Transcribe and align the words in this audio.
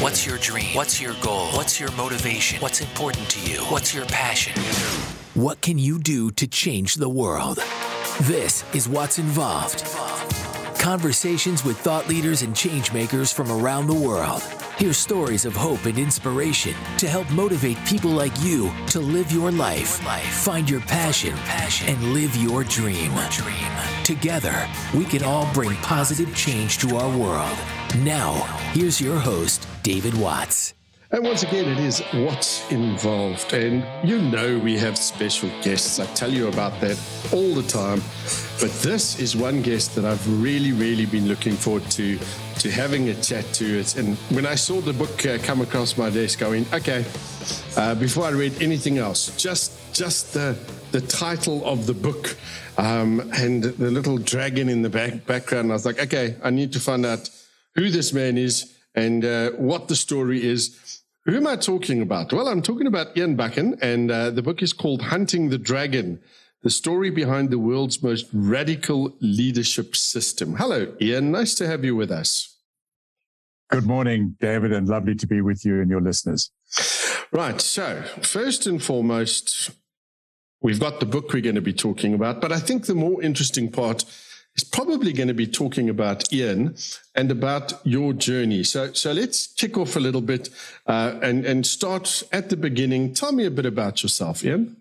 What's 0.00 0.26
your 0.26 0.36
dream? 0.36 0.74
What's 0.74 1.00
your 1.00 1.14
goal? 1.22 1.46
What's 1.52 1.80
your 1.80 1.90
motivation? 1.92 2.60
What's 2.60 2.82
important 2.82 3.30
to 3.30 3.50
you? 3.50 3.60
What's 3.70 3.94
your 3.94 4.04
passion? 4.04 4.52
What 5.32 5.62
can 5.62 5.78
you 5.78 5.98
do 5.98 6.30
to 6.32 6.46
change 6.46 6.96
the 6.96 7.08
world? 7.08 7.60
This 8.20 8.62
is 8.74 8.90
Watts 8.90 9.18
Involved. 9.18 9.84
Conversations 10.78 11.64
with 11.64 11.78
thought 11.78 12.08
leaders 12.08 12.42
and 12.42 12.54
changemakers 12.54 13.32
from 13.32 13.50
around 13.50 13.86
the 13.86 13.94
world. 13.94 14.42
Hear 14.76 14.92
stories 14.92 15.46
of 15.46 15.56
hope 15.56 15.86
and 15.86 15.98
inspiration 15.98 16.74
to 16.98 17.08
help 17.08 17.30
motivate 17.30 17.82
people 17.86 18.10
like 18.10 18.38
you 18.42 18.70
to 18.88 19.00
live 19.00 19.32
your 19.32 19.50
life, 19.50 19.98
find 20.42 20.68
your 20.68 20.82
passion, 20.82 21.34
and 21.86 22.12
live 22.12 22.36
your 22.36 22.64
dream. 22.64 23.10
Together, 24.04 24.68
we 24.94 25.06
can 25.06 25.24
all 25.24 25.50
bring 25.54 25.74
positive 25.76 26.36
change 26.36 26.76
to 26.78 26.96
our 26.96 27.18
world. 27.18 27.56
Now, 28.00 28.34
here's 28.74 29.00
your 29.00 29.18
host, 29.18 29.66
David 29.86 30.18
Watts. 30.18 30.74
And 31.12 31.22
once 31.22 31.44
again, 31.44 31.68
it 31.68 31.78
is 31.78 32.02
Watts 32.12 32.68
Involved. 32.72 33.52
And 33.52 33.84
you 34.02 34.20
know, 34.20 34.58
we 34.58 34.76
have 34.78 34.98
special 34.98 35.48
guests. 35.62 36.00
I 36.00 36.06
tell 36.06 36.28
you 36.28 36.48
about 36.48 36.80
that 36.80 36.98
all 37.32 37.54
the 37.54 37.62
time. 37.62 38.00
But 38.60 38.72
this 38.82 39.20
is 39.20 39.36
one 39.36 39.62
guest 39.62 39.94
that 39.94 40.04
I've 40.04 40.42
really, 40.42 40.72
really 40.72 41.06
been 41.06 41.28
looking 41.28 41.52
forward 41.52 41.88
to 41.92 42.18
to 42.58 42.68
having 42.68 43.10
a 43.10 43.14
chat 43.22 43.44
to. 43.52 43.78
It. 43.78 43.94
And 43.96 44.16
when 44.34 44.44
I 44.44 44.56
saw 44.56 44.80
the 44.80 44.92
book 44.92 45.24
uh, 45.24 45.38
come 45.40 45.60
across 45.60 45.96
my 45.96 46.10
desk, 46.10 46.42
I 46.42 46.48
went, 46.48 46.74
okay, 46.74 47.04
uh, 47.76 47.94
before 47.94 48.24
I 48.24 48.30
read 48.30 48.60
anything 48.60 48.98
else, 48.98 49.36
just 49.36 49.70
just 49.94 50.34
the 50.34 50.58
the 50.90 51.00
title 51.00 51.64
of 51.64 51.86
the 51.86 51.94
book 51.94 52.36
um, 52.76 53.20
and 53.36 53.62
the 53.62 53.92
little 53.92 54.18
dragon 54.18 54.68
in 54.68 54.82
the 54.82 54.90
back, 54.90 55.26
background. 55.26 55.70
I 55.70 55.74
was 55.74 55.86
like, 55.86 56.00
okay, 56.00 56.34
I 56.42 56.50
need 56.50 56.72
to 56.72 56.80
find 56.80 57.06
out 57.06 57.30
who 57.76 57.88
this 57.88 58.12
man 58.12 58.36
is 58.36 58.75
and 58.96 59.24
uh, 59.24 59.50
what 59.52 59.88
the 59.88 59.94
story 59.94 60.44
is. 60.44 61.02
Who 61.26 61.36
am 61.36 61.46
I 61.46 61.56
talking 61.56 62.00
about? 62.02 62.32
Well, 62.32 62.48
I'm 62.48 62.62
talking 62.62 62.86
about 62.86 63.16
Ian 63.16 63.36
Buchan, 63.36 63.78
and 63.82 64.10
uh, 64.10 64.30
the 64.30 64.42
book 64.42 64.62
is 64.62 64.72
called 64.72 65.02
Hunting 65.02 65.50
the 65.50 65.58
Dragon 65.58 66.20
The 66.62 66.70
Story 66.70 67.10
Behind 67.10 67.50
the 67.50 67.58
World's 67.58 68.02
Most 68.02 68.26
Radical 68.32 69.12
Leadership 69.20 69.96
System. 69.96 70.54
Hello, 70.54 70.94
Ian. 71.00 71.32
Nice 71.32 71.54
to 71.56 71.66
have 71.66 71.84
you 71.84 71.96
with 71.96 72.10
us. 72.10 72.56
Good 73.68 73.86
morning, 73.86 74.36
David, 74.40 74.72
and 74.72 74.88
lovely 74.88 75.16
to 75.16 75.26
be 75.26 75.40
with 75.40 75.64
you 75.64 75.80
and 75.80 75.90
your 75.90 76.00
listeners. 76.00 76.52
Right. 77.32 77.60
So, 77.60 78.04
first 78.22 78.64
and 78.68 78.80
foremost, 78.80 79.70
we've 80.62 80.78
got 80.78 81.00
the 81.00 81.06
book 81.06 81.32
we're 81.32 81.42
going 81.42 81.56
to 81.56 81.60
be 81.60 81.72
talking 81.72 82.14
about, 82.14 82.40
but 82.40 82.52
I 82.52 82.60
think 82.60 82.86
the 82.86 82.94
more 82.94 83.20
interesting 83.20 83.70
part 83.72 84.04
is 84.56 84.64
probably 84.64 85.12
going 85.12 85.28
to 85.28 85.34
be 85.34 85.46
talking 85.46 85.88
about 85.90 86.32
Ian 86.32 86.76
and 87.14 87.30
about 87.30 87.74
your 87.84 88.12
journey. 88.12 88.64
So, 88.64 88.92
so 88.92 89.12
let's 89.12 89.46
kick 89.46 89.76
off 89.76 89.96
a 89.96 90.00
little 90.00 90.20
bit 90.20 90.48
uh, 90.86 91.18
and 91.22 91.44
and 91.44 91.66
start 91.66 92.22
at 92.32 92.48
the 92.48 92.56
beginning. 92.56 93.14
Tell 93.14 93.32
me 93.32 93.44
a 93.44 93.50
bit 93.50 93.66
about 93.66 94.02
yourself, 94.02 94.44
Ian. 94.44 94.76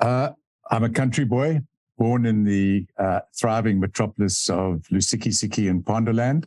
Uh, 0.00 0.30
I'm 0.70 0.84
a 0.84 0.90
country 0.90 1.24
boy, 1.24 1.62
born 1.96 2.26
in 2.26 2.44
the 2.44 2.86
uh, 2.98 3.20
thriving 3.36 3.80
metropolis 3.80 4.50
of 4.50 4.82
Lusikisiki 4.92 5.68
in 5.68 5.82
Pondoland, 5.82 6.44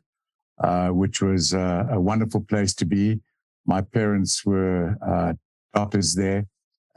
uh, 0.60 0.90
which 0.90 1.22
was 1.22 1.54
uh, 1.54 1.88
a 1.90 2.00
wonderful 2.00 2.42
place 2.42 2.74
to 2.76 2.86
be. 2.86 3.20
My 3.66 3.82
parents 3.82 4.46
were 4.46 4.96
uh, 5.06 5.34
doctors 5.74 6.14
there, 6.16 6.46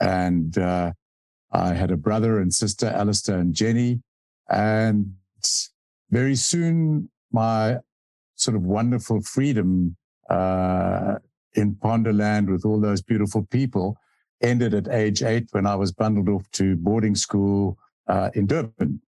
and 0.00 0.56
I 0.58 1.72
had 1.72 1.92
a 1.92 1.96
brother 1.96 2.40
and 2.40 2.52
sister, 2.52 2.86
Alistair 2.86 3.38
and 3.38 3.54
Jenny. 3.54 4.00
And 4.48 5.14
very 6.10 6.36
soon, 6.36 7.10
my 7.32 7.78
sort 8.36 8.56
of 8.56 8.62
wonderful 8.62 9.20
freedom 9.20 9.96
uh, 10.30 11.16
in 11.54 11.74
Pondoland 11.76 12.50
with 12.50 12.64
all 12.64 12.80
those 12.80 13.02
beautiful 13.02 13.44
people 13.44 13.96
ended 14.42 14.74
at 14.74 14.88
age 14.88 15.22
eight 15.22 15.48
when 15.52 15.66
I 15.66 15.74
was 15.74 15.92
bundled 15.92 16.28
off 16.28 16.50
to 16.52 16.76
boarding 16.76 17.14
school 17.14 17.78
uh, 18.08 18.30
in 18.34 18.46
Durban. 18.46 19.00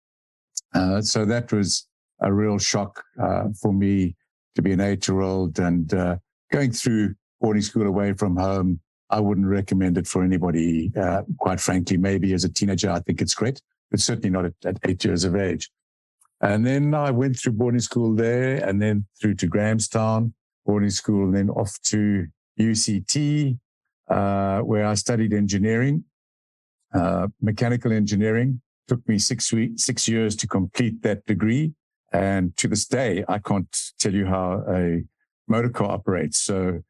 Uh, 0.75 1.01
so 1.01 1.25
that 1.25 1.53
was 1.53 1.87
a 2.21 2.33
real 2.33 2.59
shock 2.59 3.05
uh, 3.21 3.49
for 3.61 3.73
me 3.73 4.17
to 4.55 4.63
be 4.63 4.73
an 4.73 4.81
eight 4.81 5.07
year 5.07 5.21
old 5.21 5.59
and 5.59 5.93
uh, 5.93 6.17
going 6.53 6.73
through 6.73 7.15
boarding 7.41 7.63
school 7.63 7.87
away 7.87 8.13
from 8.15 8.37
home. 8.37 8.81
I 9.11 9.21
wouldn't 9.21 9.47
recommend 9.47 9.99
it 9.99 10.07
for 10.07 10.25
anybody, 10.25 10.91
uh, 10.97 11.23
quite 11.39 11.61
frankly. 11.61 11.97
Maybe 11.97 12.33
as 12.33 12.45
a 12.45 12.49
teenager, 12.49 12.91
I 12.91 13.01
think 13.01 13.21
it's 13.21 13.35
great 13.35 13.61
but 13.97 14.03
certainly 14.03 14.29
not 14.29 14.45
at, 14.45 14.53
at 14.67 14.79
eight 14.87 15.03
years 15.07 15.25
of 15.25 15.35
age. 15.35 15.71
And 16.43 16.67
then 16.67 16.93
I 16.93 17.11
went 17.11 17.39
through 17.39 17.55
boarding 17.55 17.81
school 17.81 18.15
there 18.15 18.57
and 18.57 18.81
then 18.81 19.07
through 19.19 19.37
to 19.37 19.47
Grahamstown 19.47 20.35
boarding 20.67 20.91
school 20.91 21.25
and 21.25 21.35
then 21.35 21.49
off 21.49 21.81
to 21.85 22.27
UCT, 22.61 23.59
uh, 24.11 24.59
where 24.61 24.85
I 24.85 24.95
studied 24.95 25.33
engineering, 25.33 26.05
uh, 26.93 27.29
mechanical 27.41 27.91
engineering. 27.91 28.61
Took 28.87 29.09
me 29.09 29.19
six 29.19 29.51
weeks, 29.51 29.85
six 29.85 30.07
years 30.07 30.37
to 30.37 30.47
complete 30.47 31.01
that 31.03 31.25
degree. 31.25 31.73
And 32.13 32.55
to 32.59 32.69
this 32.69 32.85
day, 32.85 33.25
I 33.29 33.39
can't 33.39 33.75
tell 33.99 34.13
you 34.13 34.27
how 34.27 34.63
a 34.69 35.03
motor 35.49 35.71
car 35.71 35.91
operates. 35.91 36.39
So, 36.39 36.83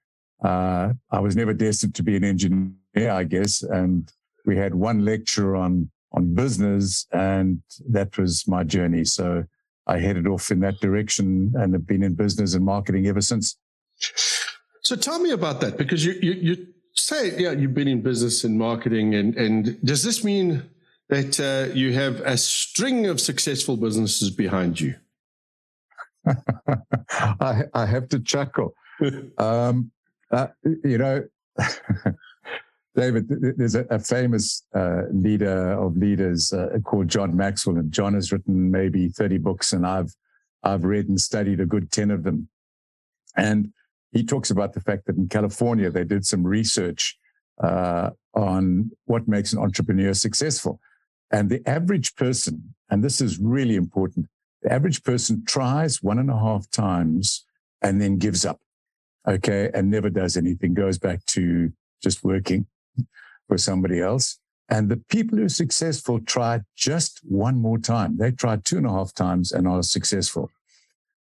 uh, 0.42 0.92
I 1.10 1.20
was 1.20 1.36
never 1.36 1.54
destined 1.54 1.94
to 1.94 2.02
be 2.02 2.16
an 2.16 2.24
engineer, 2.24 3.10
I 3.10 3.24
guess. 3.24 3.62
And 3.62 4.10
we 4.44 4.56
had 4.56 4.74
one 4.74 5.04
lecture 5.04 5.54
on 5.54 5.90
on 6.12 6.34
business. 6.34 7.06
And 7.12 7.62
that 7.88 8.16
was 8.18 8.46
my 8.46 8.64
journey. 8.64 9.04
So 9.04 9.44
I 9.86 9.98
headed 9.98 10.26
off 10.26 10.50
in 10.50 10.60
that 10.60 10.80
direction 10.80 11.52
and 11.56 11.72
have 11.72 11.86
been 11.86 12.02
in 12.02 12.14
business 12.14 12.54
and 12.54 12.64
marketing 12.64 13.06
ever 13.06 13.20
since. 13.20 13.56
So 14.82 14.96
tell 14.96 15.18
me 15.18 15.30
about 15.30 15.60
that 15.60 15.76
because 15.76 16.04
you, 16.04 16.12
you, 16.22 16.32
you 16.32 16.66
say, 16.94 17.38
yeah, 17.38 17.52
you've 17.52 17.74
been 17.74 17.88
in 17.88 18.02
business 18.02 18.44
and 18.44 18.58
marketing. 18.58 19.14
And, 19.14 19.36
and 19.36 19.80
does 19.82 20.02
this 20.02 20.24
mean 20.24 20.62
that 21.08 21.38
uh, 21.40 21.72
you 21.74 21.92
have 21.92 22.20
a 22.20 22.36
string 22.36 23.06
of 23.06 23.20
successful 23.20 23.76
businesses 23.76 24.30
behind 24.30 24.80
you? 24.80 24.96
I, 27.20 27.62
I 27.74 27.86
have 27.86 28.08
to 28.10 28.20
chuckle. 28.20 28.74
um, 29.38 29.90
uh, 30.30 30.48
you 30.84 30.98
know, 30.98 31.24
David, 32.96 33.28
there's 33.28 33.74
a, 33.74 33.84
a 33.90 33.98
famous 33.98 34.62
uh, 34.74 35.02
leader 35.12 35.72
of 35.72 35.98
leaders 35.98 36.54
uh, 36.54 36.78
called 36.82 37.08
John 37.08 37.36
Maxwell, 37.36 37.76
and 37.76 37.92
John 37.92 38.14
has 38.14 38.32
written 38.32 38.70
maybe 38.70 39.08
30 39.10 39.36
books, 39.38 39.74
and 39.74 39.86
I've 39.86 40.14
I've 40.62 40.84
read 40.84 41.08
and 41.08 41.20
studied 41.20 41.60
a 41.60 41.66
good 41.66 41.92
10 41.92 42.10
of 42.10 42.24
them. 42.24 42.48
And 43.36 43.72
he 44.10 44.24
talks 44.24 44.50
about 44.50 44.72
the 44.72 44.80
fact 44.80 45.06
that 45.06 45.16
in 45.16 45.28
California 45.28 45.90
they 45.90 46.04
did 46.04 46.26
some 46.26 46.44
research 46.44 47.18
uh, 47.62 48.10
on 48.34 48.90
what 49.04 49.28
makes 49.28 49.52
an 49.52 49.58
entrepreneur 49.58 50.14
successful, 50.14 50.80
and 51.30 51.50
the 51.50 51.62
average 51.68 52.16
person, 52.16 52.74
and 52.88 53.04
this 53.04 53.20
is 53.20 53.38
really 53.38 53.76
important, 53.76 54.26
the 54.62 54.72
average 54.72 55.04
person 55.04 55.44
tries 55.46 56.02
one 56.02 56.18
and 56.18 56.30
a 56.30 56.38
half 56.38 56.70
times 56.70 57.44
and 57.82 58.00
then 58.00 58.16
gives 58.16 58.46
up, 58.46 58.58
okay, 59.28 59.70
and 59.74 59.90
never 59.90 60.08
does 60.08 60.34
anything, 60.34 60.72
goes 60.72 60.98
back 60.98 61.24
to 61.26 61.70
just 62.02 62.24
working 62.24 62.66
for 63.48 63.58
somebody 63.58 64.00
else. 64.00 64.38
And 64.68 64.88
the 64.88 64.96
people 64.96 65.38
who 65.38 65.44
are 65.44 65.48
successful 65.48 66.20
try 66.20 66.60
just 66.76 67.20
one 67.22 67.56
more 67.56 67.78
time. 67.78 68.16
They 68.16 68.32
try 68.32 68.56
two 68.56 68.78
and 68.78 68.86
a 68.86 68.90
half 68.90 69.14
times 69.14 69.52
and 69.52 69.68
are 69.68 69.82
successful. 69.82 70.50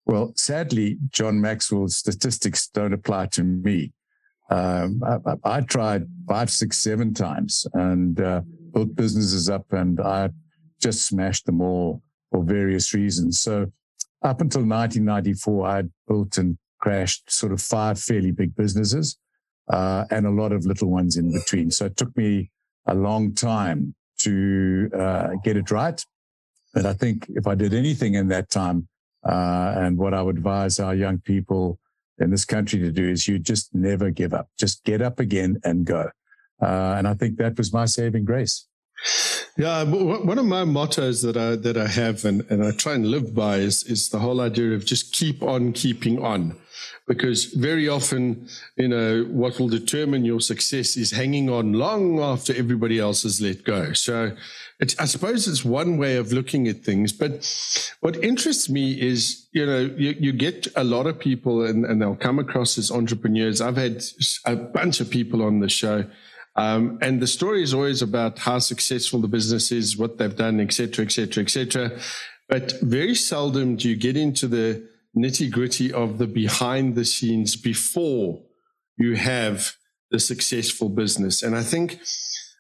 Well, 0.06 0.32
sadly, 0.36 0.98
John 1.10 1.40
Maxwell's 1.40 1.96
statistics 1.96 2.68
don't 2.68 2.92
apply 2.92 3.26
to 3.26 3.42
me. 3.42 3.92
Um, 4.50 5.02
I, 5.04 5.56
I, 5.56 5.60
tried 5.62 6.06
five, 6.28 6.50
six, 6.50 6.78
seven 6.78 7.14
times 7.14 7.66
and 7.72 8.20
uh, 8.20 8.42
built 8.74 8.94
businesses 8.94 9.48
up, 9.48 9.72
and 9.72 9.98
I 10.00 10.28
just 10.82 11.06
smashed 11.06 11.46
them 11.46 11.62
all 11.62 12.02
for 12.30 12.42
various 12.42 12.92
reasons. 12.92 13.38
So, 13.38 13.72
up 14.22 14.42
until 14.42 14.60
1994, 14.60 15.66
I 15.66 15.76
had 15.76 15.90
built 16.06 16.36
and 16.36 16.58
crashed 16.78 17.30
sort 17.32 17.52
of 17.52 17.62
five 17.62 17.98
fairly 17.98 18.32
big 18.32 18.54
businesses 18.54 19.16
uh, 19.68 20.04
and 20.10 20.26
a 20.26 20.30
lot 20.30 20.52
of 20.52 20.66
little 20.66 20.90
ones 20.90 21.16
in 21.16 21.32
between. 21.32 21.70
So 21.70 21.86
it 21.86 21.96
took 21.96 22.16
me 22.16 22.50
a 22.86 22.94
long 22.94 23.34
time 23.34 23.94
to 24.18 24.90
uh, 24.96 25.30
get 25.42 25.56
it 25.56 25.70
right. 25.70 26.04
But 26.72 26.86
I 26.86 26.92
think 26.92 27.26
if 27.30 27.46
I 27.46 27.54
did 27.54 27.72
anything 27.72 28.14
in 28.14 28.28
that 28.28 28.50
time, 28.50 28.88
uh, 29.24 29.74
and 29.76 29.96
what 29.96 30.12
I 30.12 30.22
would 30.22 30.36
advise 30.36 30.78
our 30.78 30.94
young 30.94 31.18
people 31.18 31.78
in 32.18 32.30
this 32.30 32.44
country 32.44 32.78
to 32.80 32.90
do 32.90 33.08
is 33.08 33.26
you 33.26 33.38
just 33.38 33.74
never 33.74 34.10
give 34.10 34.34
up. 34.34 34.48
Just 34.58 34.84
get 34.84 35.00
up 35.00 35.18
again 35.18 35.60
and 35.64 35.86
go. 35.86 36.10
Uh, 36.60 36.94
and 36.96 37.08
I 37.08 37.14
think 37.14 37.38
that 37.38 37.56
was 37.56 37.72
my 37.72 37.86
saving 37.86 38.24
grace. 38.24 38.66
Yeah, 39.56 39.84
one 39.84 40.38
of 40.38 40.46
my 40.46 40.64
mottos 40.64 41.22
that 41.22 41.36
I 41.36 41.54
that 41.54 41.76
I 41.76 41.86
have 41.86 42.24
and, 42.24 42.44
and 42.50 42.64
I 42.64 42.72
try 42.72 42.94
and 42.94 43.06
live 43.06 43.36
by 43.36 43.58
is 43.58 43.84
is 43.84 44.08
the 44.08 44.18
whole 44.18 44.40
idea 44.40 44.72
of 44.72 44.84
just 44.84 45.12
keep 45.12 45.44
on 45.44 45.72
keeping 45.72 46.22
on. 46.24 46.56
Because 47.06 47.44
very 47.44 47.86
often, 47.88 48.48
you 48.76 48.88
know, 48.88 49.24
what 49.24 49.60
will 49.60 49.68
determine 49.68 50.24
your 50.24 50.40
success 50.40 50.96
is 50.96 51.10
hanging 51.12 51.50
on 51.50 51.74
long 51.74 52.18
after 52.18 52.52
everybody 52.54 52.98
else 52.98 53.22
has 53.22 53.40
let 53.40 53.62
go. 53.62 53.92
So 53.92 54.32
I 54.98 55.04
suppose 55.04 55.46
it's 55.46 55.64
one 55.64 55.98
way 55.98 56.16
of 56.16 56.32
looking 56.32 56.66
at 56.66 56.78
things. 56.78 57.12
But 57.12 57.46
what 58.00 58.16
interests 58.24 58.68
me 58.68 59.00
is, 59.00 59.46
you 59.52 59.66
know, 59.66 59.80
you, 59.96 60.16
you 60.18 60.32
get 60.32 60.66
a 60.76 60.82
lot 60.82 61.06
of 61.06 61.18
people 61.18 61.64
and, 61.64 61.84
and 61.84 62.00
they'll 62.00 62.16
come 62.16 62.38
across 62.38 62.76
as 62.78 62.90
entrepreneurs. 62.90 63.60
I've 63.60 63.76
had 63.76 64.02
a 64.46 64.56
bunch 64.56 65.00
of 65.00 65.10
people 65.10 65.42
on 65.42 65.60
the 65.60 65.68
show 65.68 66.06
um, 66.56 66.98
and 67.02 67.20
the 67.20 67.26
story 67.26 67.62
is 67.62 67.74
always 67.74 68.02
about 68.02 68.38
how 68.38 68.58
successful 68.58 69.20
the 69.20 69.28
business 69.28 69.72
is, 69.72 69.96
what 69.96 70.18
they've 70.18 70.36
done, 70.36 70.60
et 70.60 70.72
cetera, 70.72 71.04
et 71.04 71.12
cetera, 71.12 71.42
et 71.42 71.50
cetera. 71.50 71.98
But 72.48 72.74
very 72.82 73.14
seldom 73.14 73.76
do 73.76 73.88
you 73.88 73.96
get 73.96 74.16
into 74.16 74.46
the 74.46 74.86
nitty 75.16 75.50
gritty 75.50 75.92
of 75.92 76.18
the 76.18 76.26
behind 76.26 76.94
the 76.94 77.04
scenes 77.04 77.56
before 77.56 78.42
you 78.96 79.16
have 79.16 79.74
the 80.10 80.20
successful 80.20 80.88
business. 80.88 81.42
And 81.42 81.56
I 81.56 81.62
think 81.62 82.00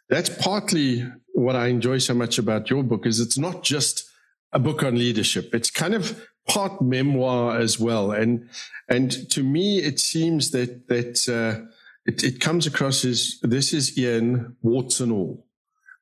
that's 0.08 0.28
partly 0.28 1.06
what 1.34 1.56
I 1.56 1.68
enjoy 1.68 1.98
so 1.98 2.14
much 2.14 2.38
about 2.38 2.70
your 2.70 2.82
book 2.82 3.06
is 3.06 3.20
it's 3.20 3.38
not 3.38 3.62
just 3.62 4.04
a 4.52 4.58
book 4.58 4.82
on 4.82 4.96
leadership. 4.96 5.54
It's 5.54 5.70
kind 5.70 5.94
of 5.94 6.26
part 6.48 6.80
memoir 6.80 7.58
as 7.58 7.78
well. 7.78 8.12
And, 8.12 8.48
and 8.88 9.30
to 9.30 9.42
me, 9.42 9.78
it 9.78 10.00
seems 10.00 10.50
that, 10.50 10.88
that, 10.88 11.28
uh, 11.28 11.70
it, 12.06 12.22
it 12.22 12.40
comes 12.40 12.66
across 12.66 13.04
as 13.04 13.38
this 13.42 13.72
is 13.72 13.96
Ian, 13.98 14.56
warts 14.62 15.00
and 15.00 15.12
all. 15.12 15.46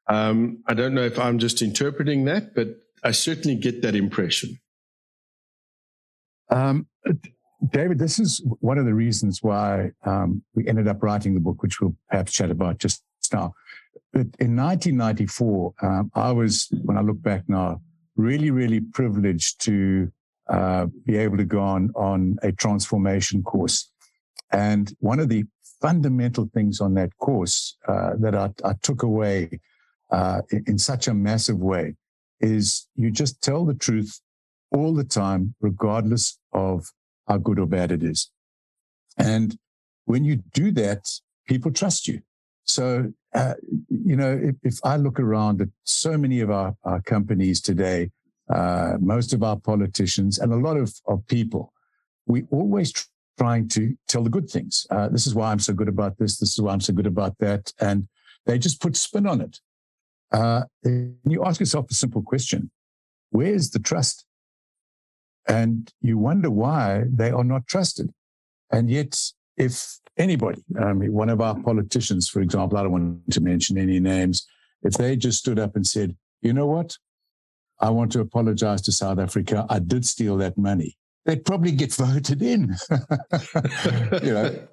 Um, 0.09 0.63
I 0.67 0.75
don't 0.75 0.95
know 0.95 1.05
if 1.05 1.19
I'm 1.19 1.39
just 1.39 1.63
interpreting 1.63 2.25
that, 2.25 2.55
but 2.55 2.69
I 3.05 3.13
certainly 3.13 3.57
get 3.57 3.83
that 3.83 3.95
impression. 3.95 4.59
Um, 6.51 6.87
David, 7.71 7.99
this 7.99 8.19
is 8.19 8.45
one 8.61 8.79
of 8.79 8.85
the 8.85 8.95
reasons 8.95 9.43
why 9.43 9.93
um, 10.05 10.43
we 10.55 10.67
ended 10.67 10.89
up 10.89 11.03
writing 11.03 11.35
the 11.35 11.41
book, 11.41 11.63
which 11.63 11.81
we'll 11.81 11.97
perhaps 12.11 12.33
chat 12.33 12.51
about 12.51 12.79
just 12.79 13.03
now. 13.33 13.55
But 14.13 14.27
in 14.41 14.57
1994, 14.57 15.75
um, 15.81 16.11
I 16.15 16.33
was, 16.33 16.69
when 16.83 16.99
I 16.99 17.01
look 17.01 17.23
back 17.23 17.45
now, 17.49 17.81
really, 18.17 18.51
really 18.51 18.81
privileged 18.81 19.61
to 19.65 20.13
uh, 20.49 20.87
be 21.07 21.17
able 21.17 21.37
to 21.37 21.45
go 21.45 21.61
on 21.61 21.91
on 21.95 22.37
a 22.43 22.53
transformation 22.53 23.43
course. 23.43 23.91
And 24.51 24.93
one 24.99 25.19
of 25.19 25.29
the 25.29 25.45
fundamental 25.83 26.49
things 26.55 26.81
on 26.81 26.95
that 26.95 27.11
course 27.19 27.77
uh, 27.89 28.13
that 28.21 28.35
I, 28.35 28.51
I, 28.65 28.75
took 28.83 29.03
away 29.03 29.61
uh, 30.13 30.41
in, 30.51 30.65
in 30.69 30.79
such 30.79 31.09
a 31.09 31.15
massive 31.15 31.59
way 31.59 31.97
is 32.41 32.89
you 32.95 33.11
just 33.11 33.43
tell 33.43 33.65
the 33.65 33.75
truth 33.75 34.21
all 34.71 34.95
the 34.95 35.05
time, 35.05 35.55
regardless 35.61 36.39
of 36.53 36.87
how 37.29 37.39
good 37.39 37.59
or 37.59 37.67
bad 37.67 37.93
it 37.93 38.03
is. 38.03 38.31
And 39.19 39.59
when 40.07 40.25
you 40.25 40.37
do 40.55 40.71
that, 40.73 41.09
people 41.47 41.71
trust 41.71 42.09
you. 42.09 42.23
So, 42.65 43.13
uh, 43.35 43.55
you 43.89 44.17
know, 44.17 44.39
if, 44.41 44.57
if, 44.63 44.79
I 44.85 44.97
look 44.97 45.19
around 45.19 45.61
at 45.61 45.69
so 45.85 46.17
many 46.17 46.41
of 46.41 46.51
our, 46.51 46.75
our 46.85 47.03
companies 47.03 47.61
today, 47.61 48.11
uh, 48.49 48.95
most 49.01 49.33
of 49.33 49.43
our 49.43 49.59
politicians 49.59 50.39
and 50.39 50.53
a 50.53 50.57
lot 50.57 50.77
of, 50.77 50.95
of 51.07 51.27
people, 51.27 51.73
we 52.27 52.45
always 52.51 52.93
trying 53.39 53.69
to 53.69 53.97
tell 54.09 54.23
the 54.23 54.31
good 54.31 54.49
things. 54.49 54.87
Uh, 54.91 55.09
this 55.09 55.27
is 55.27 55.35
why 55.35 55.51
I'm 55.51 55.59
so 55.59 55.73
good 55.73 55.89
about 55.89 56.19
this. 56.19 56.39
This 56.39 56.53
is 56.53 56.61
why 56.61 56.73
I'm 56.73 56.81
so 56.81 56.93
good 56.93 57.07
about 57.07 57.37
that. 57.39 57.73
And 57.81 58.09
they 58.47 58.59
just 58.59 58.81
put 58.81 58.97
spin 58.97 59.27
on 59.27 59.41
it. 59.41 59.61
Uh, 60.31 60.63
you 60.85 61.45
ask 61.45 61.61
yourself 61.61 61.91
a 61.91 61.95
simple 61.95 62.23
question 62.23 62.71
Where's 63.31 63.71
the 63.71 63.79
trust? 63.79 64.25
And 65.49 65.93
you 66.01 66.19
wonder 66.19 66.51
why 66.51 67.05
they 67.13 67.31
are 67.31 67.45
not 67.45 67.67
trusted. 67.67 68.11
And 68.71 68.89
yet, 68.89 69.19
if 69.57 69.99
anybody, 70.17 70.63
mean, 70.69 71.13
one 71.13 71.29
of 71.29 71.41
our 71.41 71.59
politicians, 71.61 72.29
for 72.29 72.41
example, 72.41 72.79
I 72.79 72.83
don't 72.83 72.93
want 72.93 73.31
to 73.33 73.41
mention 73.41 73.77
any 73.77 73.99
names, 73.99 74.47
if 74.83 74.95
they 74.95 75.17
just 75.17 75.39
stood 75.39 75.59
up 75.59 75.75
and 75.75 75.87
said, 75.87 76.17
you 76.43 76.53
know 76.53 76.67
what? 76.67 76.97
I 77.81 77.91
want 77.91 78.13
to 78.13 78.21
apologize 78.21 78.83
to 78.83 78.93
South 78.93 79.19
Africa. 79.19 79.67
I 79.69 79.81
did 79.81 80.07
steal 80.07 80.37
that 80.39 80.57
money 80.57 80.97
they'd 81.25 81.45
probably 81.45 81.73
get 81.73 81.93
voted 81.95 82.43
in. 82.43 82.75
you 84.23 84.33
know, 84.33 84.69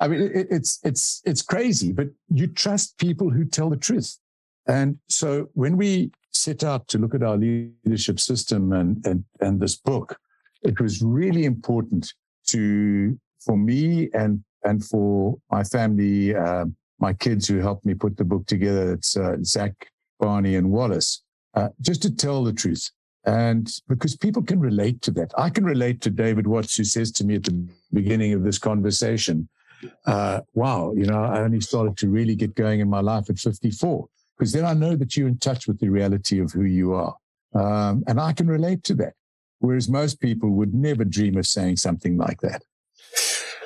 I 0.00 0.08
mean, 0.08 0.20
it, 0.22 0.48
it's 0.50 0.80
it's 0.82 1.22
it's 1.24 1.42
crazy, 1.42 1.92
but 1.92 2.08
you 2.28 2.46
trust 2.46 2.98
people 2.98 3.30
who 3.30 3.44
tell 3.44 3.70
the 3.70 3.76
truth. 3.76 4.18
And 4.66 4.98
so 5.08 5.48
when 5.54 5.76
we 5.76 6.12
set 6.32 6.64
out 6.64 6.88
to 6.88 6.98
look 6.98 7.14
at 7.14 7.22
our 7.22 7.36
leadership 7.36 8.20
system 8.20 8.72
and 8.72 9.04
and 9.06 9.24
and 9.40 9.60
this 9.60 9.76
book, 9.76 10.18
it 10.62 10.80
was 10.80 11.02
really 11.02 11.44
important 11.44 12.12
to 12.48 13.18
for 13.40 13.56
me 13.56 14.10
and 14.12 14.42
and 14.64 14.84
for 14.84 15.38
my 15.50 15.64
family, 15.64 16.34
uh, 16.34 16.66
my 16.98 17.12
kids 17.14 17.48
who 17.48 17.58
helped 17.58 17.86
me 17.86 17.94
put 17.94 18.16
the 18.16 18.24
book 18.24 18.46
together. 18.46 18.92
It's 18.92 19.16
uh, 19.16 19.36
Zach, 19.42 19.72
Barney, 20.18 20.56
and 20.56 20.70
Wallace. 20.70 21.22
Uh, 21.54 21.68
just 21.80 22.00
to 22.02 22.14
tell 22.14 22.44
the 22.44 22.52
truth 22.52 22.90
and 23.24 23.70
because 23.88 24.16
people 24.16 24.42
can 24.42 24.60
relate 24.60 25.02
to 25.02 25.10
that. 25.12 25.32
I 25.36 25.50
can 25.50 25.64
relate 25.64 26.00
to 26.02 26.10
David 26.10 26.46
Watts, 26.46 26.76
who 26.76 26.84
says 26.84 27.12
to 27.12 27.24
me 27.24 27.36
at 27.36 27.44
the 27.44 27.68
beginning 27.92 28.32
of 28.32 28.42
this 28.42 28.58
conversation, 28.58 29.48
uh, 30.06 30.40
wow, 30.54 30.92
you 30.96 31.06
know, 31.06 31.24
I 31.24 31.40
only 31.40 31.60
started 31.60 31.96
to 31.98 32.08
really 32.08 32.34
get 32.34 32.54
going 32.54 32.80
in 32.80 32.88
my 32.88 33.00
life 33.00 33.30
at 33.30 33.38
54, 33.38 34.06
because 34.36 34.52
then 34.52 34.64
I 34.64 34.74
know 34.74 34.96
that 34.96 35.16
you're 35.16 35.28
in 35.28 35.38
touch 35.38 35.66
with 35.66 35.78
the 35.80 35.88
reality 35.88 36.40
of 36.40 36.52
who 36.52 36.64
you 36.64 36.94
are. 36.94 37.16
Um, 37.54 38.04
and 38.06 38.20
I 38.20 38.32
can 38.32 38.46
relate 38.46 38.84
to 38.84 38.94
that. 38.96 39.14
Whereas 39.58 39.88
most 39.88 40.20
people 40.20 40.50
would 40.50 40.72
never 40.72 41.04
dream 41.04 41.36
of 41.36 41.46
saying 41.46 41.76
something 41.76 42.16
like 42.16 42.40
that. 42.40 42.62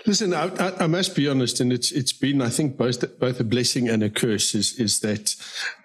Listen, 0.07 0.35
I, 0.35 0.51
I, 0.79 0.87
must 0.87 1.17
be 1.17 1.27
honest, 1.27 1.61
and 1.61 1.73
it's 1.73 1.91
it's 1.91 2.13
been, 2.13 2.43
I 2.43 2.51
think, 2.51 2.77
both 2.77 3.19
both 3.19 3.41
a 3.41 3.45
blessing 3.45 3.89
and 3.89 4.03
a 4.03 4.11
curse. 4.11 4.55
Is 4.55 4.79
is 4.79 5.01
that 5.01 5.35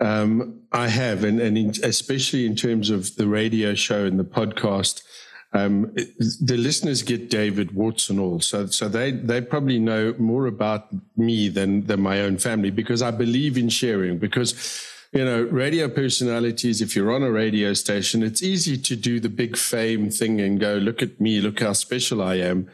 um, 0.01 0.59
I 0.73 0.89
have, 0.89 1.23
and 1.23 1.39
and 1.39 1.57
in, 1.57 1.69
especially 1.83 2.45
in 2.45 2.55
terms 2.55 2.89
of 2.89 3.15
the 3.15 3.27
radio 3.27 3.75
show 3.75 4.05
and 4.05 4.19
the 4.19 4.25
podcast, 4.25 5.03
um, 5.53 5.93
the 5.95 6.57
listeners 6.57 7.01
get 7.01 7.29
David 7.29 7.71
Warts 7.71 8.09
and 8.09 8.19
all, 8.19 8.41
so 8.41 8.65
so 8.65 8.89
they 8.89 9.11
they 9.11 9.39
probably 9.39 9.79
know 9.79 10.13
more 10.19 10.47
about 10.47 10.89
me 11.15 11.47
than 11.47 11.87
than 11.87 12.01
my 12.01 12.19
own 12.19 12.37
family 12.37 12.71
because 12.71 13.01
I 13.01 13.11
believe 13.11 13.57
in 13.57 13.69
sharing 13.69 14.17
because 14.17 14.53
you 15.11 15.25
know, 15.25 15.43
radio 15.43 15.89
personalities, 15.89 16.81
if 16.81 16.95
you're 16.95 17.11
on 17.11 17.23
a 17.23 17.31
radio 17.31 17.73
station, 17.73 18.21
it's 18.21 18.43
easy 18.43 18.77
to 18.77 18.95
do 18.95 19.19
the 19.19 19.29
big 19.29 19.57
fame 19.57 20.09
thing 20.11 20.39
and 20.39 20.59
go, 20.59 20.75
look 20.75 21.01
at 21.01 21.19
me, 21.19 21.41
look 21.41 21.59
how 21.61 21.73
special 21.73 22.21
I 22.21 22.35
am. 22.35 22.69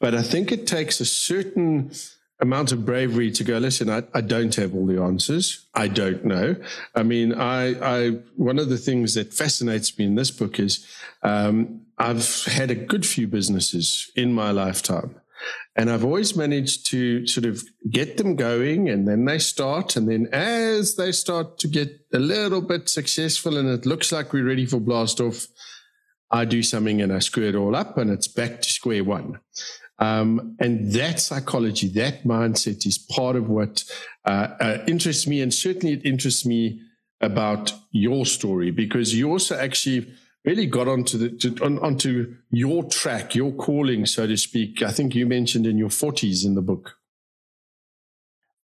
But 0.00 0.14
I 0.14 0.22
think 0.22 0.50
it 0.50 0.66
takes 0.66 1.00
a 1.00 1.04
certain 1.04 1.90
amount 2.40 2.72
of 2.72 2.84
bravery 2.84 3.30
to 3.30 3.44
go, 3.44 3.58
listen, 3.58 3.90
I, 3.90 4.04
I 4.14 4.20
don't 4.20 4.54
have 4.56 4.74
all 4.74 4.86
the 4.86 5.00
answers. 5.00 5.66
I 5.74 5.88
don't 5.88 6.24
know. 6.24 6.56
I 6.94 7.02
mean, 7.02 7.34
I, 7.34 7.74
I, 7.80 8.10
one 8.36 8.58
of 8.58 8.68
the 8.68 8.78
things 8.78 9.14
that 9.14 9.32
fascinates 9.32 9.98
me 9.98 10.06
in 10.06 10.14
this 10.14 10.30
book 10.30 10.58
is, 10.58 10.86
um, 11.22 11.82
I've 11.98 12.44
had 12.44 12.70
a 12.70 12.74
good 12.74 13.06
few 13.06 13.26
businesses 13.26 14.10
in 14.16 14.32
my 14.32 14.50
lifetime. 14.50 15.14
And 15.76 15.90
I've 15.90 16.04
always 16.04 16.34
managed 16.34 16.86
to 16.86 17.26
sort 17.26 17.44
of 17.44 17.62
get 17.90 18.16
them 18.16 18.34
going 18.34 18.88
and 18.88 19.06
then 19.06 19.26
they 19.26 19.38
start. 19.38 19.94
And 19.96 20.08
then 20.08 20.26
as 20.32 20.96
they 20.96 21.12
start 21.12 21.58
to 21.58 21.68
get 21.68 22.00
a 22.14 22.18
little 22.18 22.62
bit 22.62 22.88
successful 22.88 23.58
and 23.58 23.68
it 23.68 23.84
looks 23.84 24.10
like 24.10 24.32
we're 24.32 24.46
ready 24.46 24.64
for 24.64 24.80
blast 24.80 25.20
off, 25.20 25.46
I 26.30 26.46
do 26.46 26.62
something 26.62 27.02
and 27.02 27.12
I 27.12 27.18
screw 27.18 27.46
it 27.46 27.54
all 27.54 27.76
up 27.76 27.98
and 27.98 28.10
it's 28.10 28.26
back 28.26 28.62
to 28.62 28.72
square 28.72 29.04
one. 29.04 29.38
Um, 29.98 30.56
and 30.60 30.92
that 30.92 31.20
psychology, 31.20 31.88
that 31.88 32.24
mindset 32.24 32.86
is 32.86 32.98
part 32.98 33.36
of 33.36 33.48
what 33.48 33.84
uh, 34.24 34.48
uh, 34.58 34.78
interests 34.88 35.26
me. 35.26 35.42
And 35.42 35.52
certainly 35.52 35.94
it 35.94 36.06
interests 36.06 36.46
me 36.46 36.80
about 37.20 37.72
your 37.92 38.24
story 38.24 38.70
because 38.70 39.14
you 39.14 39.30
also 39.30 39.56
actually 39.56 40.06
really 40.46 40.66
got 40.66 40.88
onto 40.88 41.18
the 41.18 41.30
to, 41.30 41.64
on, 41.64 41.78
onto 41.80 42.34
your 42.50 42.84
track, 42.84 43.34
your 43.34 43.52
calling, 43.52 44.06
so 44.06 44.26
to 44.26 44.36
speak. 44.36 44.82
I 44.82 44.92
think 44.92 45.14
you 45.14 45.26
mentioned 45.26 45.66
in 45.66 45.76
your 45.76 45.90
forties 45.90 46.44
in 46.44 46.54
the 46.54 46.62
book. 46.62 46.96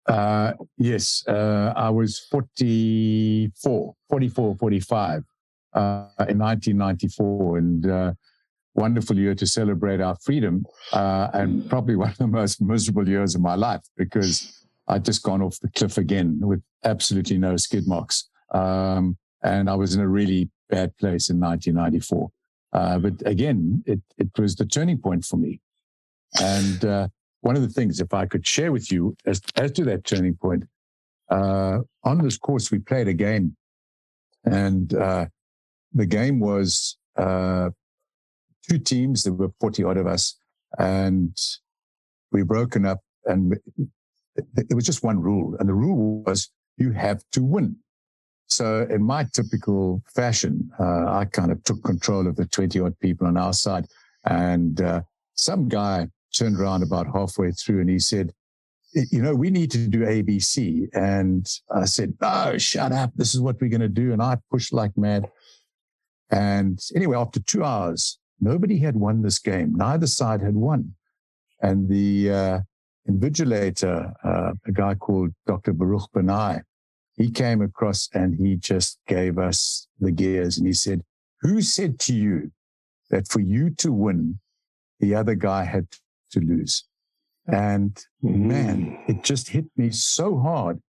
Uh, 0.06 0.54
yes, 0.78 1.24
uh, 1.28 1.74
I 1.76 1.90
was 1.90 2.20
44, 2.30 3.96
44, 4.10 4.56
45 4.58 5.24
uh, 5.74 6.08
in 6.28 6.40
1994, 6.40 7.58
and 7.58 7.90
uh, 7.90 8.14
wonderful 8.74 9.18
year 9.18 9.36
to 9.36 9.48
celebrate 9.48 10.02
our 10.02 10.18
freedom, 10.18 10.66
uh, 10.92 11.30
and 11.34 11.70
probably 11.70 11.96
one 11.96 12.10
of 12.10 12.18
the 12.18 12.28
most 12.28 12.62
miserable 12.62 13.08
years 13.08 13.36
of 13.36 13.42
my 13.42 13.56
life 13.56 13.82
because 13.96 14.66
I'd 14.88 15.06
just 15.06 15.24
gone 15.24 15.42
off 15.42 15.60
the 15.62 15.70
cliff 15.70 15.98
again 15.98 16.40
with 16.42 16.62
absolutely 16.84 17.38
no 17.38 17.56
skid 17.56 17.88
marks. 17.88 18.30
Um, 18.54 19.18
and 19.44 19.70
I 19.70 19.76
was 19.76 19.96
in 19.96 20.02
a 20.02 20.08
really 20.08 20.50
bad 20.70 20.96
place 20.98 21.30
in 21.30 21.40
1994. 21.40 22.30
Uh, 22.74 23.00
but 23.00 23.14
again, 23.26 23.84
it, 23.86 24.02
it 24.18 24.30
was 24.38 24.56
the 24.56 24.66
turning 24.66 24.98
point 24.98 25.26
for 25.26 25.38
me. 25.38 25.60
And 26.42 26.86
uh, 26.86 27.08
one 27.42 27.56
of 27.56 27.62
the 27.62 27.70
things, 27.70 28.00
if 28.00 28.14
I 28.14 28.26
could 28.26 28.48
share 28.48 28.72
with 28.72 28.92
you 28.92 29.16
as, 29.26 29.42
as 29.56 29.72
to 29.74 29.84
that 29.86 30.06
turning 30.06 30.36
point, 30.36 30.64
uh, 31.30 31.80
on 32.04 32.22
this 32.22 32.38
course, 32.38 32.72
we 32.72 32.80
played 32.80 33.08
a 33.08 33.14
game 33.14 33.56
And 34.44 34.94
uh, 34.94 35.26
the 35.94 36.06
game 36.06 36.40
was 36.40 36.98
uh, 37.18 37.70
two 38.70 38.80
teams. 38.80 39.24
There 39.24 39.34
were 39.34 39.52
40 39.60 39.84
odd 39.84 39.98
of 39.98 40.08
us. 40.08 40.38
And 40.78 41.36
we 42.32 42.44
broken 42.44 42.86
up 42.86 43.00
and 43.26 43.58
it 44.36 44.74
was 44.74 44.86
just 44.86 45.04
one 45.04 45.20
rule. 45.20 45.56
And 45.60 45.68
the 45.68 45.74
rule 45.74 46.24
was 46.24 46.50
you 46.78 46.92
have 46.92 47.24
to 47.34 47.44
win. 47.44 47.76
So 48.52 48.86
in 48.90 49.02
my 49.02 49.24
typical 49.32 50.04
fashion, 50.14 50.70
uh, 50.78 51.06
I 51.08 51.26
kind 51.26 51.52
of 51.52 51.64
took 51.64 51.82
control 51.84 52.28
of 52.28 52.36
the 52.36 52.46
20 52.46 52.82
odd 52.82 53.00
people 53.00 53.26
on 53.28 53.38
our 53.38 53.54
side. 53.54 53.88
And 54.26 54.82
uh, 54.82 55.02
some 55.36 55.70
guy 55.70 56.10
turned 56.36 56.60
around 56.60 56.84
about 56.84 57.08
halfway 57.08 57.52
through 57.52 57.80
and 57.80 57.90
he 57.90 57.98
said, 57.98 58.34
you 58.94 59.22
know, 59.22 59.34
we 59.34 59.52
need 59.52 59.72
to 59.72 59.88
do 59.88 60.00
ABC. 60.00 60.90
And 60.94 61.48
I 61.74 61.86
said, 61.86 62.14
oh, 62.22 62.58
shut 62.58 62.92
up. 62.92 63.12
This 63.16 63.34
is 63.34 63.40
what 63.40 63.60
we're 63.62 63.70
going 63.70 63.82
to 63.82 63.88
do. 63.88 64.12
And 64.12 64.22
I 64.22 64.38
pushed 64.52 64.74
like 64.74 64.98
mad. 64.98 65.30
And 66.30 66.78
anyway, 66.94 67.16
after 67.16 67.40
two 67.40 67.64
hours, 67.64 68.20
nobody 68.42 68.78
had 68.80 68.98
won 68.98 69.22
this 69.22 69.40
game. 69.40 69.74
Neither 69.76 70.08
side 70.08 70.42
had 70.42 70.56
won. 70.56 70.94
And 71.62 71.88
the 71.88 72.32
uh, 72.32 72.60
invigilator, 73.10 74.14
uh, 74.26 74.54
a 74.66 74.72
guy 74.74 74.96
called 74.96 75.32
Dr. 75.48 75.72
Baruch 75.72 76.10
Banai, 76.14 76.62
he 77.16 77.30
came 77.30 77.62
across 77.62 78.10
and 78.14 78.36
he 78.36 78.56
just 78.56 79.00
gave 79.08 79.38
us 79.38 79.88
the 80.00 80.12
gears 80.12 80.58
and 80.58 80.68
he 80.68 80.74
said, 80.74 81.04
who 81.42 81.62
said 81.62 82.00
to 82.00 82.14
you 82.14 82.52
that 83.10 83.28
for 83.28 83.40
you 83.40 83.70
to 83.72 83.92
win, 83.92 84.40
the 85.00 85.16
other 85.16 85.36
guy 85.36 85.64
had 85.64 85.88
to 86.32 86.40
lose? 86.40 86.86
And 87.48 87.94
mm. 88.24 88.36
man, 88.36 89.00
it 89.08 89.24
just 89.24 89.50
hit 89.50 89.66
me 89.76 89.90
so 89.90 90.38
hard 90.38 90.82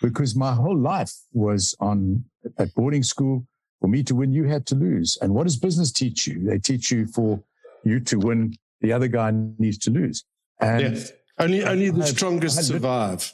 because 0.00 0.36
my 0.36 0.54
whole 0.54 0.78
life 0.78 1.12
was 1.32 1.74
on 1.80 2.24
at 2.58 2.74
boarding 2.74 3.02
school. 3.02 3.46
For 3.80 3.88
me 3.88 4.02
to 4.04 4.14
win, 4.14 4.32
you 4.32 4.44
had 4.44 4.66
to 4.66 4.74
lose. 4.74 5.18
And 5.20 5.34
what 5.34 5.44
does 5.44 5.56
business 5.56 5.92
teach 5.92 6.26
you? 6.26 6.42
They 6.44 6.58
teach 6.58 6.90
you 6.90 7.06
for 7.06 7.40
you 7.84 8.00
to 8.00 8.18
win, 8.18 8.54
the 8.80 8.92
other 8.92 9.08
guy 9.08 9.32
needs 9.58 9.78
to 9.78 9.90
lose. 9.90 10.24
And 10.60 10.96
yes. 10.96 11.12
only 11.38 11.64
only 11.64 11.90
the 11.90 12.06
strongest 12.06 12.64
survive. 12.64 13.32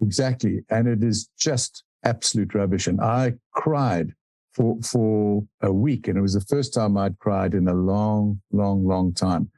Exactly. 0.00 0.64
And 0.70 0.88
it 0.88 1.02
is 1.02 1.28
just 1.38 1.84
absolute 2.04 2.54
rubbish. 2.54 2.86
And 2.86 3.00
I 3.00 3.34
cried 3.52 4.12
for 4.54 4.78
for 4.82 5.44
a 5.60 5.72
week. 5.72 6.08
And 6.08 6.18
it 6.18 6.20
was 6.20 6.34
the 6.34 6.40
first 6.40 6.74
time 6.74 6.96
I'd 6.96 7.18
cried 7.18 7.54
in 7.54 7.68
a 7.68 7.74
long, 7.74 8.40
long, 8.50 8.86
long 8.86 9.14
time. 9.14 9.50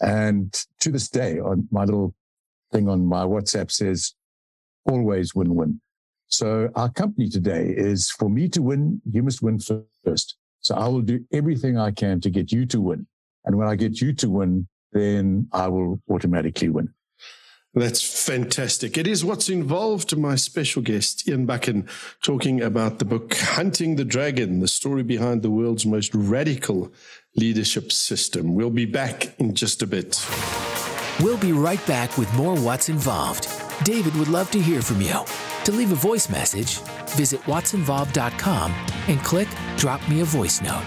And 0.00 0.52
to 0.80 0.90
this 0.90 1.08
day, 1.08 1.38
on 1.38 1.68
my 1.70 1.84
little 1.84 2.14
thing 2.72 2.88
on 2.88 3.06
my 3.06 3.24
WhatsApp 3.24 3.70
says, 3.70 4.14
always 4.90 5.34
win 5.34 5.54
win. 5.54 5.80
So 6.28 6.70
our 6.74 6.90
company 6.90 7.28
today 7.28 7.74
is 7.76 8.10
for 8.10 8.28
me 8.30 8.48
to 8.50 8.62
win, 8.62 9.00
you 9.10 9.22
must 9.22 9.42
win 9.42 9.60
first. 10.04 10.36
So 10.60 10.74
I 10.74 10.88
will 10.88 11.02
do 11.02 11.24
everything 11.32 11.76
I 11.76 11.90
can 11.90 12.20
to 12.22 12.30
get 12.30 12.50
you 12.50 12.64
to 12.66 12.80
win. 12.80 13.06
And 13.44 13.56
when 13.56 13.68
I 13.68 13.76
get 13.76 14.00
you 14.00 14.12
to 14.14 14.30
win, 14.30 14.66
then 14.92 15.48
I 15.52 15.68
will 15.68 16.00
automatically 16.08 16.70
win. 16.70 16.92
That's 17.74 18.24
fantastic. 18.26 18.98
It 18.98 19.06
is 19.06 19.24
Watts 19.24 19.48
Involved 19.48 20.14
my 20.18 20.34
special 20.34 20.82
guest, 20.82 21.26
Ian 21.26 21.46
Buchan, 21.46 21.88
talking 22.22 22.60
about 22.60 22.98
the 22.98 23.06
book 23.06 23.32
Hunting 23.34 23.96
the 23.96 24.04
Dragon, 24.04 24.60
the 24.60 24.68
story 24.68 25.02
behind 25.02 25.40
the 25.40 25.50
world's 25.50 25.86
most 25.86 26.14
radical 26.14 26.92
leadership 27.34 27.90
system. 27.90 28.54
We'll 28.54 28.68
be 28.68 28.84
back 28.84 29.38
in 29.40 29.54
just 29.54 29.80
a 29.80 29.86
bit. 29.86 30.22
We'll 31.20 31.38
be 31.38 31.52
right 31.52 31.84
back 31.86 32.18
with 32.18 32.32
more 32.34 32.60
Watts 32.60 32.90
Involved. 32.90 33.48
David 33.84 34.14
would 34.16 34.28
love 34.28 34.50
to 34.50 34.60
hear 34.60 34.82
from 34.82 35.00
you. 35.00 35.24
To 35.64 35.72
leave 35.72 35.92
a 35.92 35.96
voice 35.96 36.28
message, 36.28 36.78
visit 37.16 37.40
wattsinvolved.com 37.42 38.70
and 39.08 39.20
click 39.22 39.48
Drop 39.78 40.06
Me 40.10 40.20
a 40.20 40.24
Voice 40.26 40.60
Note. 40.60 40.84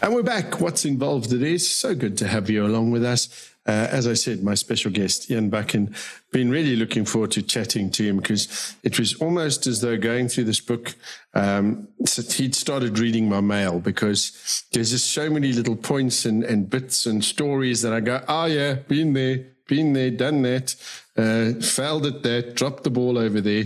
And 0.00 0.14
we're 0.14 0.22
back. 0.22 0.58
Watts 0.58 0.86
Involved? 0.86 1.32
It 1.34 1.42
is 1.42 1.68
so 1.68 1.94
good 1.94 2.16
to 2.18 2.28
have 2.28 2.48
you 2.48 2.64
along 2.64 2.92
with 2.92 3.04
us. 3.04 3.55
Uh, 3.66 3.88
as 3.90 4.06
I 4.06 4.14
said, 4.14 4.42
my 4.42 4.54
special 4.54 4.92
guest, 4.92 5.30
Ian 5.30 5.50
Buchan, 5.50 5.94
been 6.30 6.50
really 6.50 6.76
looking 6.76 7.04
forward 7.04 7.32
to 7.32 7.42
chatting 7.42 7.90
to 7.90 8.04
him 8.04 8.18
because 8.18 8.76
it 8.82 8.98
was 8.98 9.14
almost 9.14 9.66
as 9.66 9.80
though 9.80 9.96
going 9.96 10.28
through 10.28 10.44
this 10.44 10.60
book, 10.60 10.94
um, 11.34 11.88
he'd 12.30 12.54
started 12.54 12.98
reading 12.98 13.28
my 13.28 13.40
mail 13.40 13.80
because 13.80 14.64
there's 14.72 14.90
just 14.90 15.10
so 15.12 15.28
many 15.28 15.52
little 15.52 15.76
points 15.76 16.24
and, 16.24 16.44
and 16.44 16.70
bits 16.70 17.06
and 17.06 17.24
stories 17.24 17.82
that 17.82 17.92
I 17.92 18.00
go, 18.00 18.22
oh 18.28 18.44
yeah, 18.44 18.74
been 18.74 19.12
there, 19.14 19.46
been 19.66 19.92
there, 19.94 20.10
done 20.10 20.42
that, 20.42 20.76
uh, 21.16 21.60
failed 21.60 22.06
at 22.06 22.22
that, 22.22 22.54
dropped 22.54 22.84
the 22.84 22.90
ball 22.90 23.18
over 23.18 23.40
there. 23.40 23.64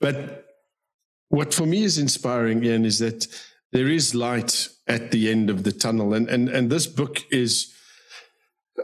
But 0.00 0.46
what 1.28 1.52
for 1.52 1.66
me 1.66 1.82
is 1.82 1.98
inspiring, 1.98 2.64
Ian, 2.64 2.84
is 2.84 2.98
that 3.00 3.26
there 3.72 3.88
is 3.88 4.14
light 4.14 4.68
at 4.86 5.10
the 5.10 5.30
end 5.30 5.50
of 5.50 5.62
the 5.62 5.72
tunnel. 5.72 6.14
And, 6.14 6.28
and, 6.28 6.48
and 6.48 6.70
this 6.70 6.86
book 6.86 7.24
is, 7.30 7.74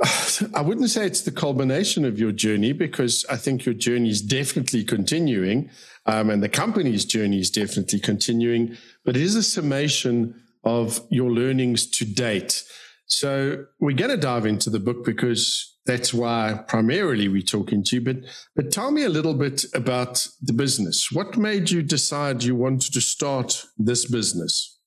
I 0.54 0.60
wouldn't 0.60 0.90
say 0.90 1.06
it's 1.06 1.22
the 1.22 1.32
culmination 1.32 2.04
of 2.04 2.18
your 2.18 2.32
journey 2.32 2.72
because 2.72 3.24
I 3.30 3.36
think 3.36 3.64
your 3.64 3.74
journey 3.74 4.10
is 4.10 4.22
definitely 4.22 4.84
continuing 4.84 5.70
um, 6.06 6.30
and 6.30 6.42
the 6.42 6.48
company's 6.48 7.04
journey 7.04 7.40
is 7.40 7.50
definitely 7.50 7.98
continuing, 7.98 8.76
but 9.04 9.16
it 9.16 9.22
is 9.22 9.34
a 9.34 9.42
summation 9.42 10.40
of 10.64 11.00
your 11.10 11.30
learnings 11.30 11.86
to 11.86 12.04
date. 12.04 12.64
So 13.06 13.66
we're 13.80 13.96
going 13.96 14.10
to 14.10 14.16
dive 14.16 14.46
into 14.46 14.70
the 14.70 14.80
book 14.80 15.04
because 15.04 15.76
that's 15.84 16.12
why 16.14 16.64
primarily 16.66 17.28
we're 17.28 17.42
talking 17.42 17.82
to 17.84 17.96
you. 17.96 18.02
But, 18.02 18.16
but 18.54 18.72
tell 18.72 18.90
me 18.90 19.04
a 19.04 19.08
little 19.08 19.34
bit 19.34 19.64
about 19.74 20.26
the 20.42 20.52
business. 20.52 21.10
What 21.12 21.36
made 21.36 21.70
you 21.70 21.82
decide 21.82 22.42
you 22.42 22.56
wanted 22.56 22.92
to 22.94 23.00
start 23.00 23.64
this 23.76 24.04
business? 24.04 24.78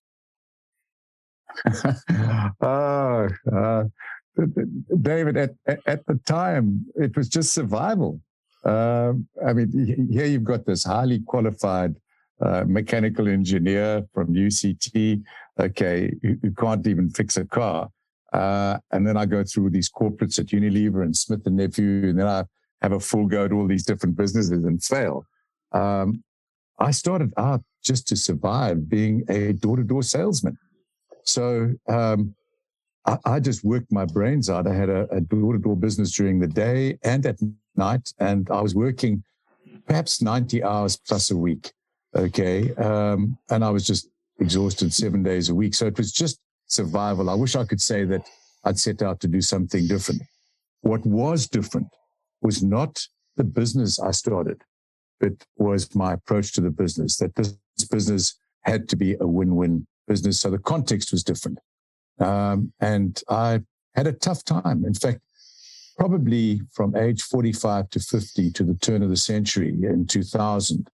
oh, 2.62 3.28
uh, 3.54 3.84
David, 5.02 5.38
at, 5.38 5.52
at 5.86 6.06
the 6.06 6.20
time, 6.26 6.86
it 6.96 7.16
was 7.16 7.30
just 7.30 7.54
survival. 7.54 8.22
Uh, 8.64 9.14
I 9.46 9.54
mean, 9.54 10.08
here 10.12 10.26
you've 10.26 10.44
got 10.44 10.66
this 10.66 10.84
highly 10.84 11.20
qualified 11.20 11.96
uh, 12.42 12.64
mechanical 12.68 13.28
engineer 13.28 14.06
from 14.14 14.34
UCT, 14.34 15.24
okay, 15.60 16.12
who, 16.22 16.52
can't 16.52 16.86
even 16.88 17.10
fix 17.10 17.38
a 17.38 17.46
car. 17.46 17.90
Uh, 18.34 18.78
and 18.92 19.06
then 19.06 19.18
I 19.18 19.26
go 19.26 19.44
through 19.44 19.72
these 19.72 19.90
corporates 19.90 20.40
at 20.40 20.48
Unilever 20.48 21.04
and 21.04 21.16
Smith 21.16 21.46
and 21.46 21.58
Nephew, 21.58 22.10
and 22.10 22.20
then 22.20 22.28
I 22.28 22.44
have 22.82 22.92
a 22.92 23.00
full 23.00 23.26
go 23.26 23.46
at 23.46 23.52
all 23.52 23.68
these 23.68 23.86
different 23.86 24.16
businesses 24.16 24.64
and 24.64 24.84
fail. 24.84 25.26
Um, 25.72 26.24
I 26.80 26.92
started 26.92 27.34
out 27.38 27.62
just 27.84 28.08
to 28.10 28.16
survive 28.16 28.90
being 28.90 29.24
a 29.30 29.54
door 29.54 29.78
to 29.78 29.84
door 29.84 30.04
salesman. 30.04 30.58
So 31.24 31.74
um, 31.88 32.36
I, 33.06 33.40
just 33.40 33.64
worked 33.64 33.92
my 33.92 34.06
brains 34.06 34.50
out. 34.50 34.68
I 34.68 34.74
had 34.74 34.90
a 34.90 35.22
door 35.22 35.54
to 35.54 35.60
door 35.60 35.76
business 35.76 36.12
during 36.12 36.40
the 36.40 36.48
day 36.48 37.00
and 37.04 37.26
at 37.26 37.40
night, 37.76 38.14
and 38.20 38.48
I 38.52 38.62
was 38.62 38.76
working 38.76 39.24
perhaps 39.88 40.22
90 40.22 40.64
hours 40.64 40.98
plus 40.98 41.32
a 41.32 41.38
week. 41.38 41.72
Okay. 42.16 42.74
Um, 42.76 43.38
and 43.50 43.64
I 43.64 43.70
was 43.70 43.86
just 43.86 44.10
exhausted 44.40 44.94
seven 44.94 45.24
days 45.24 45.50
a 45.50 45.56
week. 45.56 45.74
So 45.74 45.88
it 45.88 45.98
was 45.98 46.12
just 46.12 46.40
survival. 46.68 47.30
I 47.30 47.34
wish 47.34 47.56
I 47.56 47.66
could 47.66 47.82
say 47.82 48.06
that 48.06 48.28
I'd 48.64 48.80
set 48.80 49.02
out 49.02 49.20
to 49.22 49.28
do 49.28 49.42
something 49.42 49.88
different. 49.88 50.22
What 50.82 51.06
was 51.06 51.48
different 51.48 51.88
was 52.42 52.64
not 52.64 53.06
the 53.36 53.44
business 53.44 54.00
I 54.00 54.12
started, 54.12 54.62
but 55.20 55.34
was 55.58 55.94
my 55.96 56.14
approach 56.14 56.54
to 56.54 56.62
the 56.62 56.70
business, 56.70 57.18
that 57.18 57.36
this 57.36 57.58
business 57.90 58.36
had 58.62 58.88
to 58.90 58.96
be 58.96 59.16
a 59.20 59.28
win-win 59.28 59.88
business. 60.08 60.40
So 60.40 60.50
the 60.50 60.60
context 60.60 61.12
was 61.12 61.24
different. 61.24 61.60
Um, 62.20 62.74
and 62.80 63.22
I 63.30 63.62
had 63.96 64.08
a 64.08 64.14
tough 64.14 64.44
time. 64.44 64.86
In 64.86 64.94
fact, 64.94 65.20
probably 65.98 66.62
from 66.74 66.96
age 66.96 67.22
45 67.24 67.90
to 67.92 68.00
50 68.00 68.52
to 68.52 68.64
the 68.64 68.76
turn 68.76 69.04
of 69.04 69.10
the 69.10 69.18
century 69.18 69.76
in 69.84 70.08
2000 70.08 70.90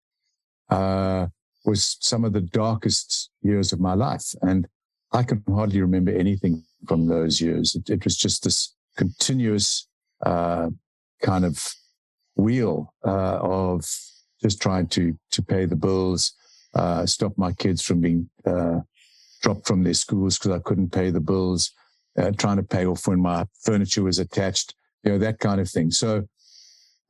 uh, 0.69 1.27
was 1.65 1.97
some 1.99 2.25
of 2.25 2.33
the 2.33 2.41
darkest 2.41 3.29
years 3.41 3.71
of 3.71 3.79
my 3.79 3.93
life. 3.93 4.33
And 4.41 4.67
I 5.11 5.23
can 5.23 5.43
hardly 5.47 5.81
remember 5.81 6.11
anything 6.11 6.63
from 6.87 7.07
those 7.07 7.39
years. 7.39 7.75
It, 7.75 7.89
it 7.89 8.03
was 8.03 8.17
just 8.17 8.43
this 8.43 8.73
continuous 8.97 9.87
uh, 10.25 10.69
kind 11.21 11.45
of 11.45 11.73
wheel 12.35 12.93
uh, 13.05 13.39
of 13.41 13.85
just 14.41 14.61
trying 14.61 14.87
to 14.87 15.17
to 15.31 15.41
pay 15.41 15.65
the 15.65 15.75
bills, 15.75 16.33
uh, 16.73 17.05
stop 17.05 17.33
my 17.37 17.53
kids 17.53 17.81
from 17.81 18.01
being 18.01 18.29
uh, 18.45 18.79
dropped 19.41 19.67
from 19.67 19.83
their 19.83 19.93
schools 19.93 20.37
because 20.37 20.51
I 20.51 20.59
couldn't 20.59 20.91
pay 20.91 21.09
the 21.09 21.19
bills, 21.19 21.71
uh, 22.17 22.31
trying 22.31 22.57
to 22.57 22.63
pay 22.63 22.85
off 22.85 23.07
when 23.07 23.19
my 23.19 23.45
furniture 23.61 24.03
was 24.03 24.19
attached, 24.19 24.75
you 25.03 25.11
know, 25.11 25.17
that 25.19 25.39
kind 25.39 25.61
of 25.61 25.69
thing. 25.69 25.91
So 25.91 26.27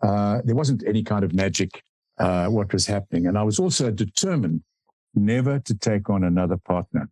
uh, 0.02 0.42
there 0.44 0.56
wasn't 0.56 0.84
any 0.88 1.04
kind 1.04 1.24
of 1.24 1.34
magic 1.34 1.82
uh, 2.18 2.48
what 2.48 2.72
was 2.74 2.86
happening. 2.86 3.28
And 3.28 3.38
I 3.38 3.44
was 3.44 3.60
also 3.60 3.92
determined 3.92 4.64
never 5.14 5.60
to 5.60 5.76
take 5.76 6.10
on 6.10 6.24
another 6.24 6.58
partner. 6.58 7.10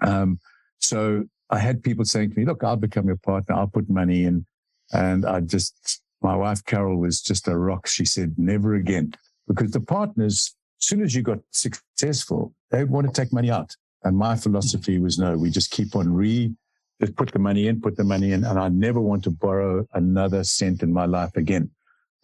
Um, 0.00 0.38
so 0.78 1.24
I 1.50 1.58
had 1.58 1.82
people 1.82 2.04
saying 2.04 2.30
to 2.30 2.38
me, 2.38 2.46
look, 2.46 2.64
I'll 2.64 2.76
become 2.76 3.06
your 3.06 3.16
partner. 3.16 3.54
I'll 3.54 3.66
put 3.66 3.90
money 3.90 4.24
in. 4.24 4.46
And 4.92 5.24
I 5.26 5.40
just, 5.40 6.02
my 6.22 6.34
wife, 6.34 6.64
Carol, 6.64 6.96
was 6.96 7.20
just 7.20 7.48
a 7.48 7.56
rock. 7.56 7.86
She 7.86 8.04
said, 8.04 8.34
never 8.36 8.74
again, 8.74 9.14
because 9.46 9.70
the 9.70 9.80
partners 9.80 10.54
as 10.80 10.86
soon 10.86 11.02
as 11.02 11.14
you 11.14 11.22
got 11.22 11.38
successful, 11.50 12.54
they 12.70 12.84
want 12.84 13.06
to 13.06 13.12
take 13.12 13.32
money 13.32 13.50
out. 13.50 13.76
And 14.04 14.16
my 14.16 14.36
philosophy 14.36 14.98
was 14.98 15.18
no, 15.18 15.36
we 15.36 15.50
just 15.50 15.70
keep 15.70 15.94
on 15.94 16.12
re, 16.12 16.54
just 17.00 17.16
put 17.16 17.32
the 17.32 17.38
money 17.38 17.66
in, 17.66 17.80
put 17.80 17.96
the 17.96 18.04
money 18.04 18.32
in. 18.32 18.44
And 18.44 18.58
I 18.58 18.68
never 18.68 19.00
want 19.00 19.24
to 19.24 19.30
borrow 19.30 19.86
another 19.94 20.44
cent 20.44 20.82
in 20.82 20.92
my 20.92 21.06
life 21.06 21.36
again. 21.36 21.70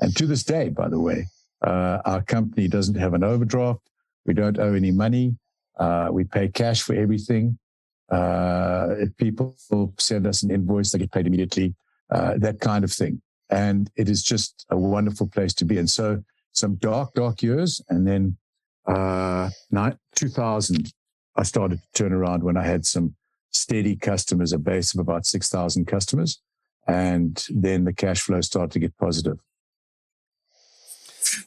And 0.00 0.14
to 0.16 0.26
this 0.26 0.45
day, 0.45 0.68
by 0.68 0.88
the 0.88 1.00
way, 1.00 1.26
uh, 1.66 1.99
our 2.04 2.23
company 2.23 2.68
doesn't 2.68 2.97
have 2.97 3.14
an 3.14 3.25
overdraft. 3.25 3.80
We 4.26 4.35
don't 4.35 4.59
owe 4.59 4.75
any 4.75 4.90
money. 4.90 5.37
Uh, 5.78 6.09
we 6.11 6.25
pay 6.25 6.49
cash 6.49 6.83
for 6.83 6.95
everything. 6.95 7.59
Uh, 8.11 8.88
if 8.99 9.16
people 9.16 9.56
send 9.99 10.26
us 10.26 10.42
an 10.42 10.50
invoice, 10.50 10.92
they 10.92 10.99
get 10.99 11.12
paid 11.12 11.26
immediately. 11.26 11.75
Uh, 12.11 12.35
that 12.38 12.61
kind 12.61 12.85
of 12.85 12.92
thing. 12.92 13.21
And 13.50 13.90
it 13.97 14.09
is 14.09 14.23
just 14.23 14.66
a 14.71 14.76
wonderful 14.76 15.28
place 15.28 15.54
to 15.54 15.64
be. 15.64 15.78
And 15.78 15.90
so 15.90 16.23
some 16.52 16.76
dark, 16.76 17.14
dark 17.14 17.42
years. 17.42 17.80
And 17.88 18.06
then, 18.06 18.37
uh, 18.87 19.50
2000, 20.14 20.92
I 21.37 21.43
started 21.43 21.81
to 21.81 21.93
turn 21.93 22.12
around 22.12 22.43
when 22.43 22.57
I 22.57 22.64
had 22.64 22.87
some 22.87 23.14
steady 23.52 23.97
customers, 23.97 24.52
a 24.52 24.59
base 24.59 24.95
of 24.95 25.00
about 25.00 25.26
6,000 25.26 25.87
customers. 25.87 26.40
And 26.87 27.45
then 27.50 27.85
the 27.85 27.93
cash 27.93 28.21
flow 28.21 28.40
started 28.40 28.71
to 28.73 28.78
get 28.78 28.97
positive. 28.97 29.38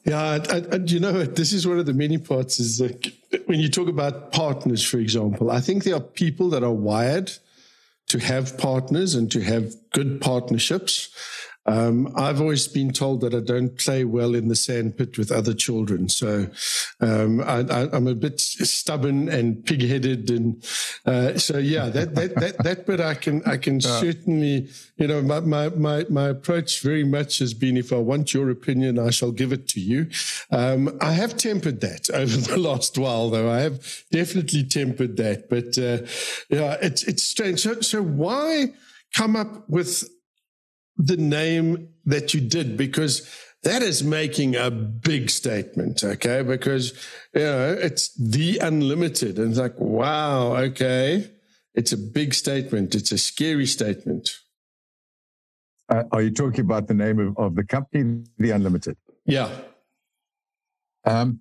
Yeah, 0.06 0.44
and 0.50 0.92
you 0.92 1.00
know, 1.00 1.24
this 1.24 1.54
is 1.54 1.66
one 1.66 1.80
of 1.80 1.86
the 1.86 1.94
many 1.94 2.18
parts 2.18 2.60
is 2.60 2.82
like 2.82 3.14
when 3.46 3.60
you 3.60 3.70
talk 3.70 3.88
about 3.88 4.32
partners, 4.32 4.84
for 4.84 4.98
example, 4.98 5.52
I 5.52 5.62
think 5.62 5.84
there 5.84 5.96
are 5.96 6.02
people 6.02 6.50
that 6.50 6.64
are 6.64 6.74
wired 6.74 7.32
to 8.08 8.20
have 8.20 8.58
partners 8.58 9.16
and 9.16 9.32
to 9.32 9.42
have 9.42 9.74
good 9.92 10.20
partnerships. 10.20 11.10
Um, 11.66 12.12
I've 12.16 12.42
always 12.42 12.68
been 12.68 12.92
told 12.92 13.22
that 13.22 13.34
I 13.36 13.42
don't 13.42 13.78
play 13.78 14.04
well 14.04 14.34
in 14.34 14.48
the 14.48 14.56
sandpit 14.56 15.18
with 15.18 15.32
other 15.32 15.54
children. 15.54 16.10
So 16.10 16.48
um, 17.00 17.42
I, 17.42 17.96
am 17.96 18.08
a 18.08 18.16
bit 18.16 18.40
stubborn 18.40 19.30
and 19.30 19.64
pig-headed, 19.66 20.30
and 20.32 20.64
uh, 21.06 21.38
so 21.38 21.58
yeah, 21.58 21.90
that 21.90 22.16
that 22.16 22.36
that 22.36 22.58
that 22.64 22.86
bit 22.88 23.00
I 23.00 23.14
can 23.14 23.44
I 23.46 23.58
can 23.58 23.80
yeah. 23.82 24.00
certainly 24.00 24.70
you 24.98 25.08
know 25.08 25.22
my, 25.22 25.42
my 25.42 25.70
my 25.70 26.06
my 26.10 26.30
approach 26.30 26.82
very 26.82 27.04
much 27.04 27.40
has 27.40 27.54
been 27.54 27.78
if 27.78 27.94
I 27.94 27.98
want 27.98 28.34
your 28.34 28.50
opinion, 28.50 28.98
I 28.98 29.12
shall 29.12 29.32
give 29.32 29.52
it 29.52 29.68
to 29.70 29.80
you. 29.80 30.10
Um, 30.52 30.98
I 31.02 31.12
have 31.14 31.38
tempered 31.38 31.82
that 31.82 32.10
over 32.14 32.38
the 32.38 32.58
last 32.58 32.98
while, 32.98 33.30
though. 33.30 33.52
I 33.52 33.60
have 33.60 34.04
definitely 34.12 34.64
tempered 34.64 35.18
that, 35.18 35.50
but 35.50 35.78
uh, 35.78 36.08
yeah, 36.50 36.78
it's 36.82 37.04
it's 37.04 37.22
strange. 37.22 37.60
So 37.60 37.82
so 37.82 38.02
why 38.02 38.74
come 39.14 39.36
up 39.36 39.70
with 39.70 40.10
the 41.00 41.18
name 41.18 41.90
that 42.06 42.34
you 42.34 42.42
did 42.42 42.78
because 42.78 43.28
that 43.64 43.82
is 43.82 44.04
making 44.04 44.56
a 44.56 44.70
big 44.70 45.30
statement, 45.30 46.04
okay? 46.04 46.42
Because, 46.44 46.94
you 47.34 47.42
know, 47.42 47.78
it's 47.80 48.14
the 48.16 48.60
unlimited. 48.60 49.40
And 49.40 49.50
it's 49.50 49.60
like, 49.60 49.80
wow, 49.80 50.56
okay. 50.58 51.32
It's 51.74 51.94
a 51.94 51.98
big 51.98 52.34
statement. 52.34 52.96
It's 52.96 53.12
a 53.12 53.18
scary 53.18 53.66
statement. 53.66 54.30
Uh, 55.88 56.04
are 56.12 56.22
you 56.22 56.32
talking 56.32 56.62
about 56.62 56.88
the 56.88 56.94
name 56.94 57.20
of, 57.20 57.38
of 57.38 57.56
the 57.56 57.64
company, 57.64 58.24
The 58.38 58.52
Unlimited? 58.52 58.98
Yeah. 59.26 59.50
Um, 61.06 61.40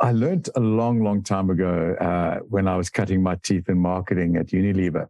I 0.00 0.12
learned 0.12 0.48
a 0.54 0.60
long, 0.60 1.02
long 1.02 1.22
time 1.22 1.50
ago 1.50 1.94
uh, 2.00 2.40
when 2.48 2.68
I 2.68 2.76
was 2.76 2.90
cutting 2.90 3.22
my 3.22 3.36
teeth 3.36 3.68
in 3.68 3.78
marketing 3.78 4.36
at 4.36 4.48
Unilever 4.48 5.08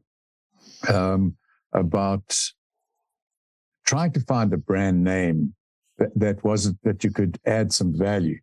um, 0.88 1.36
about 1.72 2.36
trying 3.86 4.12
to 4.12 4.20
find 4.20 4.52
a 4.52 4.58
brand 4.58 5.02
name 5.02 5.54
that, 5.98 6.10
that 6.14 6.44
wasn't 6.44 6.78
that 6.82 7.02
you 7.04 7.10
could 7.10 7.38
add 7.46 7.72
some 7.72 7.96
value. 7.96 8.38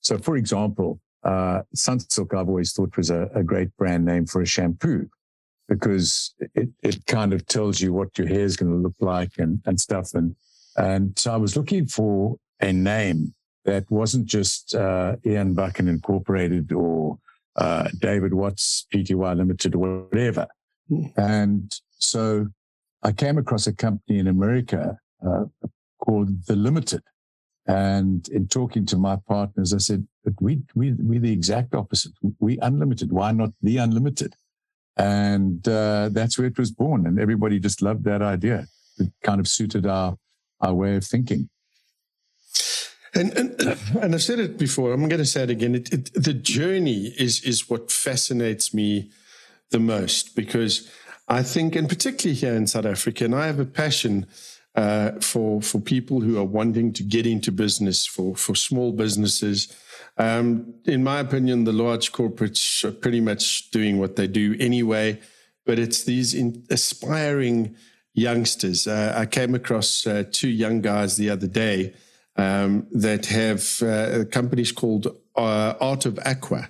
So, 0.00 0.18
for 0.18 0.36
example, 0.36 1.00
uh, 1.24 1.62
Sunsilk 1.74 2.34
I've 2.34 2.48
always 2.48 2.72
thought 2.72 2.96
was 2.96 3.10
a, 3.10 3.30
a, 3.34 3.42
great 3.42 3.74
brand 3.78 4.04
name 4.04 4.26
for 4.26 4.42
a 4.42 4.46
shampoo 4.46 5.08
because 5.68 6.34
it, 6.54 6.68
it 6.82 7.06
kind 7.06 7.32
of 7.32 7.46
tells 7.46 7.80
you 7.80 7.94
what 7.94 8.18
your 8.18 8.26
hair 8.26 8.44
is 8.44 8.58
going 8.58 8.70
to 8.70 8.78
look 8.78 8.96
like 9.00 9.32
and, 9.38 9.62
and 9.64 9.80
stuff. 9.80 10.12
And, 10.12 10.36
and 10.76 11.18
so 11.18 11.32
I 11.32 11.38
was 11.38 11.56
looking 11.56 11.86
for 11.86 12.36
a 12.60 12.72
name 12.72 13.34
that 13.64 13.90
wasn't 13.90 14.26
just 14.26 14.74
uh, 14.74 15.16
Ian 15.24 15.54
Buchan 15.54 15.88
Incorporated 15.88 16.72
or 16.72 17.18
uh, 17.56 17.88
David 17.98 18.34
Watts 18.34 18.86
Pty 18.92 19.14
Limited 19.14 19.74
or 19.74 20.02
whatever. 20.02 20.46
And 21.16 21.74
so 21.98 22.48
I 23.02 23.12
came 23.12 23.38
across 23.38 23.66
a 23.66 23.72
company 23.72 24.18
in 24.18 24.26
America 24.26 24.98
uh, 25.26 25.44
called 25.98 26.46
The 26.46 26.56
Limited. 26.56 27.02
And 27.66 28.28
in 28.28 28.46
talking 28.48 28.84
to 28.86 28.98
my 28.98 29.16
partners, 29.26 29.72
I 29.72 29.78
said, 29.78 30.06
but 30.22 30.34
we, 30.40 30.60
we, 30.74 30.92
we're 30.92 31.20
the 31.20 31.32
exact 31.32 31.74
opposite. 31.74 32.12
We 32.38 32.58
unlimited. 32.58 33.10
Why 33.10 33.32
not 33.32 33.52
the 33.62 33.78
unlimited? 33.78 34.34
And 34.96 35.66
uh, 35.66 36.10
that's 36.12 36.38
where 36.38 36.46
it 36.46 36.58
was 36.58 36.70
born. 36.70 37.06
And 37.06 37.18
everybody 37.18 37.58
just 37.58 37.80
loved 37.80 38.04
that 38.04 38.22
idea. 38.22 38.66
It 38.98 39.10
kind 39.22 39.40
of 39.40 39.48
suited 39.48 39.86
our, 39.86 40.16
our 40.60 40.74
way 40.74 40.96
of 40.96 41.04
thinking. 41.04 41.48
And, 43.14 43.32
and, 43.36 43.78
and 44.00 44.14
I've 44.14 44.22
said 44.22 44.40
it 44.40 44.58
before. 44.58 44.92
I'm 44.92 45.08
going 45.08 45.18
to 45.18 45.26
say 45.26 45.44
it 45.44 45.50
again. 45.50 45.74
It, 45.74 45.92
it, 45.92 46.10
the 46.14 46.34
journey 46.34 47.14
is 47.16 47.42
is 47.44 47.70
what 47.70 47.90
fascinates 47.90 48.74
me 48.74 49.10
the 49.74 49.80
most 49.80 50.36
because 50.36 50.88
I 51.26 51.42
think, 51.42 51.74
and 51.74 51.88
particularly 51.88 52.38
here 52.38 52.54
in 52.54 52.66
South 52.68 52.86
Africa, 52.86 53.24
and 53.24 53.34
I 53.34 53.46
have 53.46 53.58
a 53.58 53.64
passion 53.64 54.26
uh, 54.76 55.12
for 55.20 55.60
for 55.60 55.80
people 55.80 56.20
who 56.20 56.38
are 56.38 56.50
wanting 56.60 56.92
to 56.92 57.02
get 57.02 57.26
into 57.26 57.50
business, 57.50 58.06
for 58.06 58.36
for 58.36 58.54
small 58.54 58.92
businesses. 58.92 59.76
Um, 60.16 60.74
in 60.84 61.02
my 61.02 61.18
opinion, 61.18 61.64
the 61.64 61.72
large 61.72 62.12
corporates 62.12 62.84
are 62.84 62.92
pretty 62.92 63.20
much 63.20 63.70
doing 63.72 63.98
what 63.98 64.14
they 64.14 64.28
do 64.28 64.54
anyway, 64.60 65.20
but 65.66 65.78
it's 65.78 66.04
these 66.04 66.34
in, 66.34 66.64
aspiring 66.70 67.74
youngsters. 68.12 68.86
Uh, 68.86 69.12
I 69.16 69.26
came 69.26 69.56
across 69.56 70.06
uh, 70.06 70.22
two 70.30 70.50
young 70.50 70.82
guys 70.82 71.16
the 71.16 71.30
other 71.30 71.48
day 71.48 71.94
um, 72.36 72.86
that 72.92 73.26
have 73.26 73.82
uh, 73.82 74.24
companies 74.30 74.70
called 74.70 75.06
uh, 75.34 75.74
Art 75.80 76.06
of 76.06 76.18
Aqua, 76.24 76.68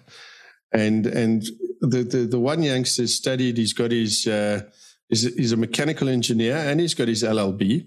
and 0.72 1.06
and 1.06 1.44
the, 1.86 2.02
the, 2.02 2.26
the 2.26 2.38
one 2.38 2.62
youngster 2.62 3.06
studied, 3.06 3.56
he's 3.56 3.72
got 3.72 3.90
his, 3.90 4.26
uh, 4.26 4.62
he's, 5.08 5.22
he's 5.34 5.52
a 5.52 5.56
mechanical 5.56 6.08
engineer 6.08 6.56
and 6.56 6.80
he's 6.80 6.94
got 6.94 7.08
his 7.08 7.22
LLB, 7.22 7.86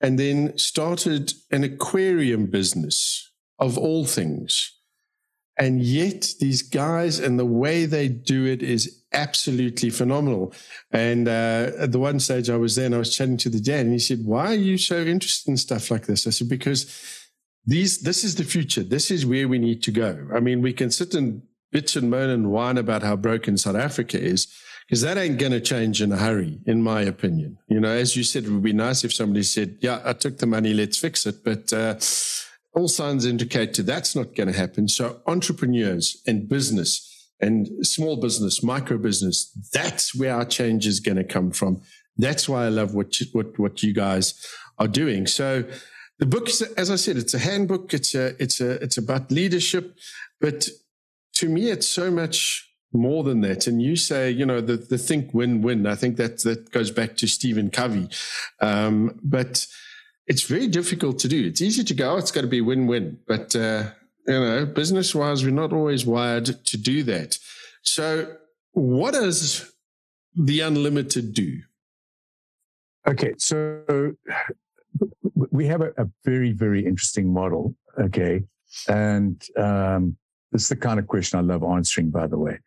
and 0.00 0.18
then 0.18 0.56
started 0.58 1.32
an 1.50 1.64
aquarium 1.64 2.46
business 2.46 3.30
of 3.58 3.78
all 3.78 4.04
things. 4.04 4.72
And 5.56 5.82
yet, 5.82 6.34
these 6.40 6.62
guys 6.62 7.20
and 7.20 7.38
the 7.38 7.44
way 7.44 7.86
they 7.86 8.08
do 8.08 8.44
it 8.44 8.60
is 8.60 9.04
absolutely 9.12 9.90
phenomenal. 9.90 10.52
And 10.90 11.28
uh, 11.28 11.70
at 11.78 11.92
the 11.92 12.00
one 12.00 12.18
stage 12.18 12.50
I 12.50 12.56
was 12.56 12.74
there 12.74 12.86
and 12.86 12.94
I 12.94 12.98
was 12.98 13.16
chatting 13.16 13.36
to 13.38 13.48
the 13.48 13.60
dad, 13.60 13.86
and 13.86 13.92
he 13.92 14.00
said, 14.00 14.24
Why 14.24 14.46
are 14.46 14.54
you 14.54 14.76
so 14.76 14.98
interested 14.98 15.50
in 15.50 15.56
stuff 15.56 15.92
like 15.92 16.06
this? 16.06 16.26
I 16.26 16.30
said, 16.30 16.48
Because 16.48 17.30
these, 17.64 18.00
this 18.00 18.24
is 18.24 18.34
the 18.34 18.44
future. 18.44 18.82
This 18.82 19.12
is 19.12 19.24
where 19.24 19.46
we 19.46 19.58
need 19.58 19.82
to 19.84 19.92
go. 19.92 20.28
I 20.34 20.40
mean, 20.40 20.60
we 20.60 20.72
can 20.72 20.90
sit 20.90 21.14
and 21.14 21.42
bitch 21.74 21.96
and 21.96 22.10
moan 22.10 22.30
and 22.30 22.50
whine 22.50 22.78
about 22.78 23.02
how 23.02 23.16
broken 23.16 23.58
South 23.58 23.76
Africa 23.76 24.20
is, 24.20 24.46
because 24.86 25.00
that 25.00 25.18
ain't 25.18 25.38
going 25.38 25.52
to 25.52 25.60
change 25.60 26.00
in 26.00 26.12
a 26.12 26.16
hurry, 26.16 26.60
in 26.66 26.82
my 26.82 27.02
opinion. 27.02 27.58
You 27.68 27.80
know, 27.80 27.90
as 27.90 28.16
you 28.16 28.22
said, 28.22 28.44
it 28.44 28.50
would 28.50 28.62
be 28.62 28.72
nice 28.72 29.02
if 29.02 29.12
somebody 29.12 29.42
said, 29.42 29.78
yeah, 29.80 30.00
I 30.04 30.12
took 30.12 30.38
the 30.38 30.46
money, 30.46 30.74
let's 30.74 30.98
fix 30.98 31.26
it. 31.26 31.42
But 31.42 31.72
uh, 31.72 31.94
all 32.74 32.88
signs 32.88 33.24
indicate 33.24 33.74
to 33.74 33.82
that's 33.82 34.14
not 34.14 34.34
going 34.34 34.52
to 34.52 34.58
happen. 34.58 34.88
So 34.88 35.20
entrepreneurs 35.26 36.22
and 36.26 36.48
business 36.48 37.10
and 37.40 37.68
small 37.86 38.16
business, 38.16 38.62
micro 38.62 38.98
business, 38.98 39.50
that's 39.72 40.14
where 40.14 40.34
our 40.34 40.44
change 40.44 40.86
is 40.86 41.00
going 41.00 41.16
to 41.16 41.24
come 41.24 41.50
from. 41.50 41.82
That's 42.16 42.48
why 42.48 42.66
I 42.66 42.68
love 42.68 42.94
what 42.94 43.20
you, 43.20 43.26
what 43.32 43.58
what 43.58 43.82
you 43.82 43.92
guys 43.92 44.34
are 44.78 44.86
doing. 44.86 45.26
So 45.26 45.64
the 46.18 46.26
book, 46.26 46.48
is, 46.48 46.62
as 46.62 46.90
I 46.90 46.96
said, 46.96 47.16
it's 47.16 47.34
a 47.34 47.38
handbook. 47.38 47.92
It's 47.92 48.14
a 48.14 48.40
it's 48.40 48.60
a 48.60 48.82
it's 48.82 48.98
about 48.98 49.32
leadership, 49.32 49.96
but 50.40 50.68
to 51.34 51.48
me, 51.48 51.70
it's 51.70 51.88
so 51.88 52.10
much 52.10 52.70
more 52.92 53.24
than 53.24 53.40
that. 53.40 53.66
And 53.66 53.82
you 53.82 53.96
say, 53.96 54.30
you 54.30 54.46
know, 54.46 54.60
the, 54.60 54.76
the 54.76 54.98
think 54.98 55.34
win 55.34 55.62
win. 55.62 55.86
I 55.86 55.96
think 55.96 56.16
that 56.16 56.38
that 56.42 56.70
goes 56.70 56.90
back 56.90 57.16
to 57.18 57.26
Stephen 57.26 57.70
Covey. 57.70 58.08
Um, 58.60 59.18
but 59.22 59.66
it's 60.26 60.42
very 60.42 60.68
difficult 60.68 61.18
to 61.20 61.28
do. 61.28 61.44
It's 61.46 61.60
easy 61.60 61.84
to 61.84 61.94
go, 61.94 62.14
oh, 62.14 62.16
it's 62.16 62.30
got 62.30 62.42
to 62.42 62.46
be 62.46 62.60
win 62.60 62.86
win. 62.86 63.18
But, 63.26 63.54
uh, 63.54 63.90
you 64.26 64.40
know, 64.40 64.64
business 64.64 65.14
wise, 65.14 65.44
we're 65.44 65.50
not 65.50 65.72
always 65.72 66.06
wired 66.06 66.46
to 66.46 66.76
do 66.76 67.02
that. 67.02 67.38
So, 67.82 68.36
what 68.72 69.14
does 69.14 69.70
the 70.34 70.60
unlimited 70.60 71.34
do? 71.34 71.60
Okay. 73.06 73.34
So, 73.36 74.14
we 75.50 75.66
have 75.66 75.82
a, 75.82 75.92
a 75.98 76.08
very, 76.24 76.52
very 76.52 76.86
interesting 76.86 77.32
model. 77.32 77.74
Okay. 77.98 78.44
And, 78.88 79.44
um, 79.56 80.16
this 80.54 80.62
is 80.62 80.68
the 80.68 80.76
kind 80.76 81.00
of 81.00 81.08
question 81.08 81.36
I 81.36 81.42
love 81.42 81.64
answering, 81.64 82.10
by 82.10 82.28
the 82.28 82.38
way. 82.38 82.60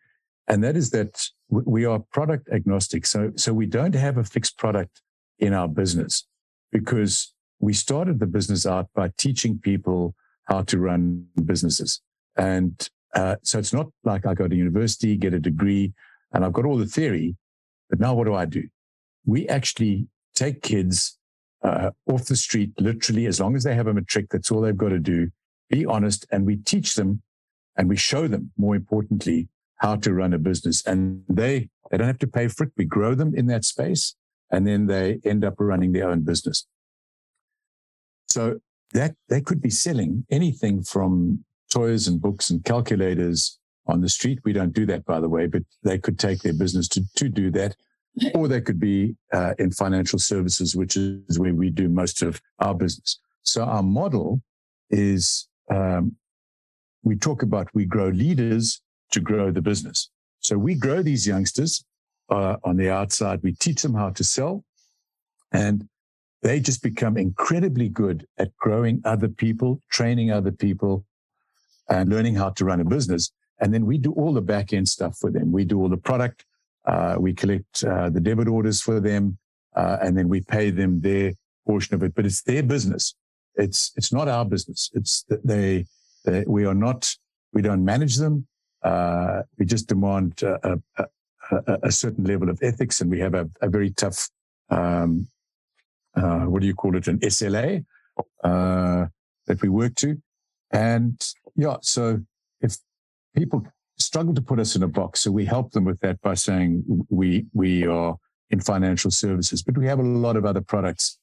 And 0.46 0.62
that 0.62 0.76
is 0.76 0.90
that 0.90 1.26
we 1.48 1.86
are 1.86 1.98
product 1.98 2.50
agnostic. 2.52 3.06
So, 3.06 3.32
so 3.34 3.54
we 3.54 3.64
don't 3.64 3.94
have 3.94 4.18
a 4.18 4.24
fixed 4.24 4.58
product 4.58 5.00
in 5.38 5.54
our 5.54 5.68
business 5.68 6.26
because 6.70 7.32
we 7.60 7.72
started 7.72 8.20
the 8.20 8.26
business 8.26 8.66
out 8.66 8.88
by 8.94 9.10
teaching 9.16 9.58
people 9.58 10.14
how 10.44 10.62
to 10.64 10.78
run 10.78 11.26
businesses. 11.46 12.02
And 12.36 12.86
uh, 13.14 13.36
so 13.42 13.58
it's 13.58 13.72
not 13.72 13.88
like 14.04 14.26
I 14.26 14.34
go 14.34 14.46
to 14.46 14.54
university, 14.54 15.16
get 15.16 15.32
a 15.32 15.40
degree, 15.40 15.94
and 16.34 16.44
I've 16.44 16.52
got 16.52 16.66
all 16.66 16.76
the 16.76 16.84
theory. 16.84 17.36
But 17.88 18.00
now 18.00 18.14
what 18.14 18.24
do 18.24 18.34
I 18.34 18.44
do? 18.44 18.64
We 19.24 19.48
actually 19.48 20.08
take 20.34 20.60
kids 20.60 21.18
uh, 21.62 21.90
off 22.06 22.26
the 22.26 22.36
street, 22.36 22.72
literally, 22.78 23.24
as 23.24 23.40
long 23.40 23.56
as 23.56 23.64
they 23.64 23.74
have 23.74 23.86
a 23.86 23.94
matric, 23.94 24.26
that's 24.28 24.50
all 24.50 24.60
they've 24.60 24.76
got 24.76 24.90
to 24.90 24.98
do. 24.98 25.30
Be 25.70 25.86
honest. 25.86 26.26
And 26.30 26.44
we 26.44 26.56
teach 26.56 26.94
them 26.94 27.22
and 27.78 27.88
we 27.88 27.96
show 27.96 28.26
them, 28.26 28.50
more 28.58 28.74
importantly, 28.76 29.48
how 29.76 29.96
to 29.96 30.12
run 30.12 30.34
a 30.34 30.38
business. 30.38 30.84
And 30.84 31.22
they, 31.28 31.68
they 31.90 31.96
don't 31.96 32.08
have 32.08 32.18
to 32.18 32.26
pay 32.26 32.48
for 32.48 32.64
it. 32.64 32.72
We 32.76 32.84
grow 32.84 33.14
them 33.14 33.34
in 33.34 33.46
that 33.46 33.64
space 33.64 34.16
and 34.50 34.66
then 34.66 34.86
they 34.86 35.20
end 35.24 35.44
up 35.44 35.54
running 35.58 35.92
their 35.92 36.10
own 36.10 36.22
business. 36.22 36.66
So 38.28 38.60
that 38.92 39.14
they 39.28 39.40
could 39.40 39.62
be 39.62 39.70
selling 39.70 40.26
anything 40.30 40.82
from 40.82 41.44
toys 41.70 42.08
and 42.08 42.20
books 42.20 42.50
and 42.50 42.64
calculators 42.64 43.58
on 43.86 44.00
the 44.00 44.08
street. 44.08 44.40
We 44.44 44.52
don't 44.52 44.72
do 44.72 44.84
that, 44.86 45.04
by 45.04 45.20
the 45.20 45.28
way, 45.28 45.46
but 45.46 45.62
they 45.82 45.98
could 45.98 46.18
take 46.18 46.40
their 46.40 46.54
business 46.54 46.88
to, 46.88 47.02
to 47.16 47.28
do 47.28 47.50
that. 47.52 47.76
Or 48.34 48.48
they 48.48 48.60
could 48.60 48.80
be 48.80 49.14
uh, 49.32 49.54
in 49.60 49.70
financial 49.70 50.18
services, 50.18 50.74
which 50.74 50.96
is 50.96 51.38
where 51.38 51.54
we 51.54 51.70
do 51.70 51.88
most 51.88 52.20
of 52.20 52.40
our 52.58 52.74
business. 52.74 53.20
So 53.44 53.62
our 53.62 53.82
model 53.82 54.42
is 54.90 55.46
um, 55.70 56.16
we 57.08 57.16
talk 57.16 57.42
about 57.42 57.68
we 57.74 57.86
grow 57.86 58.08
leaders 58.08 58.80
to 59.12 59.20
grow 59.20 59.50
the 59.50 59.62
business. 59.62 60.10
So 60.40 60.58
we 60.58 60.74
grow 60.74 61.02
these 61.02 61.26
youngsters 61.26 61.84
uh, 62.28 62.56
on 62.62 62.76
the 62.76 62.90
outside. 62.90 63.40
We 63.42 63.52
teach 63.52 63.82
them 63.82 63.94
how 63.94 64.10
to 64.10 64.22
sell 64.22 64.64
and 65.52 65.88
they 66.42 66.60
just 66.60 66.82
become 66.82 67.16
incredibly 67.16 67.88
good 67.88 68.26
at 68.38 68.54
growing 68.56 69.00
other 69.04 69.28
people, 69.28 69.82
training 69.90 70.30
other 70.30 70.52
people 70.52 71.04
and 71.88 72.10
learning 72.10 72.36
how 72.36 72.50
to 72.50 72.64
run 72.64 72.80
a 72.80 72.84
business. 72.84 73.32
And 73.60 73.72
then 73.74 73.86
we 73.86 73.98
do 73.98 74.12
all 74.12 74.32
the 74.32 74.42
back 74.42 74.72
end 74.72 74.88
stuff 74.88 75.16
for 75.16 75.30
them. 75.30 75.50
We 75.50 75.64
do 75.64 75.80
all 75.80 75.88
the 75.88 75.96
product. 75.96 76.44
Uh, 76.84 77.16
we 77.18 77.32
collect 77.32 77.82
uh, 77.84 78.10
the 78.10 78.20
debit 78.20 78.46
orders 78.46 78.80
for 78.80 79.00
them. 79.00 79.38
Uh, 79.74 79.96
and 80.02 80.16
then 80.16 80.28
we 80.28 80.42
pay 80.42 80.70
them 80.70 81.00
their 81.00 81.32
portion 81.66 81.94
of 81.94 82.02
it, 82.02 82.14
but 82.14 82.24
it's 82.24 82.42
their 82.42 82.62
business. 82.62 83.14
It's, 83.56 83.92
it's 83.96 84.12
not 84.12 84.28
our 84.28 84.44
business. 84.44 84.90
It's 84.94 85.24
they, 85.44 85.86
they 86.24 86.44
we 86.46 86.64
are 86.64 86.74
not, 86.74 87.14
we 87.52 87.62
don't 87.62 87.84
manage 87.84 88.16
them. 88.16 88.46
Uh, 88.82 89.42
we 89.58 89.66
just 89.66 89.88
demand 89.88 90.42
a, 90.42 90.80
a, 90.98 91.06
a, 91.50 91.78
a, 91.84 91.92
certain 91.92 92.22
level 92.24 92.48
of 92.48 92.60
ethics 92.62 93.00
and 93.00 93.10
we 93.10 93.18
have 93.18 93.34
a, 93.34 93.50
a 93.60 93.68
very 93.68 93.90
tough, 93.90 94.28
um, 94.70 95.26
uh, 96.14 96.42
what 96.42 96.60
do 96.60 96.66
you 96.68 96.74
call 96.74 96.96
it? 96.96 97.08
An 97.08 97.18
SLA, 97.18 97.84
uh, 98.44 99.06
that 99.46 99.60
we 99.62 99.68
work 99.68 99.96
to. 99.96 100.16
And 100.70 101.20
yeah, 101.56 101.76
so 101.80 102.20
if 102.60 102.76
people 103.34 103.66
struggle 103.98 104.34
to 104.34 104.42
put 104.42 104.60
us 104.60 104.76
in 104.76 104.84
a 104.84 104.88
box, 104.88 105.20
so 105.20 105.32
we 105.32 105.44
help 105.44 105.72
them 105.72 105.84
with 105.84 105.98
that 106.00 106.20
by 106.20 106.34
saying 106.34 106.84
we, 107.08 107.46
we 107.52 107.84
are 107.84 108.16
in 108.50 108.60
financial 108.60 109.10
services, 109.10 109.62
but 109.62 109.76
we 109.76 109.86
have 109.86 109.98
a 109.98 110.02
lot 110.02 110.36
of 110.36 110.44
other 110.44 110.60
products 110.60 111.18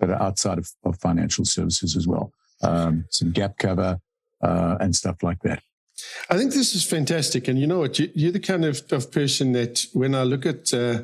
that 0.00 0.10
are 0.10 0.20
outside 0.20 0.58
of, 0.58 0.70
of 0.84 0.98
financial 0.98 1.44
services 1.44 1.96
as 1.96 2.06
well. 2.06 2.32
Um, 2.62 3.06
some 3.10 3.32
gap 3.32 3.58
cover, 3.58 4.00
uh, 4.42 4.76
and 4.80 4.94
stuff 4.94 5.22
like 5.22 5.40
that. 5.42 5.62
I 6.30 6.36
think 6.36 6.52
this 6.52 6.74
is 6.74 6.84
fantastic. 6.84 7.48
And 7.48 7.58
you 7.58 7.66
know 7.66 7.78
what? 7.78 7.98
You, 7.98 8.28
are 8.28 8.32
the 8.32 8.40
kind 8.40 8.64
of, 8.64 8.82
of 8.90 9.10
person 9.10 9.52
that 9.52 9.86
when 9.92 10.14
I 10.14 10.22
look 10.24 10.44
at 10.44 10.74
uh, 10.74 11.02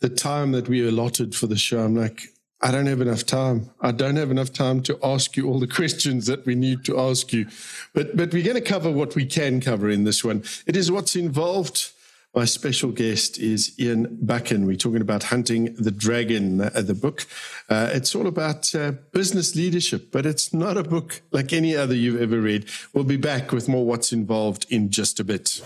the 0.00 0.08
time 0.08 0.52
that 0.52 0.68
we 0.68 0.86
allotted 0.86 1.34
for 1.34 1.46
the 1.46 1.56
show, 1.56 1.80
I'm 1.80 1.94
like, 1.94 2.22
I 2.62 2.70
don't 2.70 2.86
have 2.86 3.00
enough 3.00 3.24
time. 3.24 3.70
I 3.80 3.92
don't 3.92 4.16
have 4.16 4.30
enough 4.30 4.52
time 4.52 4.82
to 4.82 4.98
ask 5.02 5.36
you 5.36 5.48
all 5.48 5.58
the 5.58 5.66
questions 5.80 6.26
that 6.26 6.44
we 6.46 6.54
need 6.54 6.84
to 6.84 6.98
ask 6.98 7.32
you. 7.32 7.46
But, 7.94 8.16
but 8.16 8.32
we're 8.32 8.44
going 8.44 8.56
to 8.56 8.62
cover 8.62 8.90
what 8.90 9.14
we 9.14 9.26
can 9.26 9.60
cover 9.60 9.88
in 9.88 10.04
this 10.04 10.24
one. 10.24 10.42
It 10.66 10.76
is 10.76 10.90
Watts 10.90 11.16
Involved 11.16 11.92
my 12.34 12.44
special 12.44 12.92
guest 12.92 13.38
is 13.38 13.78
Ian 13.78 14.18
Buchan. 14.22 14.66
We're 14.66 14.76
talking 14.76 15.00
about 15.00 15.24
Hunting 15.24 15.74
the 15.74 15.90
Dragon, 15.90 16.60
uh, 16.60 16.70
the 16.74 16.94
book. 16.94 17.26
Uh, 17.68 17.90
it's 17.92 18.14
all 18.14 18.26
about 18.26 18.72
uh, 18.74 18.92
business 19.12 19.56
leadership, 19.56 20.12
but 20.12 20.26
it's 20.26 20.54
not 20.54 20.76
a 20.76 20.84
book 20.84 21.22
like 21.32 21.52
any 21.52 21.74
other 21.74 21.94
you've 21.94 22.20
ever 22.20 22.40
read. 22.40 22.68
We'll 22.92 23.04
be 23.04 23.16
back 23.16 23.52
with 23.52 23.68
more 23.68 23.84
Watts 23.84 24.12
Involved 24.12 24.66
in 24.70 24.90
just 24.90 25.18
a 25.18 25.24
bit. 25.24 25.60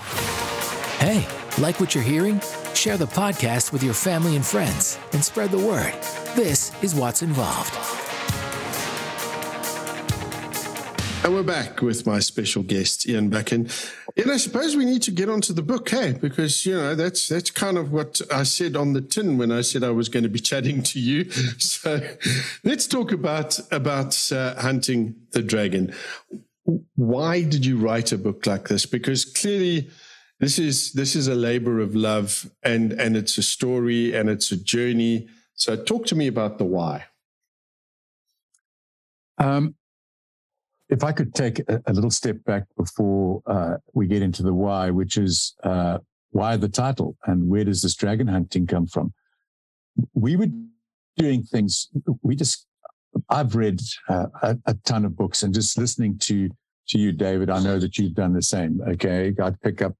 Hey, 0.98 1.26
like 1.58 1.80
what 1.80 1.94
you're 1.94 2.04
hearing? 2.04 2.40
Share 2.72 2.96
the 2.96 3.06
podcast 3.06 3.72
with 3.72 3.82
your 3.82 3.94
family 3.94 4.34
and 4.34 4.44
friends 4.44 4.98
and 5.12 5.22
spread 5.22 5.50
the 5.50 5.58
word. 5.58 5.92
This 6.34 6.72
is 6.82 6.94
Watts 6.94 7.22
Involved. 7.22 8.03
And 11.24 11.34
we're 11.34 11.42
back 11.42 11.80
with 11.80 12.06
my 12.06 12.18
special 12.18 12.62
guest, 12.62 13.08
Ian 13.08 13.30
Buchan. 13.30 13.70
And 14.14 14.30
I 14.30 14.36
suppose 14.36 14.76
we 14.76 14.84
need 14.84 15.00
to 15.04 15.10
get 15.10 15.30
onto 15.30 15.54
the 15.54 15.62
book, 15.62 15.88
hey, 15.88 16.12
because 16.12 16.66
you 16.66 16.74
know 16.74 16.94
that's 16.94 17.28
that's 17.28 17.50
kind 17.50 17.78
of 17.78 17.92
what 17.92 18.20
I 18.30 18.42
said 18.42 18.76
on 18.76 18.92
the 18.92 19.00
tin 19.00 19.38
when 19.38 19.50
I 19.50 19.62
said 19.62 19.82
I 19.82 19.90
was 19.90 20.10
going 20.10 20.24
to 20.24 20.28
be 20.28 20.38
chatting 20.38 20.82
to 20.82 21.00
you. 21.00 21.24
So 21.58 21.98
let's 22.62 22.86
talk 22.86 23.10
about 23.10 23.58
about 23.72 24.30
uh, 24.30 24.54
hunting 24.60 25.14
the 25.30 25.42
dragon. 25.42 25.94
Why 26.94 27.42
did 27.42 27.64
you 27.64 27.78
write 27.78 28.12
a 28.12 28.18
book 28.18 28.46
like 28.46 28.68
this? 28.68 28.84
Because 28.84 29.24
clearly, 29.24 29.88
this 30.40 30.58
is 30.58 30.92
this 30.92 31.16
is 31.16 31.26
a 31.26 31.34
labor 31.34 31.80
of 31.80 31.94
love, 31.94 32.50
and 32.62 32.92
and 32.92 33.16
it's 33.16 33.38
a 33.38 33.42
story 33.42 34.14
and 34.14 34.28
it's 34.28 34.52
a 34.52 34.62
journey. 34.62 35.28
So 35.54 35.74
talk 35.74 36.04
to 36.06 36.14
me 36.14 36.26
about 36.26 36.58
the 36.58 36.64
why. 36.64 37.06
Um, 39.38 39.74
if 40.88 41.02
I 41.02 41.12
could 41.12 41.34
take 41.34 41.60
a, 41.60 41.82
a 41.86 41.92
little 41.92 42.10
step 42.10 42.42
back 42.44 42.64
before 42.76 43.42
uh, 43.46 43.76
we 43.94 44.06
get 44.06 44.22
into 44.22 44.42
the 44.42 44.54
why, 44.54 44.90
which 44.90 45.16
is 45.16 45.54
uh, 45.62 45.98
why 46.30 46.56
the 46.56 46.68
title 46.68 47.16
and 47.26 47.48
where 47.48 47.64
does 47.64 47.82
this 47.82 47.94
dragon 47.94 48.26
hunting 48.26 48.66
come 48.66 48.86
from? 48.86 49.12
We 50.14 50.36
were 50.36 50.48
doing 51.16 51.42
things. 51.44 51.88
We 52.22 52.36
just, 52.36 52.66
I've 53.28 53.54
read 53.54 53.80
uh, 54.08 54.26
a, 54.42 54.58
a, 54.66 54.74
ton 54.84 55.04
of 55.04 55.16
books 55.16 55.42
and 55.42 55.54
just 55.54 55.78
listening 55.78 56.18
to 56.20 56.50
to 56.88 56.98
you, 56.98 57.12
David. 57.12 57.48
I 57.48 57.62
know 57.62 57.78
that 57.78 57.96
you've 57.96 58.12
done 58.14 58.34
the 58.34 58.42
same. 58.42 58.80
Okay, 58.86 59.32
I'd 59.40 59.60
pick 59.62 59.80
up 59.80 59.94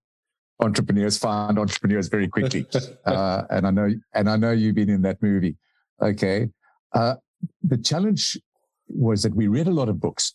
entrepreneurs, 0.61 1.17
find 1.17 1.59
entrepreneurs 1.59 2.09
very 2.09 2.29
quickly, 2.29 2.67
uh, 3.07 3.43
and 3.49 3.67
I 3.67 3.71
know 3.71 3.89
and 4.15 4.29
I 4.29 4.37
know 4.37 4.51
you've 4.51 4.75
been 4.75 4.91
in 4.91 5.01
that 5.03 5.23
movie. 5.23 5.57
Okay, 6.03 6.49
uh, 6.93 7.15
the 7.63 7.79
challenge 7.79 8.39
was 8.89 9.23
that 9.23 9.35
we 9.35 9.47
read 9.47 9.67
a 9.67 9.71
lot 9.71 9.89
of 9.89 9.99
books 9.99 10.35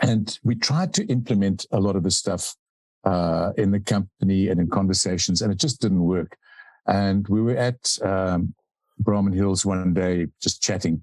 and 0.00 0.38
we 0.42 0.54
tried 0.54 0.92
to 0.94 1.06
implement 1.06 1.66
a 1.70 1.80
lot 1.80 1.96
of 1.96 2.02
the 2.02 2.10
stuff 2.10 2.56
uh, 3.04 3.52
in 3.56 3.70
the 3.70 3.80
company 3.80 4.48
and 4.48 4.60
in 4.60 4.68
conversations, 4.68 5.42
and 5.42 5.52
it 5.52 5.58
just 5.58 5.80
didn't 5.80 6.02
work. 6.04 6.36
And 6.86 7.26
we 7.28 7.40
were 7.40 7.56
at 7.56 7.96
um, 8.02 8.54
Brahman 8.98 9.32
Hills 9.32 9.64
one 9.64 9.94
day 9.94 10.26
just 10.40 10.62
chatting, 10.62 11.02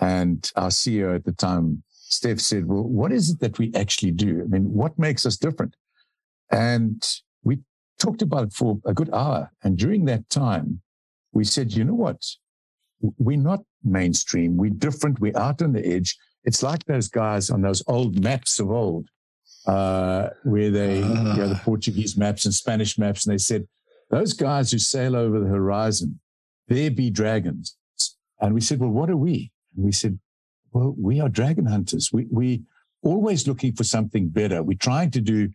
and 0.00 0.50
our 0.56 0.68
CEO 0.68 1.14
at 1.14 1.24
the 1.24 1.32
time, 1.32 1.82
Steph, 1.90 2.40
said, 2.40 2.66
Well, 2.66 2.82
what 2.82 3.12
is 3.12 3.30
it 3.30 3.40
that 3.40 3.58
we 3.58 3.72
actually 3.74 4.10
do? 4.10 4.42
I 4.42 4.46
mean, 4.46 4.72
what 4.72 4.98
makes 4.98 5.24
us 5.26 5.36
different? 5.36 5.76
And 6.50 7.02
we 7.42 7.58
talked 7.98 8.22
about 8.22 8.44
it 8.44 8.52
for 8.52 8.78
a 8.84 8.94
good 8.94 9.10
hour. 9.12 9.50
And 9.62 9.78
during 9.78 10.04
that 10.06 10.28
time, 10.30 10.80
we 11.32 11.44
said, 11.44 11.72
You 11.72 11.84
know 11.84 11.94
what? 11.94 12.24
We're 13.18 13.36
not 13.36 13.60
mainstream. 13.82 14.56
We're 14.56 14.70
different. 14.70 15.20
We're 15.20 15.36
out 15.38 15.62
on 15.62 15.72
the 15.72 15.86
edge. 15.86 16.16
It's 16.44 16.62
like 16.62 16.84
those 16.84 17.08
guys 17.08 17.50
on 17.50 17.62
those 17.62 17.82
old 17.86 18.22
maps 18.22 18.58
of 18.60 18.70
old, 18.70 19.08
uh, 19.66 20.28
where 20.44 20.70
they, 20.70 20.98
you 20.98 21.04
know, 21.04 21.48
the 21.48 21.54
ah. 21.54 21.62
Portuguese 21.64 22.16
maps 22.16 22.44
and 22.44 22.54
Spanish 22.54 22.98
maps, 22.98 23.26
and 23.26 23.32
they 23.32 23.38
said, 23.38 23.66
those 24.10 24.34
guys 24.34 24.70
who 24.70 24.78
sail 24.78 25.16
over 25.16 25.40
the 25.40 25.46
horizon, 25.46 26.20
there 26.68 26.90
be 26.90 27.10
dragons. 27.10 27.76
And 28.40 28.54
we 28.54 28.60
said, 28.60 28.78
well, 28.78 28.90
what 28.90 29.10
are 29.10 29.16
we? 29.16 29.50
And 29.74 29.84
we 29.84 29.92
said, 29.92 30.18
well, 30.72 30.94
we 30.98 31.20
are 31.20 31.28
dragon 31.28 31.66
hunters. 31.66 32.10
We, 32.12 32.26
we 32.30 32.62
always 33.02 33.48
looking 33.48 33.74
for 33.74 33.84
something 33.84 34.28
better. 34.28 34.62
We're 34.62 34.76
trying 34.78 35.10
to 35.12 35.20
do, 35.20 35.50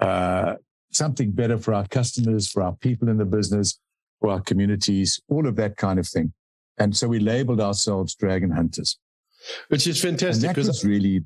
uh, 0.00 0.54
something 0.92 1.30
better 1.30 1.58
for 1.58 1.74
our 1.74 1.86
customers, 1.86 2.50
for 2.50 2.62
our 2.62 2.72
people 2.72 3.08
in 3.08 3.18
the 3.18 3.24
business, 3.24 3.78
for 4.20 4.30
our 4.30 4.40
communities, 4.40 5.20
all 5.28 5.46
of 5.46 5.56
that 5.56 5.76
kind 5.76 5.98
of 5.98 6.08
thing. 6.08 6.32
And 6.78 6.96
so 6.96 7.08
we 7.08 7.20
labeled 7.20 7.60
ourselves 7.60 8.14
dragon 8.14 8.50
hunters 8.50 8.98
which 9.68 9.86
is 9.86 10.00
fantastic 10.00 10.54
because 10.54 10.84
really 10.84 11.24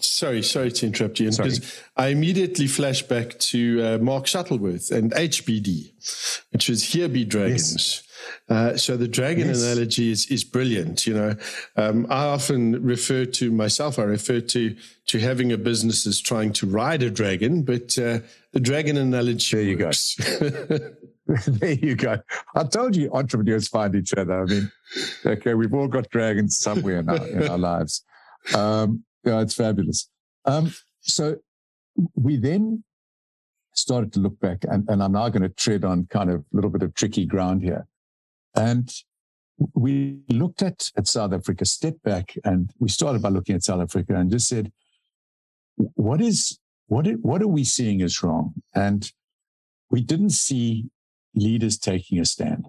sorry 0.00 0.42
sorry 0.42 0.72
to 0.72 0.86
interrupt 0.86 1.20
you 1.20 1.30
because 1.30 1.80
i 1.96 2.08
immediately 2.08 2.66
flash 2.66 3.02
back 3.02 3.38
to 3.38 3.82
uh, 3.82 3.98
mark 3.98 4.26
shuttleworth 4.26 4.90
and 4.90 5.12
hbd 5.12 5.92
which 6.50 6.68
was 6.68 6.82
here 6.82 7.08
be 7.08 7.24
dragons 7.24 7.74
yes. 7.74 8.08
Uh, 8.48 8.76
so 8.76 8.96
the 8.96 9.08
dragon 9.08 9.48
yes. 9.48 9.62
analogy 9.62 10.10
is, 10.10 10.26
is 10.26 10.44
brilliant. 10.44 11.06
You 11.06 11.14
know, 11.14 11.36
um, 11.76 12.06
I 12.10 12.24
often 12.26 12.82
refer 12.82 13.24
to 13.24 13.50
myself. 13.50 13.98
I 13.98 14.02
refer 14.02 14.40
to 14.40 14.76
to 15.06 15.18
having 15.18 15.52
a 15.52 15.58
business 15.58 16.06
as 16.06 16.20
trying 16.20 16.52
to 16.54 16.66
ride 16.66 17.02
a 17.02 17.10
dragon, 17.10 17.62
but 17.62 17.98
uh, 17.98 18.20
the 18.52 18.60
dragon 18.60 18.96
analogy. 18.96 19.56
There 19.56 19.64
you 19.64 19.78
works. 19.78 20.14
go. 20.38 20.78
there 21.46 21.72
you 21.72 21.94
go. 21.94 22.18
I 22.54 22.64
told 22.64 22.96
you 22.96 23.10
entrepreneurs 23.12 23.68
find 23.68 23.94
each 23.94 24.12
other. 24.14 24.42
I 24.42 24.44
mean, 24.44 24.72
okay, 25.24 25.54
we've 25.54 25.72
all 25.72 25.88
got 25.88 26.10
dragons 26.10 26.58
somewhere 26.58 26.98
in 26.98 27.08
our, 27.08 27.26
in 27.26 27.48
our 27.48 27.58
lives. 27.72 28.04
Um, 28.54 29.04
yeah, 29.24 29.40
it's 29.40 29.54
fabulous. 29.54 30.08
Um, 30.44 30.72
so 31.00 31.36
we 32.14 32.36
then 32.36 32.82
started 33.74 34.12
to 34.14 34.20
look 34.20 34.38
back, 34.40 34.64
and, 34.68 34.88
and 34.88 35.02
I'm 35.02 35.12
now 35.12 35.28
going 35.28 35.42
to 35.42 35.48
tread 35.48 35.84
on 35.84 36.06
kind 36.06 36.30
of 36.30 36.40
a 36.40 36.44
little 36.52 36.70
bit 36.70 36.82
of 36.82 36.94
tricky 36.94 37.24
ground 37.24 37.62
here. 37.62 37.86
And 38.54 38.92
we 39.74 40.18
looked 40.28 40.62
at, 40.62 40.90
at 40.96 41.06
South 41.06 41.32
Africa, 41.32 41.64
stepped 41.64 42.02
back, 42.02 42.34
and 42.44 42.70
we 42.80 42.88
started 42.88 43.22
by 43.22 43.28
looking 43.28 43.54
at 43.54 43.62
South 43.62 43.80
Africa 43.80 44.16
and 44.16 44.30
just 44.30 44.48
said, 44.48 44.72
what 45.76 46.20
is 46.20 46.58
what 46.88 47.06
what 47.22 47.40
are 47.40 47.48
we 47.48 47.64
seeing 47.64 48.00
is 48.00 48.22
wrong? 48.22 48.52
And 48.74 49.10
we 49.90 50.02
didn't 50.02 50.30
see 50.30 50.90
leaders 51.34 51.78
taking 51.78 52.18
a 52.18 52.24
stand. 52.24 52.66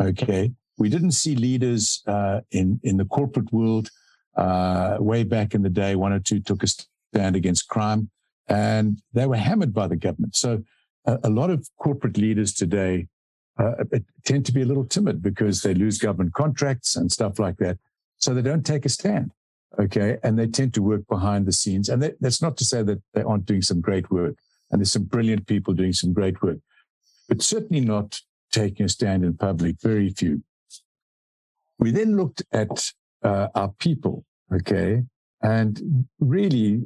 Okay, 0.00 0.52
we 0.78 0.88
didn't 0.88 1.12
see 1.12 1.34
leaders 1.34 2.02
uh, 2.06 2.40
in 2.50 2.80
in 2.82 2.96
the 2.96 3.04
corporate 3.04 3.52
world 3.52 3.90
uh, 4.36 4.96
way 5.00 5.24
back 5.24 5.54
in 5.54 5.62
the 5.62 5.70
day. 5.70 5.96
One 5.96 6.12
or 6.12 6.20
two 6.20 6.40
took 6.40 6.62
a 6.62 6.66
stand 6.66 7.36
against 7.36 7.68
crime, 7.68 8.10
and 8.48 9.00
they 9.12 9.26
were 9.26 9.36
hammered 9.36 9.72
by 9.72 9.86
the 9.86 9.96
government. 9.96 10.36
So 10.36 10.62
a, 11.06 11.18
a 11.24 11.30
lot 11.30 11.50
of 11.50 11.68
corporate 11.78 12.18
leaders 12.18 12.52
today 12.52 13.08
uh, 13.58 13.84
tend 14.24 14.44
to 14.46 14.52
be 14.52 14.62
a 14.62 14.66
little 14.66 14.84
timid 14.84 15.22
because 15.22 15.62
they 15.62 15.74
lose 15.74 15.98
government 15.98 16.34
contracts 16.34 16.96
and 16.96 17.10
stuff 17.10 17.38
like 17.38 17.56
that. 17.58 17.78
So 18.18 18.34
they 18.34 18.42
don't 18.42 18.66
take 18.66 18.84
a 18.84 18.90
stand. 18.90 19.32
Okay. 19.78 20.18
And 20.22 20.38
they 20.38 20.46
tend 20.46 20.74
to 20.74 20.82
work 20.82 21.06
behind 21.08 21.46
the 21.46 21.52
scenes. 21.52 21.88
And 21.88 22.02
they, 22.02 22.12
that's 22.20 22.42
not 22.42 22.56
to 22.58 22.64
say 22.64 22.82
that 22.82 23.02
they 23.14 23.22
aren't 23.22 23.46
doing 23.46 23.62
some 23.62 23.80
great 23.80 24.10
work. 24.10 24.36
And 24.70 24.80
there's 24.80 24.92
some 24.92 25.04
brilliant 25.04 25.46
people 25.46 25.74
doing 25.74 25.92
some 25.92 26.12
great 26.12 26.42
work, 26.42 26.58
but 27.28 27.42
certainly 27.42 27.84
not 27.84 28.20
taking 28.52 28.86
a 28.86 28.88
stand 28.88 29.24
in 29.24 29.34
public. 29.36 29.76
Very 29.80 30.10
few. 30.10 30.42
We 31.78 31.90
then 31.90 32.16
looked 32.16 32.42
at 32.52 32.92
uh, 33.22 33.48
our 33.54 33.70
people. 33.78 34.24
Okay. 34.52 35.02
And 35.42 36.06
really, 36.20 36.82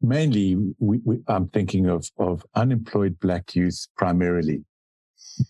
mainly, 0.00 0.56
we, 0.78 1.00
we, 1.04 1.18
I'm 1.28 1.48
thinking 1.48 1.88
of, 1.88 2.10
of 2.18 2.44
unemployed 2.54 3.18
black 3.20 3.54
youth 3.54 3.86
primarily. 3.96 4.64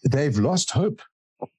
They've 0.04 0.36
lost 0.38 0.70
hope. 0.72 1.02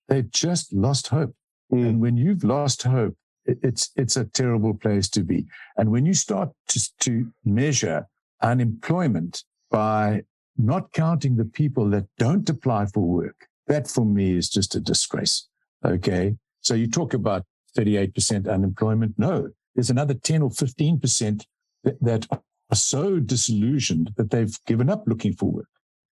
They've 0.08 0.30
just 0.32 0.74
lost 0.74 1.08
hope. 1.08 1.36
Mm. 1.72 1.88
And 1.88 2.02
when 2.02 2.18
you've 2.18 2.44
lost 2.44 2.84
hope, 2.84 3.16
it's 3.46 3.92
it's 3.98 4.16
a 4.16 4.26
terrible 4.26 4.74
place 4.74 5.10
to 5.10 5.22
be. 5.22 5.46
And 5.78 5.92
when 5.92 6.06
you 6.06 6.14
start 6.14 6.50
to, 6.70 6.82
to 7.00 7.28
measure 7.44 8.08
unemployment 8.42 9.44
by 9.70 10.24
not 10.58 10.92
counting 10.94 11.36
the 11.36 11.46
people 11.46 11.90
that 11.90 12.06
don't 12.18 12.48
apply 12.50 12.86
for 12.88 13.02
work, 13.02 13.48
that 13.68 13.88
for 13.88 14.06
me 14.06 14.36
is 14.38 14.50
just 14.50 14.76
a 14.76 14.80
disgrace. 14.80 15.48
Okay. 15.86 16.36
So 16.62 16.74
you 16.76 16.88
talk 16.88 17.14
about 17.14 17.44
38% 17.78 18.52
unemployment. 18.52 19.16
No, 19.18 19.50
there's 19.76 19.90
another 19.90 20.14
10 20.14 20.42
or 20.42 20.50
15% 20.50 21.46
that, 21.84 22.02
that 22.02 22.28
are 22.32 22.76
so 22.76 23.20
disillusioned 23.20 24.12
that 24.18 24.32
they've 24.32 24.58
given 24.66 24.90
up 24.90 25.04
looking 25.08 25.34
for 25.34 25.52
work. 25.52 25.70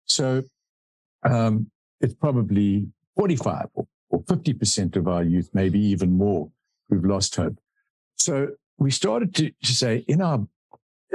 So 0.04 0.42
um, 1.24 1.70
it's 2.00 2.14
probably 2.14 2.86
45 3.16 3.66
or, 3.74 3.86
or 4.10 4.22
50% 4.22 4.96
of 4.96 5.08
our 5.08 5.24
youth, 5.24 5.50
maybe 5.52 5.80
even 5.80 6.12
more, 6.16 6.50
who've 6.88 7.04
lost 7.04 7.34
hope. 7.36 7.58
So 8.16 8.48
we 8.78 8.90
started 8.90 9.34
to, 9.36 9.50
to 9.50 9.72
say 9.72 10.04
in 10.06 10.20
our 10.20 10.46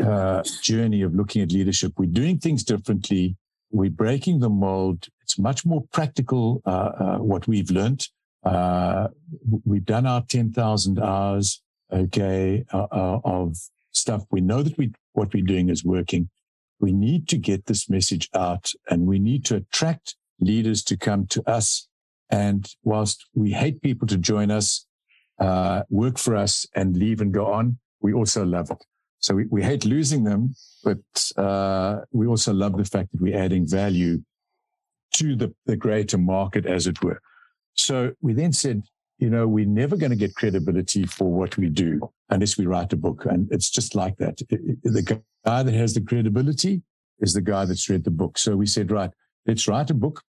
uh, 0.02 0.44
journey 0.62 1.02
of 1.02 1.16
looking 1.16 1.42
at 1.42 1.52
leadership, 1.52 1.94
we're 1.98 2.06
doing 2.06 2.38
things 2.38 2.64
differently. 2.64 3.36
We're 3.72 3.90
breaking 3.90 4.40
the 4.40 4.50
mold. 4.50 5.08
It's 5.22 5.40
much 5.40 5.66
more 5.66 5.84
practical, 5.94 6.62
uh, 6.66 6.70
uh, 6.70 7.18
what 7.18 7.48
we've 7.48 7.72
learned. 7.72 8.08
Uh, 8.44 9.08
we've 9.66 9.86
done 9.86 10.06
our 10.06 10.24
10,000 10.28 11.00
hours, 11.00 11.62
okay, 11.92 12.66
of 12.72 13.56
stuff. 13.92 14.24
We 14.32 14.42
know 14.42 14.64
that 14.64 14.78
we, 14.78 14.92
what 15.14 15.34
we're 15.34 15.44
doing 15.46 15.70
is 15.70 15.84
working. 15.84 16.30
We 16.80 16.92
need 16.92 17.28
to 17.30 17.38
get 17.38 17.68
this 17.68 17.90
message 17.90 18.30
out 18.34 18.72
and 18.90 19.06
we 19.06 19.20
need 19.20 19.46
to 19.46 19.58
attract 19.58 20.16
leaders 20.40 20.84
to 20.86 20.98
come 20.98 21.28
to 21.28 21.48
us. 21.48 21.88
And 22.30 22.68
whilst 22.84 23.26
we 23.36 23.52
hate 23.52 23.82
people 23.82 24.08
to 24.08 24.18
join 24.18 24.52
us, 24.52 24.86
uh, 25.40 25.84
work 25.90 26.18
for 26.18 26.36
us 26.36 26.66
and 26.76 26.96
leave 26.96 27.22
and 27.22 27.34
go 27.34 27.48
on, 27.48 27.78
we 28.02 28.14
also 28.14 28.46
love 28.46 28.72
it. 28.72 28.84
So 29.22 29.36
we, 29.36 29.46
we 29.46 29.64
hate 29.64 29.86
losing 29.86 30.24
them, 30.24 30.56
but 30.84 31.32
uh, 31.38 32.02
we 32.12 32.28
also 32.28 32.54
love 32.54 32.76
the 32.78 32.86
fact 32.86 33.12
that 33.12 33.22
we're 33.22 33.38
adding 33.38 33.68
value 33.68 34.22
to 35.14 35.36
the, 35.36 35.54
the 35.66 35.76
greater 35.76 36.18
market, 36.18 36.66
as 36.66 36.88
it 36.88 37.04
were. 37.04 37.22
So 37.76 38.14
we 38.22 38.34
then 38.34 38.52
said, 38.52 38.84
you 39.20 39.30
know, 39.30 39.48
we're 39.48 39.66
never 39.66 39.96
going 39.96 40.10
to 40.10 40.16
get 40.16 40.36
credibility 40.36 41.06
for 41.06 41.32
what 41.32 41.56
we 41.58 41.70
do 41.70 42.12
unless 42.30 42.58
we 42.58 42.66
write 42.66 42.92
a 42.94 42.98
book. 42.98 43.26
And 43.26 43.48
it's 43.52 43.70
just 43.70 43.94
like 43.94 44.18
that. 44.18 44.38
The 44.38 45.22
guy 45.46 45.64
that 45.64 45.74
has 45.74 45.94
the 45.94 46.02
credibility 46.02 46.82
is 47.20 47.34
the 47.34 47.42
guy 47.42 47.66
that's 47.66 47.88
read 47.88 48.04
the 48.04 48.12
book. 48.12 48.40
So 48.40 48.56
we 48.56 48.66
said, 48.66 48.90
right, 48.90 49.12
let's 49.46 49.68
write 49.68 49.92
a 49.92 49.94
book 49.94 50.24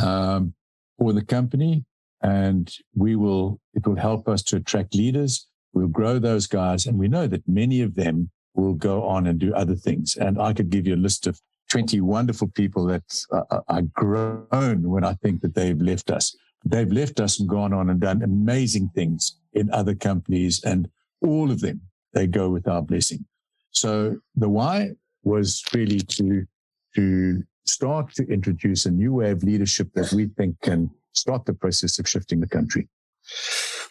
um, 0.00 0.54
for 0.98 1.12
the 1.12 1.24
company 1.24 1.84
and 2.22 2.74
we 2.94 3.16
will, 3.16 3.60
it 3.74 3.86
will 3.86 3.96
help 3.96 4.28
us 4.28 4.42
to 4.44 4.56
attract 4.56 4.94
leaders. 4.94 5.46
We'll 5.74 5.88
grow 5.88 6.18
those 6.18 6.46
guys. 6.46 6.86
And 6.86 6.98
we 6.98 7.08
know 7.08 7.26
that 7.26 7.46
many 7.46 7.82
of 7.82 7.94
them 7.94 8.30
will 8.54 8.74
go 8.74 9.02
on 9.02 9.26
and 9.26 9.38
do 9.38 9.52
other 9.54 9.74
things. 9.74 10.16
And 10.16 10.40
I 10.40 10.52
could 10.52 10.70
give 10.70 10.86
you 10.86 10.94
a 10.94 10.96
list 10.96 11.26
of 11.26 11.40
20 11.70 12.00
wonderful 12.00 12.48
people 12.48 12.86
that 12.86 13.02
uh, 13.32 13.60
are 13.68 13.82
grown 13.82 14.88
when 14.88 15.04
I 15.04 15.14
think 15.14 15.40
that 15.40 15.54
they've 15.54 15.80
left 15.80 16.10
us. 16.10 16.36
They've 16.64 16.90
left 16.90 17.20
us 17.20 17.40
and 17.40 17.48
gone 17.48 17.72
on 17.72 17.90
and 17.90 18.00
done 18.00 18.22
amazing 18.22 18.90
things 18.94 19.36
in 19.52 19.70
other 19.70 19.94
companies 19.94 20.62
and 20.64 20.88
all 21.20 21.50
of 21.50 21.60
them, 21.60 21.80
they 22.12 22.26
go 22.26 22.50
with 22.50 22.68
our 22.68 22.82
blessing. 22.82 23.24
So 23.70 24.18
the 24.36 24.48
why 24.48 24.90
was 25.24 25.64
really 25.74 26.00
to, 26.00 26.46
to 26.94 27.42
start 27.64 28.14
to 28.14 28.26
introduce 28.26 28.86
a 28.86 28.90
new 28.90 29.14
way 29.14 29.30
of 29.30 29.42
leadership 29.42 29.88
that 29.94 30.12
we 30.12 30.26
think 30.26 30.60
can 30.60 30.90
start 31.12 31.46
the 31.46 31.54
process 31.54 31.98
of 31.98 32.08
shifting 32.08 32.40
the 32.40 32.46
country. 32.46 32.88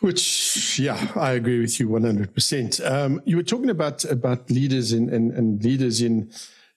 Which, 0.04 0.80
yeah, 0.80 1.14
I 1.16 1.32
agree 1.32 1.62
with 1.62 1.80
you 1.80 1.88
100%. 1.88 2.92
Um, 2.92 3.22
you 3.24 3.38
were 3.38 3.42
talking 3.42 3.70
about, 3.70 4.04
about 4.04 4.52
leaders 4.52 4.92
in, 4.92 5.08
and, 5.08 5.32
and 5.32 5.64
leaders 5.64 6.02
in, 6.02 6.30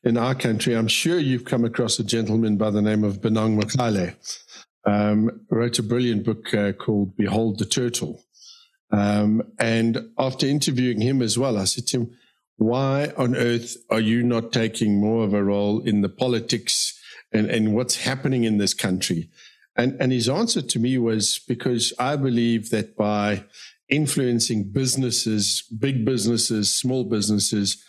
in 0.04 0.16
our 0.16 0.36
country. 0.36 0.74
I'm 0.74 0.86
sure 0.86 1.18
you've 1.18 1.44
come 1.44 1.64
across 1.64 1.98
a 1.98 2.04
gentleman 2.04 2.56
by 2.56 2.70
the 2.70 2.80
name 2.80 3.02
of 3.02 3.20
Bonang 3.22 3.60
Mohale. 3.60 4.14
Um, 4.84 5.40
wrote 5.50 5.76
a 5.80 5.82
brilliant 5.82 6.24
book 6.24 6.54
uh, 6.54 6.70
called 6.70 7.16
Behold 7.16 7.58
the 7.58 7.64
Turtle. 7.64 8.22
Um, 8.92 9.42
and 9.58 10.08
after 10.16 10.46
interviewing 10.46 11.00
him 11.00 11.20
as 11.20 11.36
well, 11.36 11.58
I 11.58 11.64
said 11.64 11.88
to 11.88 11.96
him, 12.02 12.16
why 12.58 13.12
on 13.16 13.34
earth 13.34 13.76
are 13.90 13.98
you 13.98 14.22
not 14.22 14.52
taking 14.52 15.00
more 15.00 15.24
of 15.24 15.34
a 15.34 15.42
role 15.42 15.80
in 15.80 16.02
the 16.02 16.08
politics 16.08 16.96
and, 17.32 17.50
and 17.50 17.74
what's 17.74 17.96
happening 17.96 18.44
in 18.44 18.58
this 18.58 18.72
country? 18.72 19.30
And, 19.76 19.96
and 20.00 20.12
his 20.12 20.28
answer 20.28 20.62
to 20.62 20.78
me 20.78 20.98
was 20.98 21.40
because 21.46 21.92
I 21.98 22.16
believe 22.16 22.70
that 22.70 22.96
by 22.96 23.44
influencing 23.88 24.70
businesses, 24.72 25.62
big 25.78 26.04
businesses, 26.04 26.74
small 26.74 27.04
businesses, 27.04 27.82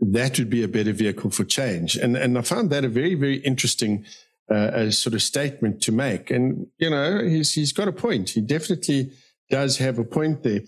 that 0.00 0.38
would 0.38 0.50
be 0.50 0.62
a 0.62 0.68
better 0.68 0.92
vehicle 0.92 1.30
for 1.30 1.44
change. 1.44 1.96
And, 1.96 2.16
and 2.16 2.36
I 2.36 2.42
found 2.42 2.70
that 2.70 2.84
a 2.84 2.88
very, 2.88 3.14
very 3.14 3.36
interesting 3.36 4.04
uh, 4.50 4.90
sort 4.90 5.14
of 5.14 5.22
statement 5.22 5.82
to 5.82 5.92
make. 5.92 6.30
And, 6.30 6.66
you 6.78 6.90
know, 6.90 7.22
he's, 7.22 7.52
he's 7.52 7.72
got 7.72 7.88
a 7.88 7.92
point. 7.92 8.30
He 8.30 8.40
definitely 8.40 9.12
does 9.50 9.78
have 9.78 9.98
a 9.98 10.04
point 10.04 10.42
there. 10.42 10.60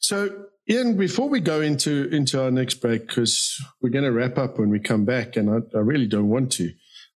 So, 0.00 0.46
Ian, 0.68 0.96
before 0.96 1.28
we 1.28 1.40
go 1.40 1.60
into, 1.60 2.08
into 2.10 2.42
our 2.42 2.50
next 2.50 2.76
break, 2.76 3.06
because 3.06 3.60
we're 3.80 3.90
going 3.90 4.04
to 4.04 4.12
wrap 4.12 4.36
up 4.36 4.58
when 4.58 4.70
we 4.70 4.80
come 4.80 5.04
back, 5.04 5.36
and 5.36 5.48
I, 5.48 5.76
I 5.76 5.80
really 5.80 6.06
don't 6.06 6.28
want 6.28 6.52
to. 6.52 6.72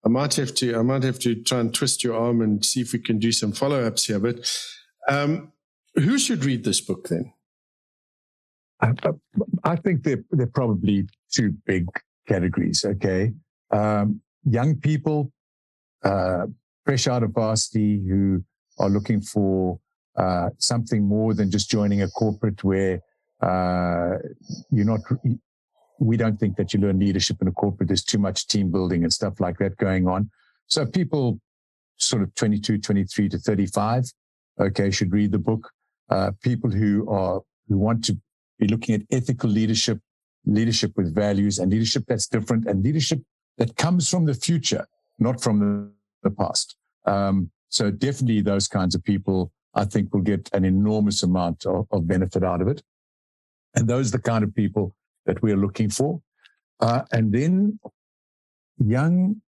I 0.06 0.10
might 0.10 0.34
have 0.36 0.54
to 0.56 0.78
I 0.78 0.82
might 0.82 1.04
have 1.04 1.20
to 1.20 1.36
try 1.36 1.60
and 1.60 1.74
twist 1.74 2.04
your 2.04 2.16
arm 2.16 2.42
and 2.42 2.64
see 2.64 2.82
if 2.82 2.94
we 2.94 3.00
can 3.00 3.20
do 3.20 3.32
some 3.32 3.52
follow 3.52 3.84
ups 3.86 4.06
here. 4.06 4.20
But 4.20 4.50
um, 5.08 5.52
who 5.96 6.18
should 6.18 6.46
read 6.46 6.64
this 6.64 6.82
book 6.82 7.08
then? 7.10 7.34
I, 8.82 8.94
I 9.64 9.76
think 9.76 10.04
they're 10.04 10.24
they're 10.32 10.48
probably 10.48 11.08
two 11.32 11.54
big 11.66 11.88
categories. 12.28 12.86
Okay, 12.86 13.34
um, 13.72 14.22
young 14.46 14.76
people, 14.76 15.34
uh, 16.04 16.46
fresh 16.86 17.08
out 17.08 17.24
of 17.24 17.32
varsity, 17.32 18.02
who 18.08 18.44
are 18.78 18.90
looking 18.90 19.22
for 19.22 19.80
uh, 20.16 20.50
something 20.58 21.06
more 21.06 21.34
than 21.34 21.52
just 21.52 21.70
joining 21.70 22.02
a 22.02 22.08
corporate 22.10 22.64
where 22.64 23.02
uh, 23.42 24.18
you're 24.72 24.86
not 24.86 25.02
we 26.00 26.18
don't 26.18 26.40
think 26.40 26.56
that 26.58 26.74
you 26.74 26.80
learn 26.80 27.00
leadership 27.00 27.42
in 27.42 27.48
a 27.48 27.52
corporate. 27.52 27.90
There's 27.90 28.04
too 28.04 28.18
much 28.18 28.48
team 28.48 28.72
building 28.72 29.04
and 29.04 29.14
stuff 29.14 29.40
like 29.40 29.58
that 29.60 29.78
going 29.78 30.08
on. 30.08 30.30
So 30.68 30.86
people 30.86 31.40
sort 31.98 32.24
of 32.24 32.34
22, 32.36 32.78
23 32.78 33.30
to 33.30 33.38
35, 33.38 34.06
okay, 34.60 34.90
should 34.92 35.12
read 35.12 35.32
the 35.32 35.40
book. 35.40 35.70
Uh, 36.10 36.32
people 36.42 36.70
who 36.70 37.08
are, 37.10 37.42
who 37.68 37.78
want 37.78 38.04
to 38.06 38.18
be 38.58 38.68
looking 38.68 38.96
at 38.96 39.02
ethical 39.12 39.50
leadership, 39.50 40.00
leadership 40.46 40.94
with 40.96 41.14
values 41.14 41.60
and 41.60 41.72
leadership 41.72 42.04
that's 42.08 42.28
different 42.28 42.66
and 42.66 42.84
leadership 42.84 43.20
that 43.58 43.76
comes 43.76 44.10
from 44.10 44.26
the 44.26 44.34
future, 44.34 44.88
not 45.20 45.42
from 45.42 45.60
the, 45.60 45.92
the 46.24 46.32
past. 46.34 46.76
Um, 47.06 47.52
so 47.68 47.92
definitely 47.92 48.42
those 48.42 48.68
kinds 48.68 48.96
of 48.96 49.04
people, 49.04 49.52
I 49.76 49.86
think 49.86 50.14
will 50.14 50.22
get 50.22 50.50
an 50.54 50.66
enormous 50.66 51.24
amount 51.24 51.66
of, 51.66 51.88
of 51.92 52.08
benefit 52.08 52.44
out 52.44 52.62
of 52.62 52.68
it. 52.68 52.82
And 53.76 53.88
those 53.88 54.10
are 54.10 54.18
the 54.18 54.24
kind 54.24 54.44
of 54.44 54.56
people 54.56 54.96
that 55.25 55.41
we're 55.41 55.58
looking 55.58 55.89
for. 55.89 56.21
Uh, 56.79 57.01
and 57.12 57.34
then 57.34 57.79
young 58.77 59.41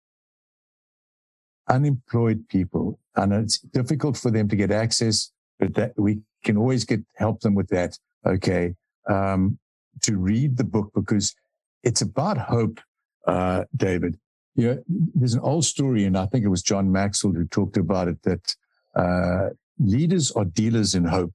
unemployed 1.69 2.49
people, 2.49 2.99
and 3.17 3.33
it's 3.33 3.59
difficult 3.59 4.17
for 4.17 4.31
them 4.31 4.49
to 4.49 4.57
get 4.57 4.71
access, 4.71 5.31
but 5.59 5.75
that 5.75 5.93
we 5.97 6.21
can 6.45 6.57
always 6.57 6.85
get 6.85 7.01
help 7.17 7.41
them 7.41 7.55
with 7.55 7.69
that. 7.69 7.99
Okay, 8.27 8.75
um, 9.09 9.59
to 10.03 10.17
read 10.17 10.57
the 10.57 10.65
book 10.65 10.91
because 10.95 11.35
it's 11.83 12.01
about 12.01 12.39
hope, 12.39 12.81
uh, 13.27 13.65
David. 13.77 14.19
You 14.55 14.67
know, 14.67 14.83
there's 15.15 15.35
an 15.35 15.41
old 15.41 15.65
story, 15.65 16.05
and 16.05 16.17
I 16.17 16.27
think 16.27 16.45
it 16.45 16.49
was 16.49 16.63
John 16.63 16.91
Maxwell 16.91 17.33
who 17.33 17.47
talked 17.47 17.77
about 17.77 18.09
it 18.09 18.23
that 18.23 18.57
uh, 18.97 19.51
leaders 19.79 20.33
are 20.33 20.45
dealers 20.45 20.95
in 20.95 21.05
hope, 21.05 21.35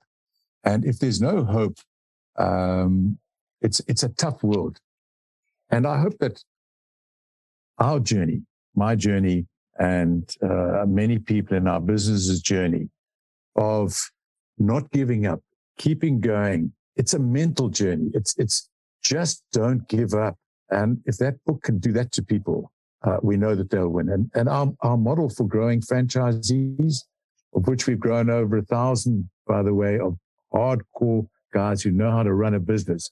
and 0.64 0.84
if 0.84 1.00
there's 1.00 1.22
no 1.22 1.44
hope, 1.44 1.78
um, 2.38 3.18
it's 3.64 3.82
it's 3.88 4.04
a 4.04 4.10
tough 4.10 4.44
world. 4.44 4.78
And 5.70 5.88
I 5.88 6.00
hope 6.00 6.18
that 6.20 6.44
our 7.80 8.00
journey, 8.00 8.44
my 8.76 8.96
journey, 8.96 9.48
and 9.80 10.30
uh, 10.42 10.86
many 10.88 11.18
people 11.18 11.58
in 11.58 11.68
our 11.68 11.82
business's 11.82 12.42
journey 12.42 12.90
of 13.56 13.98
not 14.58 14.92
giving 14.92 15.26
up, 15.26 15.42
keeping 15.78 16.20
going. 16.20 16.72
It's 16.96 17.14
a 17.14 17.20
mental 17.20 17.70
journey. 17.70 18.12
It's, 18.14 18.38
it's 18.38 18.70
just 19.02 19.44
don't 19.52 19.88
give 19.88 20.14
up. 20.14 20.38
And 20.70 21.00
if 21.06 21.18
that 21.18 21.36
book 21.46 21.64
can 21.64 21.80
do 21.80 21.92
that 21.94 22.12
to 22.14 22.24
people, 22.24 22.72
uh, 23.04 23.18
we 23.22 23.36
know 23.36 23.56
that 23.56 23.70
they'll 23.70 23.90
win. 23.90 24.10
And, 24.10 24.32
and 24.36 24.48
our, 24.48 24.72
our 24.82 24.98
model 24.98 25.30
for 25.30 25.46
growing 25.46 25.82
franchisees, 25.82 26.98
of 27.56 27.68
which 27.68 27.88
we've 27.88 28.00
grown 28.00 28.30
over 28.30 28.58
a 28.58 28.64
thousand, 28.64 29.30
by 29.48 29.62
the 29.64 29.74
way, 29.74 30.00
of 30.00 30.18
hardcore 30.54 31.28
guys 31.54 31.82
who 31.82 31.92
know 31.92 32.12
how 32.12 32.24
to 32.24 32.34
run 32.34 32.54
a 32.54 32.60
business. 32.60 33.12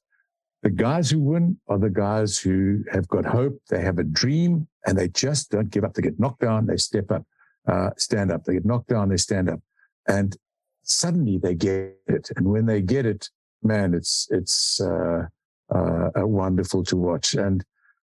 The 0.63 0.69
guys 0.69 1.09
who 1.09 1.19
win 1.19 1.57
are 1.67 1.79
the 1.79 1.89
guys 1.89 2.37
who 2.37 2.83
have 2.91 3.07
got 3.07 3.25
hope. 3.25 3.59
They 3.69 3.81
have 3.81 3.97
a 3.97 4.03
dream 4.03 4.67
and 4.85 4.97
they 4.97 5.07
just 5.07 5.49
don't 5.49 5.71
give 5.71 5.83
up. 5.83 5.93
They 5.93 6.03
get 6.03 6.19
knocked 6.19 6.41
down, 6.41 6.67
they 6.67 6.77
step 6.77 7.11
up, 7.11 7.23
uh, 7.67 7.89
stand 7.97 8.31
up. 8.31 8.43
They 8.43 8.53
get 8.53 8.65
knocked 8.65 8.89
down, 8.89 9.09
they 9.09 9.17
stand 9.17 9.49
up, 9.49 9.59
and 10.07 10.35
suddenly 10.83 11.37
they 11.37 11.55
get 11.55 11.97
it. 12.07 12.29
And 12.35 12.47
when 12.47 12.65
they 12.65 12.81
get 12.81 13.05
it, 13.05 13.29
man, 13.63 13.93
it's 13.93 14.27
it's 14.31 14.81
uh, 14.81 15.27
uh, 15.73 16.09
wonderful 16.15 16.83
to 16.85 16.95
watch. 16.95 17.33
And 17.33 17.63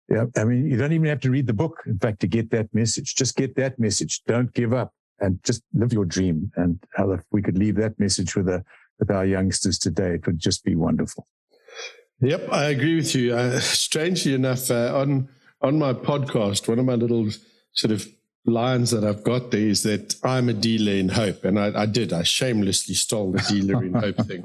yeah, 0.10 0.26
I 0.36 0.44
mean, 0.44 0.70
you 0.70 0.78
don't 0.78 0.94
even 0.94 1.08
have 1.08 1.22
to 1.22 1.32
read 1.32 1.48
the 1.48 1.54
book. 1.54 1.82
In 1.86 2.00
fact, 2.00 2.20
to 2.22 2.28
get 2.28 2.52
that 2.52 2.74
message, 2.74 3.16
just 3.16 3.36
get 3.36 3.56
that 3.56 3.80
message. 3.80 4.24
Don't 4.28 4.54
give 4.54 4.74
up, 4.74 4.94
and 5.20 5.42
just 5.44 5.64
live 5.74 5.94
your 5.94 6.06
dream. 6.06 6.52
And 6.56 6.84
how 6.96 7.12
if 7.12 7.22
we 7.32 7.42
could 7.42 7.58
leave 7.58 7.76
that 7.76 8.00
message 8.00 8.36
with 8.36 8.50
a 8.50 8.64
with 9.00 9.10
our 9.10 9.26
youngsters 9.26 9.80
today, 9.80 10.16
it 10.16 10.26
would 10.26 10.40
just 10.40 10.64
be 10.64 10.76
wonderful. 10.76 11.28
Yep, 12.22 12.50
I 12.52 12.66
agree 12.66 12.96
with 12.96 13.16
you. 13.16 13.36
Uh, 13.36 13.60
strangely 13.60 14.36
enough, 14.36 14.70
uh, 14.70 14.96
on 14.96 15.28
on 15.62 15.80
my 15.80 15.94
podcast, 15.94 16.68
one 16.68 16.78
of 16.78 16.86
my 16.86 16.94
little 16.94 17.30
sort 17.74 17.92
of 17.92 18.08
lines 18.46 18.92
that 18.92 19.04
I've 19.04 19.24
got 19.24 19.52
there 19.52 19.62
is 19.62 19.84
that 19.84 20.16
I'm 20.24 20.48
a 20.48 20.54
dealer 20.54 20.94
in 20.94 21.10
hope, 21.10 21.44
and 21.44 21.60
I, 21.60 21.82
I 21.82 21.86
did. 21.88 22.14
I 22.14 22.22
shamelessly 22.22 22.94
stole 22.94 23.32
the 23.32 23.40
dealer 23.50 23.84
in 23.84 23.94
hope 23.94 24.18
thing. 24.28 24.44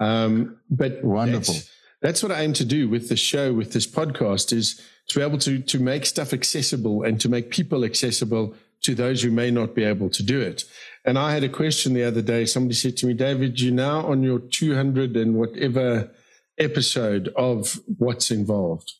Um, 0.00 0.58
but 0.68 1.02
wonderful. 1.04 1.54
That's, 1.54 1.70
that's, 2.00 2.22
what 2.24 2.32
I 2.32 2.42
aim 2.42 2.54
to 2.54 2.64
do 2.64 2.88
with 2.88 3.08
the 3.08 3.16
show, 3.16 3.52
with 3.52 3.72
this 3.72 3.86
podcast, 3.86 4.52
is 4.52 4.80
to 5.08 5.20
be 5.20 5.24
able 5.24 5.38
to 5.38 5.60
to 5.60 5.78
make 5.78 6.06
stuff 6.06 6.32
accessible 6.32 7.04
and 7.04 7.20
to 7.20 7.28
make 7.28 7.50
people 7.50 7.84
accessible 7.84 8.56
to 8.82 8.96
those 8.96 9.22
who 9.22 9.30
may 9.30 9.48
not 9.52 9.76
be 9.76 9.84
able 9.84 10.10
to 10.10 10.24
do 10.24 10.40
it. 10.40 10.64
And 11.04 11.16
I 11.16 11.32
had 11.32 11.44
a 11.44 11.48
question 11.48 11.94
the 11.94 12.02
other 12.02 12.22
day. 12.22 12.46
Somebody 12.46 12.74
said 12.74 12.96
to 12.96 13.06
me, 13.06 13.14
David, 13.14 13.60
you're 13.60 13.72
now 13.72 14.06
on 14.06 14.24
your 14.24 14.40
200 14.40 15.16
and 15.16 15.36
whatever 15.36 16.10
episode 16.58 17.28
of 17.36 17.80
Watts 17.98 18.30
Involved 18.30 18.92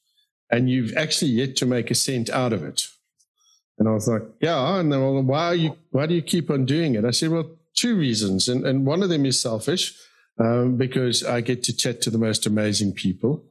and 0.50 0.68
you've 0.70 0.94
actually 0.96 1.30
yet 1.30 1.56
to 1.56 1.66
make 1.66 1.90
a 1.90 1.94
cent 1.94 2.28
out 2.30 2.52
of 2.52 2.62
it. 2.62 2.86
And 3.78 3.88
I 3.88 3.92
was 3.92 4.06
like, 4.06 4.22
yeah. 4.40 4.78
And 4.78 4.92
then, 4.92 5.00
well, 5.00 5.22
why 5.22 5.54
you, 5.54 5.76
why 5.90 6.06
do 6.06 6.14
you 6.14 6.22
keep 6.22 6.50
on 6.50 6.66
doing 6.66 6.94
it? 6.94 7.04
I 7.04 7.10
said, 7.10 7.30
well, 7.30 7.56
two 7.74 7.96
reasons. 7.96 8.48
And, 8.48 8.66
and 8.66 8.86
one 8.86 9.02
of 9.02 9.08
them 9.08 9.24
is 9.24 9.40
selfish, 9.40 9.98
um, 10.38 10.76
because 10.76 11.24
I 11.24 11.40
get 11.40 11.62
to 11.64 11.76
chat 11.76 12.02
to 12.02 12.10
the 12.10 12.18
most 12.18 12.46
amazing 12.46 12.92
people. 12.92 13.44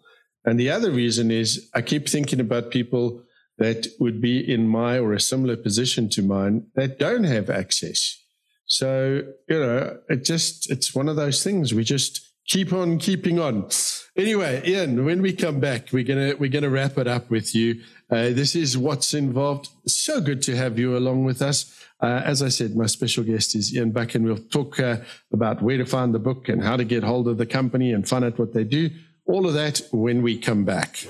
And 0.45 0.59
the 0.59 0.69
other 0.69 0.91
reason 0.91 1.31
is 1.31 1.69
I 1.73 1.81
keep 1.81 2.07
thinking 2.07 2.39
about 2.39 2.71
people 2.71 3.23
that 3.57 3.87
would 3.99 4.21
be 4.21 4.39
in 4.39 4.67
my 4.67 4.99
or 4.99 5.13
a 5.13 5.19
similar 5.19 5.57
position 5.57 6.09
to 6.09 6.21
mine 6.21 6.67
that 6.75 6.97
don't 6.97 7.25
have 7.25 7.49
access. 7.49 8.17
So, 8.65 9.23
you 9.49 9.59
know, 9.59 9.97
it 10.07 10.23
just, 10.23 10.71
it's 10.71 10.95
one 10.95 11.09
of 11.09 11.15
those 11.15 11.43
things. 11.43 11.73
We 11.73 11.83
just 11.83 12.30
keep 12.51 12.73
on 12.73 12.97
keeping 12.97 13.39
on. 13.39 13.69
Anyway, 14.17 14.61
Ian, 14.67 15.05
when 15.05 15.21
we 15.21 15.31
come 15.31 15.61
back, 15.61 15.87
we're 15.93 16.03
gonna 16.03 16.35
we're 16.37 16.51
gonna 16.51 16.69
wrap 16.69 16.97
it 16.97 17.07
up 17.07 17.29
with 17.29 17.55
you. 17.55 17.81
Uh, 18.09 18.29
this 18.39 18.55
is 18.55 18.77
Watts 18.77 19.13
Involved. 19.13 19.69
So 19.87 20.19
good 20.19 20.41
to 20.43 20.55
have 20.57 20.77
you 20.77 20.97
along 20.97 21.23
with 21.23 21.41
us. 21.41 21.73
Uh, 22.01 22.21
as 22.25 22.41
I 22.41 22.49
said, 22.49 22.75
my 22.75 22.87
special 22.87 23.23
guest 23.23 23.55
is 23.55 23.73
Ian 23.73 23.91
Buck, 23.91 24.15
and 24.15 24.25
we'll 24.25 24.37
talk 24.37 24.79
uh, 24.79 24.97
about 25.31 25.61
where 25.61 25.77
to 25.77 25.85
find 25.85 26.13
the 26.13 26.19
book 26.19 26.49
and 26.49 26.61
how 26.61 26.75
to 26.75 26.83
get 26.83 27.03
hold 27.03 27.29
of 27.29 27.37
the 27.37 27.45
company 27.45 27.93
and 27.93 28.07
find 28.07 28.25
out 28.25 28.37
what 28.37 28.53
they 28.53 28.65
do. 28.65 28.89
All 29.27 29.47
of 29.47 29.53
that 29.53 29.81
when 29.91 30.21
we 30.21 30.37
come 30.37 30.65
back. 30.65 31.05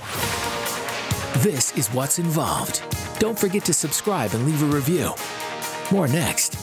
This 1.40 1.76
is 1.76 1.92
Watts 1.92 2.20
Involved. 2.20 2.84
Don't 3.20 3.40
forget 3.40 3.66
to 3.66 3.74
subscribe 3.74 4.34
and 4.36 4.46
leave 4.46 4.62
a 4.62 4.66
review. 4.66 5.12
More 5.92 6.08
next. 6.08 6.61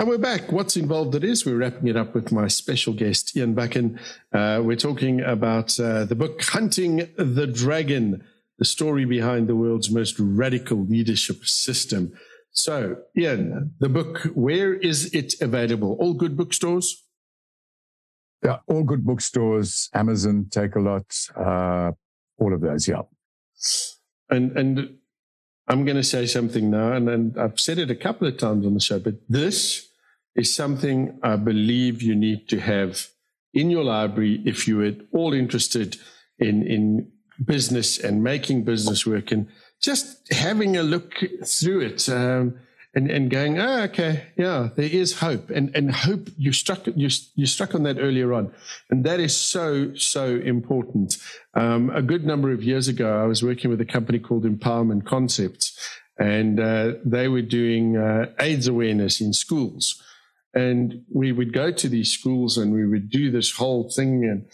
And 0.00 0.08
we're 0.08 0.16
back. 0.16 0.50
Watts 0.50 0.78
Involved 0.78 1.14
it 1.14 1.24
is. 1.24 1.44
We're 1.44 1.58
wrapping 1.58 1.86
it 1.86 1.94
up 1.94 2.14
with 2.14 2.32
my 2.32 2.48
special 2.48 2.94
guest, 2.94 3.36
Ian 3.36 3.52
Buchan. 3.52 4.00
Uh, 4.32 4.62
we're 4.64 4.74
talking 4.74 5.20
about 5.20 5.78
uh, 5.78 6.06
the 6.06 6.14
book 6.14 6.42
Hunting 6.42 7.06
the 7.18 7.46
Dragon, 7.46 8.24
the 8.58 8.64
story 8.64 9.04
behind 9.04 9.46
the 9.46 9.54
world's 9.54 9.90
most 9.90 10.18
radical 10.18 10.86
leadership 10.86 11.44
system. 11.44 12.14
So, 12.50 12.96
Ian, 13.14 13.74
the 13.78 13.90
book, 13.90 14.22
where 14.32 14.72
is 14.72 15.12
it 15.12 15.34
available? 15.42 15.98
All 16.00 16.14
good 16.14 16.34
bookstores? 16.34 17.04
Yeah, 18.42 18.60
all 18.68 18.84
good 18.84 19.04
bookstores, 19.04 19.90
Amazon, 19.92 20.46
Takealot, 20.48 21.30
uh, 21.36 21.92
all 22.38 22.54
of 22.54 22.62
those, 22.62 22.88
yeah. 22.88 23.02
And 24.30 24.56
and 24.56 24.96
I'm 25.68 25.84
going 25.84 25.98
to 25.98 26.02
say 26.02 26.24
something 26.24 26.70
now, 26.70 26.94
and, 26.94 27.06
and 27.10 27.38
I've 27.38 27.60
said 27.60 27.76
it 27.76 27.90
a 27.90 27.94
couple 27.94 28.26
of 28.26 28.38
times 28.38 28.64
on 28.64 28.72
the 28.72 28.80
show, 28.80 28.98
but 28.98 29.16
this 29.28 29.88
is 30.36 30.54
something 30.54 31.18
I 31.22 31.36
believe 31.36 32.02
you 32.02 32.14
need 32.14 32.48
to 32.48 32.60
have 32.60 33.08
in 33.52 33.70
your 33.70 33.84
library 33.84 34.42
if 34.44 34.68
you're 34.68 34.84
at 34.84 34.98
all 35.12 35.32
interested 35.32 35.96
in, 36.38 36.66
in 36.66 37.10
business 37.44 37.98
and 37.98 38.22
making 38.22 38.64
business 38.64 39.06
work 39.06 39.32
and 39.32 39.48
just 39.80 40.32
having 40.32 40.76
a 40.76 40.82
look 40.82 41.14
through 41.44 41.80
it 41.80 42.08
um, 42.08 42.58
and, 42.94 43.10
and 43.10 43.30
going, 43.30 43.58
oh, 43.58 43.82
okay, 43.82 44.26
yeah, 44.36 44.70
there 44.76 44.88
is 44.88 45.20
hope. 45.20 45.48
And, 45.50 45.74
and 45.76 45.92
hope, 45.92 46.28
you 46.36 46.52
struck, 46.52 46.86
you, 46.86 47.08
you 47.34 47.46
struck 47.46 47.74
on 47.74 47.84
that 47.84 47.98
earlier 47.98 48.32
on. 48.32 48.52
And 48.90 49.04
that 49.04 49.20
is 49.20 49.36
so, 49.36 49.94
so 49.94 50.36
important. 50.36 51.16
Um, 51.54 51.90
a 51.90 52.02
good 52.02 52.24
number 52.24 52.50
of 52.52 52.64
years 52.64 52.88
ago, 52.88 53.22
I 53.22 53.26
was 53.26 53.42
working 53.42 53.70
with 53.70 53.80
a 53.80 53.86
company 53.86 54.18
called 54.18 54.44
Empowerment 54.44 55.06
Concepts, 55.06 55.78
and 56.18 56.60
uh, 56.60 56.94
they 57.04 57.28
were 57.28 57.42
doing 57.42 57.96
uh, 57.96 58.26
AIDS 58.40 58.66
awareness 58.66 59.20
in 59.20 59.32
schools. 59.32 60.02
And 60.54 61.04
we 61.12 61.32
would 61.32 61.52
go 61.52 61.70
to 61.70 61.88
these 61.88 62.10
schools 62.10 62.58
and 62.58 62.72
we 62.72 62.86
would 62.86 63.08
do 63.08 63.30
this 63.30 63.52
whole 63.52 63.88
thing. 63.90 64.24
And 64.24 64.46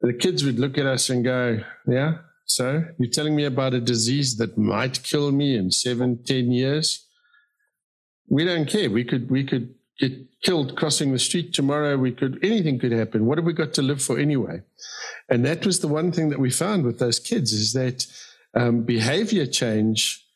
the 0.00 0.16
kids 0.16 0.44
would 0.44 0.58
look 0.58 0.78
at 0.78 0.86
us 0.86 1.10
and 1.10 1.24
go, 1.24 1.60
Yeah, 1.86 2.18
so 2.50 2.84
you're 2.98 3.10
telling 3.10 3.36
me 3.36 3.44
about 3.44 3.74
a 3.74 3.80
disease 3.80 4.36
that 4.38 4.58
might 4.58 5.02
kill 5.02 5.30
me 5.30 5.56
in 5.56 5.70
seven, 5.70 6.22
ten 6.24 6.50
years? 6.50 7.06
We 8.28 8.44
don't 8.44 8.66
care. 8.68 8.90
We 8.90 9.04
could, 9.04 9.30
we 9.30 9.44
could 9.44 9.74
get 9.98 10.12
killed 10.42 10.76
crossing 10.76 11.12
the 11.12 11.18
street 11.18 11.52
tomorrow. 11.52 11.96
We 11.96 12.12
could, 12.12 12.38
anything 12.42 12.78
could 12.78 12.92
happen. 12.92 13.26
What 13.26 13.38
have 13.38 13.44
we 13.44 13.52
got 13.52 13.72
to 13.74 13.82
live 13.82 14.02
for 14.02 14.18
anyway? 14.18 14.62
And 15.28 15.44
that 15.44 15.64
was 15.64 15.80
the 15.80 15.88
one 15.88 16.10
thing 16.10 16.30
that 16.30 16.40
we 16.40 16.50
found 16.50 16.84
with 16.84 16.98
those 16.98 17.18
kids 17.18 17.52
is 17.52 17.72
that 17.72 18.06
um, 18.54 18.82
behavior 18.82 19.46
change 19.46 20.26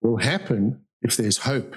will 0.00 0.18
happen 0.18 0.84
if 1.02 1.16
there's 1.16 1.38
hope. 1.38 1.76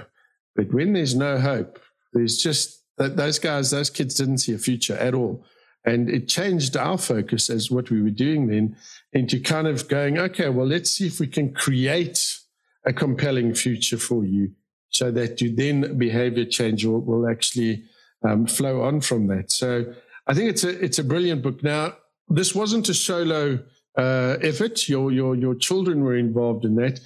But 0.56 0.74
when 0.74 0.94
there's 0.94 1.16
no 1.16 1.40
hope, 1.40 1.80
there's 2.14 2.38
just 2.38 2.84
those 2.98 3.40
guys, 3.40 3.72
those 3.72 3.90
kids 3.90 4.16
didn't 4.16 4.40
see 4.40 4.54
a 4.54 4.58
future 4.58 4.96
at 4.96 5.14
all. 5.14 5.46
And 5.86 6.10
it 6.10 6.28
changed 6.28 6.76
our 6.76 6.98
focus 6.98 7.50
as 7.50 7.72
what 7.72 7.90
we 7.90 8.02
were 8.02 8.10
doing 8.10 8.48
then 8.48 8.76
into 9.14 9.40
kind 9.40 9.68
of 9.68 9.88
going, 9.88 10.18
okay, 10.18 10.50
well, 10.50 10.68
let's 10.68 10.92
see 10.92 11.08
if 11.08 11.20
we 11.20 11.28
can 11.28 11.54
create 11.54 12.40
a 12.86 12.92
compelling 12.92 13.54
future 13.54 13.98
for 13.98 14.26
you 14.26 14.52
so 14.90 15.12
that 15.12 15.40
you 15.42 15.56
then 15.56 15.98
behavior 15.98 16.46
change 16.46 16.86
will, 16.86 17.02
will 17.02 17.30
actually 17.30 17.84
um, 18.24 18.48
flow 18.48 18.82
on 18.82 19.00
from 19.02 19.28
that. 19.28 19.52
So 19.52 19.94
I 20.26 20.34
think 20.34 20.50
it's 20.50 20.64
a, 20.64 20.84
it's 20.84 21.00
a 21.00 21.04
brilliant 21.04 21.42
book. 21.42 21.64
Now, 21.64 21.96
this 22.28 22.54
wasn't 22.54 22.90
a 22.90 22.94
solo 22.94 23.60
uh, 23.98 24.38
effort. 24.42 24.90
Your, 24.90 25.12
your, 25.12 25.36
your 25.36 25.56
children 25.56 26.04
were 26.04 26.18
involved 26.18 26.66
in 26.66 26.76
that. 26.76 27.00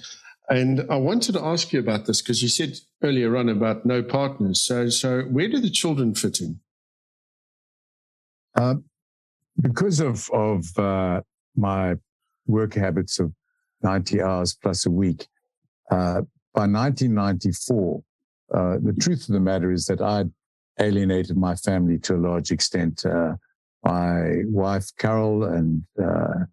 And 0.48 0.86
I 0.90 0.96
wanted 0.96 1.32
to 1.34 1.44
ask 1.44 1.72
you 1.72 1.80
about 1.80 2.06
this 2.06 2.20
because 2.20 2.42
you 2.42 2.48
said 2.48 2.76
earlier 3.02 3.36
on 3.36 3.48
about 3.48 3.84
no 3.84 4.02
partners. 4.02 4.60
So, 4.60 4.88
so 4.88 5.22
where 5.22 5.48
do 5.48 5.58
the 5.58 5.70
children 5.70 6.14
fit 6.14 6.40
in? 6.40 6.60
Uh, 8.54 8.76
because 9.60 10.00
of 10.00 10.28
of 10.30 10.78
uh, 10.78 11.20
my 11.56 11.96
work 12.46 12.74
habits 12.74 13.18
of 13.18 13.32
90 13.82 14.22
hours 14.22 14.54
plus 14.54 14.86
a 14.86 14.90
week. 14.90 15.26
Uh, 15.90 16.22
by 16.54 16.66
1994, 16.66 18.02
uh, 18.54 18.76
the 18.82 18.94
truth 19.00 19.28
of 19.28 19.34
the 19.34 19.40
matter 19.40 19.72
is 19.72 19.86
that 19.86 20.00
I'd 20.00 20.30
alienated 20.80 21.36
my 21.36 21.54
family 21.54 21.98
to 22.00 22.14
a 22.14 22.16
large 22.16 22.50
extent. 22.50 23.04
Uh, 23.04 23.34
my 23.84 24.42
wife, 24.44 24.90
Carol, 24.98 25.44
and 25.44 25.82
uh, 26.02 26.44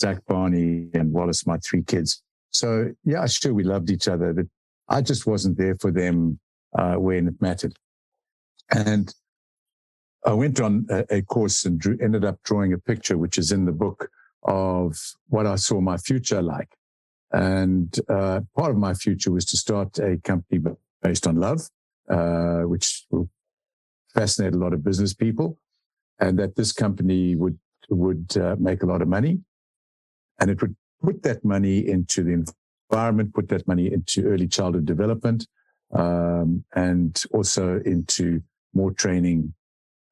Zach 0.00 0.24
Barney 0.26 0.88
and 0.94 1.12
Wallace, 1.12 1.46
my 1.46 1.58
three 1.58 1.82
kids. 1.82 2.22
So, 2.50 2.92
yeah, 3.04 3.26
sure, 3.26 3.52
we 3.52 3.64
loved 3.64 3.90
each 3.90 4.08
other, 4.08 4.32
but 4.32 4.46
I 4.88 5.02
just 5.02 5.26
wasn't 5.26 5.58
there 5.58 5.76
for 5.80 5.90
them 5.90 6.38
uh, 6.78 6.94
when 6.94 7.28
it 7.28 7.40
mattered. 7.40 7.74
And 8.70 9.14
I 10.26 10.32
went 10.32 10.60
on 10.60 10.86
a, 10.90 11.04
a 11.10 11.22
course 11.22 11.64
and 11.64 11.78
drew, 11.78 11.96
ended 12.02 12.24
up 12.24 12.42
drawing 12.42 12.72
a 12.72 12.78
picture, 12.78 13.16
which 13.16 13.38
is 13.38 13.52
in 13.52 13.64
the 13.64 13.72
book, 13.72 14.10
of 14.44 14.96
what 15.28 15.46
I 15.46 15.56
saw 15.56 15.80
my 15.80 15.96
future 15.96 16.42
like. 16.42 16.74
And 17.32 17.94
uh, 18.08 18.40
part 18.56 18.70
of 18.70 18.76
my 18.76 18.94
future 18.94 19.30
was 19.30 19.44
to 19.46 19.56
start 19.56 19.98
a 19.98 20.16
company 20.18 20.62
based 21.02 21.26
on 21.26 21.36
love, 21.36 21.60
uh, 22.08 22.60
which 22.60 23.04
will 23.10 23.28
fascinate 24.14 24.54
a 24.54 24.58
lot 24.58 24.72
of 24.72 24.82
business 24.82 25.12
people, 25.12 25.58
and 26.20 26.38
that 26.38 26.56
this 26.56 26.72
company 26.72 27.36
would 27.36 27.58
would 27.90 28.36
uh, 28.36 28.56
make 28.58 28.82
a 28.82 28.86
lot 28.86 29.02
of 29.02 29.08
money, 29.08 29.40
and 30.40 30.50
it 30.50 30.60
would 30.60 30.76
put 31.02 31.22
that 31.22 31.44
money 31.44 31.86
into 31.86 32.22
the 32.22 32.32
environment, 32.90 33.34
put 33.34 33.48
that 33.48 33.66
money 33.66 33.92
into 33.92 34.26
early 34.26 34.46
childhood 34.46 34.86
development, 34.86 35.46
um, 35.92 36.64
and 36.74 37.22
also 37.32 37.80
into 37.84 38.42
more 38.74 38.92
training. 38.92 39.52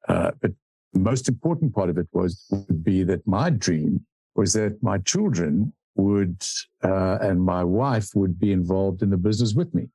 Uh, 0.07 0.31
but 0.41 0.51
the 0.93 0.99
most 0.99 1.27
important 1.27 1.73
part 1.73 1.89
of 1.89 1.97
it 1.97 2.07
was 2.13 2.45
would 2.49 2.83
be 2.83 3.03
that 3.03 3.25
my 3.27 3.49
dream 3.49 4.05
was 4.35 4.53
that 4.53 4.81
my 4.81 4.97
children 4.99 5.73
would 5.95 6.43
uh, 6.83 7.17
and 7.21 7.41
my 7.41 7.63
wife 7.63 8.09
would 8.15 8.39
be 8.39 8.51
involved 8.51 9.01
in 9.01 9.09
the 9.09 9.17
business 9.17 9.53
with 9.53 9.73
me. 9.73 9.87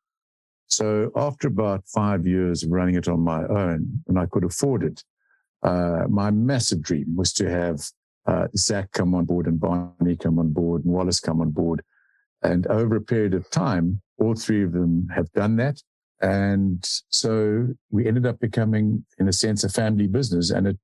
So 0.66 1.10
after 1.14 1.48
about 1.48 1.84
five 1.86 2.26
years 2.26 2.62
of 2.62 2.70
running 2.70 2.94
it 2.94 3.08
on 3.08 3.20
my 3.20 3.44
own, 3.44 4.02
and 4.08 4.18
I 4.18 4.26
could 4.26 4.44
afford 4.44 4.82
it, 4.82 5.04
uh, 5.62 6.04
my 6.08 6.30
massive 6.30 6.82
dream 6.82 7.14
was 7.14 7.32
to 7.34 7.48
have 7.48 7.82
uh, 8.26 8.48
Zach 8.56 8.90
come 8.92 9.14
on 9.14 9.24
board 9.24 9.46
and 9.46 9.60
Barney 9.60 10.16
come 10.16 10.38
on 10.38 10.52
board 10.52 10.84
and 10.84 10.92
Wallace 10.92 11.20
come 11.20 11.40
on 11.40 11.50
board. 11.50 11.82
And 12.42 12.66
over 12.66 12.96
a 12.96 13.00
period 13.00 13.34
of 13.34 13.50
time, 13.50 14.00
all 14.18 14.34
three 14.34 14.64
of 14.64 14.72
them 14.72 15.08
have 15.14 15.30
done 15.32 15.56
that. 15.56 15.82
And 16.20 16.88
so 17.08 17.68
we 17.90 18.06
ended 18.06 18.26
up 18.26 18.38
becoming, 18.38 19.04
in 19.18 19.28
a 19.28 19.32
sense, 19.32 19.64
a 19.64 19.68
family 19.68 20.06
business. 20.06 20.50
And 20.50 20.66
it, 20.68 20.78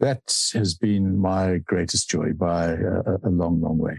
that 0.00 0.22
has 0.54 0.74
been 0.74 1.18
my 1.18 1.58
greatest 1.58 2.10
joy 2.10 2.32
by 2.32 2.72
a, 2.72 3.18
a 3.24 3.30
long, 3.30 3.60
long 3.60 3.78
way. 3.78 3.98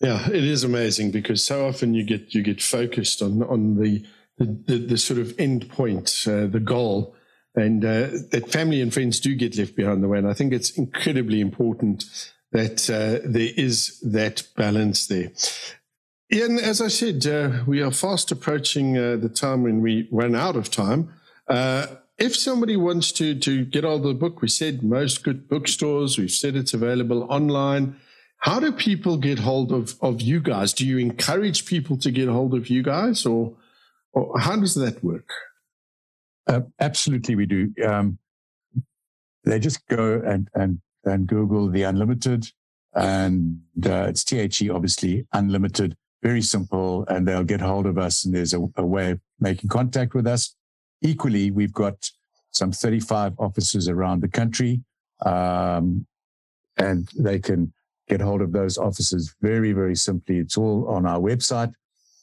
Yeah, 0.00 0.28
it 0.28 0.44
is 0.44 0.64
amazing 0.64 1.12
because 1.12 1.44
so 1.44 1.66
often 1.66 1.94
you 1.94 2.04
get 2.04 2.34
you 2.34 2.42
get 2.42 2.60
focused 2.60 3.22
on 3.22 3.42
on 3.44 3.80
the 3.80 4.04
the, 4.38 4.78
the, 4.78 4.98
sort 4.98 5.20
of 5.20 5.38
end 5.38 5.68
point, 5.68 6.24
uh, 6.26 6.46
the 6.46 6.58
goal, 6.58 7.14
and 7.54 7.84
uh, 7.84 8.08
that 8.30 8.48
family 8.50 8.80
and 8.80 8.92
friends 8.92 9.20
do 9.20 9.36
get 9.36 9.56
left 9.56 9.76
behind 9.76 10.02
the 10.02 10.08
way. 10.08 10.18
And 10.18 10.26
I 10.26 10.32
think 10.32 10.52
it's 10.52 10.70
incredibly 10.70 11.40
important 11.40 12.04
that 12.50 12.90
uh, 12.90 13.24
there 13.24 13.52
is 13.56 14.00
that 14.00 14.42
balance 14.56 15.06
there. 15.06 15.30
Ian, 16.32 16.58
as 16.58 16.80
I 16.80 16.88
said, 16.88 17.26
uh, 17.26 17.62
we 17.66 17.82
are 17.82 17.90
fast 17.90 18.32
approaching 18.32 18.96
uh, 18.96 19.16
the 19.16 19.28
time 19.28 19.62
when 19.62 19.82
we 19.82 20.08
run 20.10 20.34
out 20.34 20.56
of 20.56 20.70
time. 20.70 21.12
Uh, 21.46 21.86
if 22.16 22.34
somebody 22.34 22.74
wants 22.74 23.12
to 23.12 23.34
to 23.38 23.66
get 23.66 23.84
all 23.84 23.98
the 23.98 24.14
book, 24.14 24.40
we 24.40 24.48
said 24.48 24.82
most 24.82 25.24
good 25.24 25.46
bookstores. 25.46 26.16
We've 26.16 26.30
said 26.30 26.56
it's 26.56 26.72
available 26.72 27.24
online. 27.24 27.96
How 28.38 28.60
do 28.60 28.72
people 28.72 29.18
get 29.18 29.40
hold 29.40 29.72
of, 29.72 29.94
of 30.00 30.22
you 30.22 30.40
guys? 30.40 30.72
Do 30.72 30.86
you 30.86 30.98
encourage 30.98 31.66
people 31.66 31.98
to 31.98 32.10
get 32.10 32.28
hold 32.28 32.54
of 32.54 32.68
you 32.68 32.82
guys 32.82 33.26
or, 33.26 33.54
or 34.12 34.38
how 34.40 34.56
does 34.56 34.74
that 34.74 35.04
work? 35.04 35.28
Uh, 36.46 36.62
absolutely, 36.80 37.36
we 37.36 37.46
do. 37.46 37.72
Um, 37.86 38.18
they 39.44 39.60
just 39.60 39.86
go 39.86 40.20
and, 40.24 40.48
and, 40.54 40.80
and 41.04 41.26
Google 41.28 41.70
the 41.70 41.82
unlimited 41.82 42.50
and 42.94 43.62
uh, 43.86 44.06
it's 44.08 44.24
THE, 44.24 44.70
obviously, 44.70 45.26
unlimited, 45.32 45.96
very 46.22 46.42
simple, 46.42 47.04
and 47.08 47.26
they'll 47.26 47.44
get 47.44 47.60
hold 47.60 47.86
of 47.86 47.98
us 47.98 48.24
and 48.24 48.34
there's 48.34 48.54
a, 48.54 48.60
a 48.76 48.86
way 48.86 49.12
of 49.12 49.20
making 49.40 49.68
contact 49.68 50.14
with 50.14 50.26
us. 50.26 50.54
Equally, 51.02 51.50
we've 51.50 51.72
got 51.72 51.94
some 52.52 52.70
35 52.70 53.34
offices 53.38 53.88
around 53.88 54.22
the 54.22 54.28
country, 54.28 54.80
um, 55.26 56.06
and 56.76 57.08
they 57.18 57.38
can 57.38 57.72
get 58.08 58.20
hold 58.20 58.40
of 58.40 58.52
those 58.52 58.78
officers 58.78 59.34
very, 59.40 59.72
very 59.72 59.96
simply. 59.96 60.38
It's 60.38 60.56
all 60.56 60.86
on 60.88 61.06
our 61.06 61.18
website. 61.18 61.72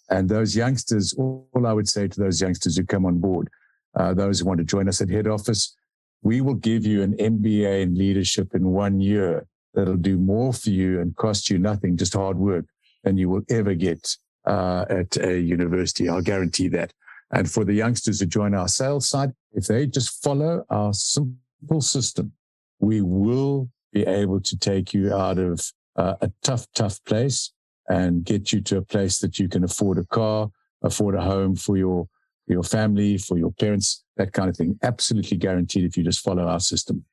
And 0.10 0.28
those 0.28 0.56
youngsters, 0.56 1.14
all 1.14 1.66
I 1.66 1.74
would 1.74 1.88
say 1.88 2.08
to 2.08 2.20
those 2.20 2.41
youngsters 2.41 2.78
who 2.78 2.86
come 2.86 3.06
on 3.06 3.20
board, 3.20 3.50
uh, 3.95 4.14
those 4.14 4.39
who 4.39 4.45
want 4.45 4.60
to 4.60 4.64
join 4.64 4.88
us 4.88 5.02
at 5.02 5.10
head 5.10 5.28
office, 5.28 5.76
we 6.22 6.41
will 6.41 6.56
give 6.56 6.86
you 6.86 7.02
an 7.02 7.16
MBA 7.18 7.82
in 7.82 7.95
leadership 7.95 8.54
in 8.56 8.66
one 8.72 9.00
year 9.00 9.45
that'll 9.74 9.95
do 9.95 10.18
more 10.18 10.52
for 10.52 10.70
you 10.70 11.00
and 11.00 11.16
cost 11.16 11.50
you 11.50 11.60
nothing, 11.60 11.95
just 11.95 12.14
hard 12.14 12.38
work, 12.38 12.66
than 13.04 13.18
you 13.18 13.30
will 13.30 13.43
ever 13.50 13.74
get 13.74 14.18
uh, 14.45 14.86
at 14.89 15.18
a 15.18 15.39
university. 15.39 16.10
I'll 16.10 16.22
guarantee 16.22 16.68
that. 16.70 16.93
And 17.32 17.50
for 17.50 17.64
the 17.64 17.74
youngsters 17.74 18.20
who 18.20 18.26
join 18.26 18.54
our 18.54 18.68
sales 18.68 19.08
side, 19.08 19.34
if 19.54 19.66
they 19.68 19.86
just 19.86 20.24
follow 20.24 20.66
our 20.70 20.93
simple 20.93 21.82
system, 21.82 22.32
we 22.80 23.02
will 23.02 23.70
be 23.93 24.06
able 24.06 24.39
to 24.41 24.58
take 24.58 24.93
you 24.93 25.14
out 25.14 25.38
of 25.38 25.72
uh, 25.95 26.16
a 26.22 26.32
tough, 26.43 26.66
tough 26.74 27.04
place 27.06 27.52
and 27.88 28.24
get 28.24 28.52
you 28.52 28.62
to 28.62 28.78
a 28.78 28.82
place 28.82 29.20
that 29.20 29.39
you 29.39 29.50
can 29.50 29.64
afford 29.64 29.97
a 29.97 30.06
car, 30.06 30.50
afford 30.84 31.16
a 31.16 31.22
home 31.22 31.56
for 31.56 31.78
your 31.78 32.08
for 32.47 32.54
your 32.54 32.64
family, 32.64 33.18
for 33.18 33.38
your 33.38 33.52
parents, 33.52 34.04
that 34.18 34.34
kind 34.34 34.50
of 34.50 34.58
thing. 34.58 34.80
Absolutely 34.82 35.38
guaranteed 35.38 35.84
if 35.84 35.95
you 35.95 36.04
just 36.04 36.22
follow 36.22 36.47
our 36.47 36.60
system. 36.60 37.06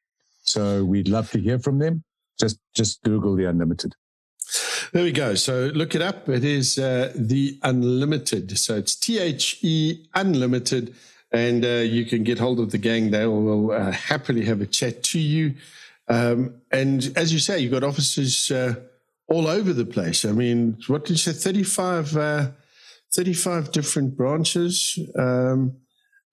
So 0.45 0.83
we'd 0.83 1.09
love 1.09 1.31
to 1.33 1.41
hear 1.41 1.59
from 1.59 1.79
them. 1.79 2.05
Just 2.41 2.59
just 2.75 3.03
Google 3.03 3.37
the 3.37 3.45
unlimited. 3.45 3.95
There 4.93 5.05
we 5.05 5.13
go. 5.13 5.35
So 5.35 5.71
look 5.75 5.95
it 5.95 6.03
up. 6.03 6.29
It 6.29 6.45
is 6.45 6.79
uh, 6.79 7.13
the 7.15 7.59
unlimited. 7.63 8.59
So 8.59 8.77
it's 8.77 8.95
T 8.95 9.19
H 9.19 9.59
E 9.63 10.07
unlimited, 10.15 10.95
and 11.33 11.65
uh, 11.65 11.85
you 11.85 12.05
can 12.05 12.23
get 12.23 12.39
hold 12.39 12.61
of 12.61 12.71
the 12.71 12.79
gang. 12.79 13.11
They 13.11 13.27
will 13.27 13.73
uh, 13.73 13.91
happily 13.91 14.45
have 14.45 14.61
a 14.61 14.67
chat 14.67 15.03
to 15.05 15.19
you. 15.19 15.55
Um, 16.09 16.61
and 16.71 17.13
as 17.17 17.33
you 17.33 17.39
say, 17.39 17.59
you've 17.59 17.73
got 17.73 17.85
offices 17.85 18.51
uh, 18.51 18.75
all 19.29 19.47
over 19.47 19.73
the 19.73 19.87
place. 19.87 20.25
I 20.25 20.33
mean, 20.33 20.79
what 20.87 21.05
did 21.05 21.13
you 21.13 21.17
say? 21.17 21.33
35, 21.33 22.17
uh, 22.17 22.49
35 23.13 23.73
different 23.73 24.17
branches. 24.17 24.99
Um, 25.19 25.77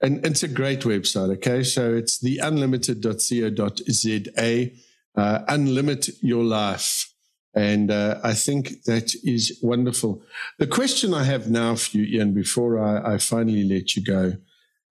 and 0.01 0.26
it's 0.26 0.43
a 0.43 0.47
great 0.47 0.82
website. 0.82 1.32
Okay. 1.38 1.64
So 1.64 1.93
it's 1.93 2.20
the 2.20 2.39
unlimited.co.za. 2.39 4.72
Uh, 5.16 5.45
unlimit 5.45 6.10
your 6.22 6.43
life. 6.43 7.12
And 7.56 7.91
uh, 7.91 8.20
I 8.24 8.34
think 8.34 8.84
that 8.84 9.14
is 9.24 9.60
wonderful. 9.62 10.24
The 10.58 10.68
question 10.68 11.14
I 11.14 11.24
have 11.24 11.49
now 11.49 11.76
for 11.76 11.97
you, 11.97 12.20
Ian, 12.20 12.34
before 12.34 12.80
I, 12.80 13.14
I 13.14 13.18
finally 13.20 13.64
let 13.64 13.95
you 13.95 14.04
go, 14.04 14.34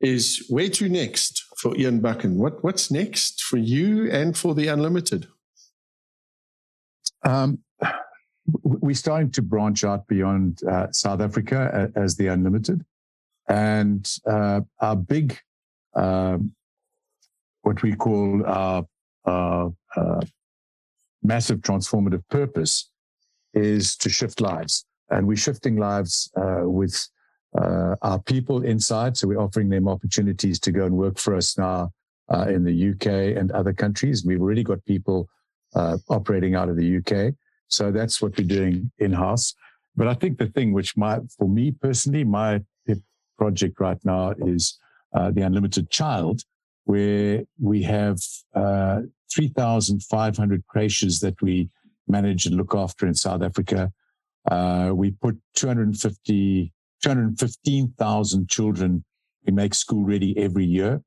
is 0.00 0.46
where 0.48 0.68
to 0.68 0.88
next 0.88 1.44
for 1.56 1.76
Ian 1.76 2.00
Buchan? 2.00 2.36
What 2.36 2.62
what's 2.62 2.90
next 2.90 3.42
for 3.42 3.56
you 3.56 4.10
and 4.10 4.36
for 4.36 4.54
the 4.54 4.68
Unlimited? 4.68 5.26
Um, 7.24 7.58
we're 8.62 8.96
starting 8.96 9.30
to 9.32 9.42
branch 9.42 9.84
out 9.84 10.06
beyond 10.08 10.62
uh, 10.64 10.90
South 10.90 11.20
Africa 11.20 11.90
as 11.94 12.16
the 12.16 12.26
Unlimited, 12.26 12.84
and 13.48 14.10
uh, 14.26 14.62
our 14.80 14.96
big, 14.96 15.38
uh, 15.94 16.38
what 17.62 17.82
we 17.82 17.94
call 17.94 18.44
our, 18.44 18.84
our 19.24 19.72
uh, 19.96 20.20
massive 21.22 21.60
transformative 21.60 22.22
purpose, 22.28 22.90
is 23.54 23.96
to 23.96 24.08
shift 24.08 24.40
lives, 24.40 24.86
and 25.10 25.26
we're 25.26 25.36
shifting 25.36 25.76
lives 25.76 26.30
uh, 26.36 26.62
with 26.62 27.08
uh, 27.60 27.96
our 28.02 28.18
people 28.20 28.62
inside. 28.62 29.16
So 29.16 29.28
we're 29.28 29.40
offering 29.40 29.68
them 29.68 29.88
opportunities 29.88 30.58
to 30.60 30.72
go 30.72 30.86
and 30.86 30.96
work 30.96 31.18
for 31.18 31.36
us 31.36 31.58
now 31.58 31.92
uh, 32.32 32.46
in 32.48 32.64
the 32.64 32.90
UK 32.90 33.36
and 33.38 33.50
other 33.52 33.74
countries. 33.74 34.24
We've 34.24 34.40
already 34.40 34.62
got 34.62 34.82
people 34.86 35.28
uh, 35.74 35.98
operating 36.08 36.54
out 36.54 36.70
of 36.70 36.76
the 36.76 36.96
UK. 36.98 37.34
So 37.68 37.90
that's 37.90 38.22
what 38.22 38.36
we're 38.38 38.46
doing 38.46 38.90
in 38.98 39.12
house. 39.12 39.54
But 39.96 40.08
I 40.08 40.14
think 40.14 40.38
the 40.38 40.46
thing 40.46 40.72
which 40.72 40.96
my, 40.96 41.20
for 41.36 41.46
me 41.48 41.72
personally, 41.72 42.24
my 42.24 42.62
project 43.42 43.80
right 43.80 43.98
now 44.04 44.32
is 44.38 44.78
uh, 45.14 45.30
the 45.30 45.42
Unlimited 45.42 45.90
Child, 45.90 46.42
where 46.85 47.45
we 47.61 47.83
have 47.83 48.18
uh, 48.55 49.01
3,500 49.33 50.66
creches 50.66 51.20
that 51.20 51.41
we 51.41 51.68
manage 52.09 52.47
and 52.47 52.57
look 52.57 52.74
after 52.74 53.07
in 53.07 53.14
South 53.14 53.43
Africa. 53.43 53.93
Uh, 54.51 54.91
we 54.95 55.12
put 55.12 55.39
250 55.55 56.72
215,000 57.03 58.49
children 58.49 59.05
we 59.45 59.53
make 59.53 59.74
school 59.74 60.05
ready 60.05 60.39
every 60.39 60.64
year. 60.64 61.03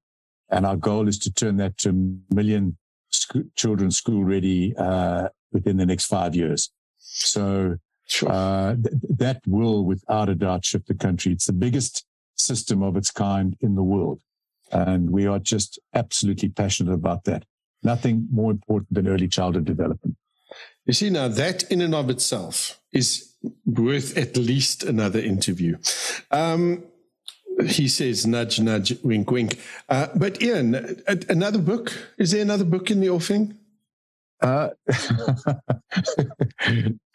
And 0.50 0.66
our 0.66 0.76
goal 0.76 1.08
is 1.08 1.18
to 1.20 1.34
turn 1.34 1.56
that 1.58 1.78
to 1.80 1.90
a 1.90 2.34
million 2.34 2.78
sc- 3.10 3.48
children 3.56 3.92
school 3.92 4.26
ready 4.26 4.76
uh, 4.78 5.30
within 5.54 5.78
the 5.78 5.86
next 5.86 6.06
five 6.06 6.36
years. 6.36 6.70
So 6.98 7.78
Sure. 8.08 8.32
Uh, 8.32 8.76
th- 8.76 8.96
that 9.18 9.42
will, 9.48 9.84
without 9.84 10.30
a 10.30 10.36
doubt, 10.36 10.64
shift 10.66 10.88
the 10.88 10.94
country. 10.94 11.32
It's 11.32 11.48
the 11.48 11.54
biggest 11.54 12.06
system 12.38 12.84
of 12.84 12.98
its 12.98 13.12
kind 13.12 13.56
in 13.62 13.76
the 13.76 13.84
world. 13.84 14.20
And 14.72 15.10
we 15.12 15.26
are 15.28 15.40
just 15.40 15.80
absolutely 15.94 16.50
passionate 16.50 16.94
about 16.94 17.24
that. 17.26 17.46
Nothing 17.84 18.28
more 18.32 18.52
important 18.52 18.94
than 18.94 19.08
early 19.08 19.28
childhood 19.28 19.66
development. 19.66 20.18
You 20.86 20.94
see, 20.94 21.10
now 21.10 21.28
that 21.28 21.64
in 21.72 21.82
and 21.82 21.94
of 21.96 22.10
itself 22.10 22.80
is 22.92 23.34
worth 23.66 24.18
at 24.18 24.38
least 24.38 24.84
another 24.84 25.20
interview. 25.20 25.78
Um, 26.32 26.84
he 27.66 27.88
says, 27.88 28.26
nudge, 28.26 28.60
nudge, 28.60 29.02
wink, 29.04 29.32
wink. 29.32 29.60
Uh, 29.88 30.08
but 30.16 30.42
Ian, 30.42 30.76
a- 31.08 31.26
another 31.30 31.60
book? 31.60 31.92
Is 32.18 32.32
there 32.32 32.42
another 32.42 32.66
book 32.66 32.92
in 32.92 33.00
the 33.00 33.10
offing? 33.10 33.58
Uh, 34.42 34.70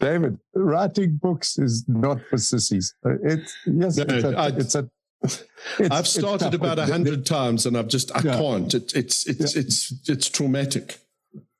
David, 0.01 0.38
writing 0.55 1.18
books 1.20 1.59
is 1.59 1.84
not 1.86 2.18
for 2.28 2.38
sissies. 2.38 2.94
It's 3.05 3.55
yes, 3.66 3.96
no, 3.98 4.05
it's, 4.09 4.24
a, 4.24 4.36
I, 4.36 4.48
it's 4.48 4.74
a. 4.74 4.88
It's, 5.23 5.45
I've 5.91 6.07
started 6.07 6.55
about 6.55 6.79
a 6.79 6.87
hundred 6.87 7.27
times, 7.27 7.66
and 7.66 7.77
I've 7.77 7.89
just 7.89 8.14
I 8.16 8.23
yeah. 8.23 8.39
can't. 8.39 8.73
It, 8.75 8.95
it's 8.95 9.27
it's 9.27 9.55
yeah. 9.55 9.61
it's 9.61 10.09
it's 10.09 10.29
traumatic. 10.29 10.99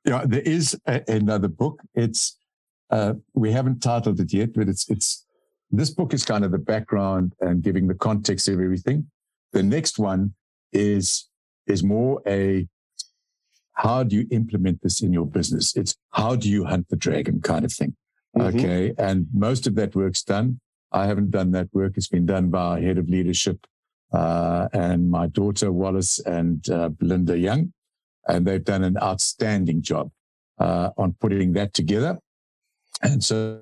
Yeah, 0.05 0.23
there 0.25 0.41
is 0.41 0.79
a, 0.87 1.03
another 1.07 1.47
book. 1.47 1.81
It's 1.93 2.37
uh, 2.89 3.13
we 3.33 3.51
haven't 3.51 3.81
titled 3.81 4.19
it 4.19 4.33
yet, 4.33 4.53
but 4.53 4.67
it's 4.67 4.89
it's 4.89 5.25
this 5.69 5.89
book 5.89 6.13
is 6.13 6.25
kind 6.25 6.43
of 6.43 6.51
the 6.51 6.57
background 6.57 7.33
and 7.39 7.61
giving 7.61 7.87
the 7.87 7.93
context 7.95 8.47
of 8.47 8.59
everything. 8.59 9.09
The 9.53 9.63
next 9.63 9.99
one 9.99 10.33
is 10.73 11.29
is 11.67 11.83
more 11.83 12.21
a 12.27 12.67
how 13.73 14.03
do 14.03 14.15
you 14.15 14.27
implement 14.31 14.81
this 14.81 15.01
in 15.01 15.13
your 15.13 15.25
business? 15.25 15.75
It's 15.75 15.95
how 16.11 16.35
do 16.35 16.49
you 16.49 16.65
hunt 16.65 16.89
the 16.89 16.95
dragon 16.95 17.41
kind 17.41 17.65
of 17.65 17.71
thing. 17.71 17.95
Mm-hmm. 18.37 18.57
Okay. 18.57 18.93
And 18.97 19.27
most 19.33 19.67
of 19.67 19.75
that 19.75 19.95
work's 19.95 20.23
done. 20.23 20.59
I 20.91 21.07
haven't 21.07 21.31
done 21.31 21.51
that 21.51 21.69
work. 21.73 21.93
It's 21.95 22.07
been 22.07 22.25
done 22.25 22.49
by 22.49 22.61
our 22.61 22.79
head 22.79 22.97
of 22.97 23.09
leadership, 23.09 23.65
uh, 24.11 24.67
and 24.73 25.09
my 25.09 25.27
daughter 25.27 25.71
Wallace 25.71 26.19
and 26.19 26.67
uh, 26.69 26.89
Belinda 26.89 27.37
Young. 27.37 27.73
And 28.27 28.45
they've 28.45 28.63
done 28.63 28.83
an 28.83 28.97
outstanding 29.01 29.81
job, 29.81 30.11
uh, 30.59 30.91
on 30.97 31.13
putting 31.19 31.53
that 31.53 31.73
together. 31.73 32.19
And 33.01 33.23
so 33.23 33.61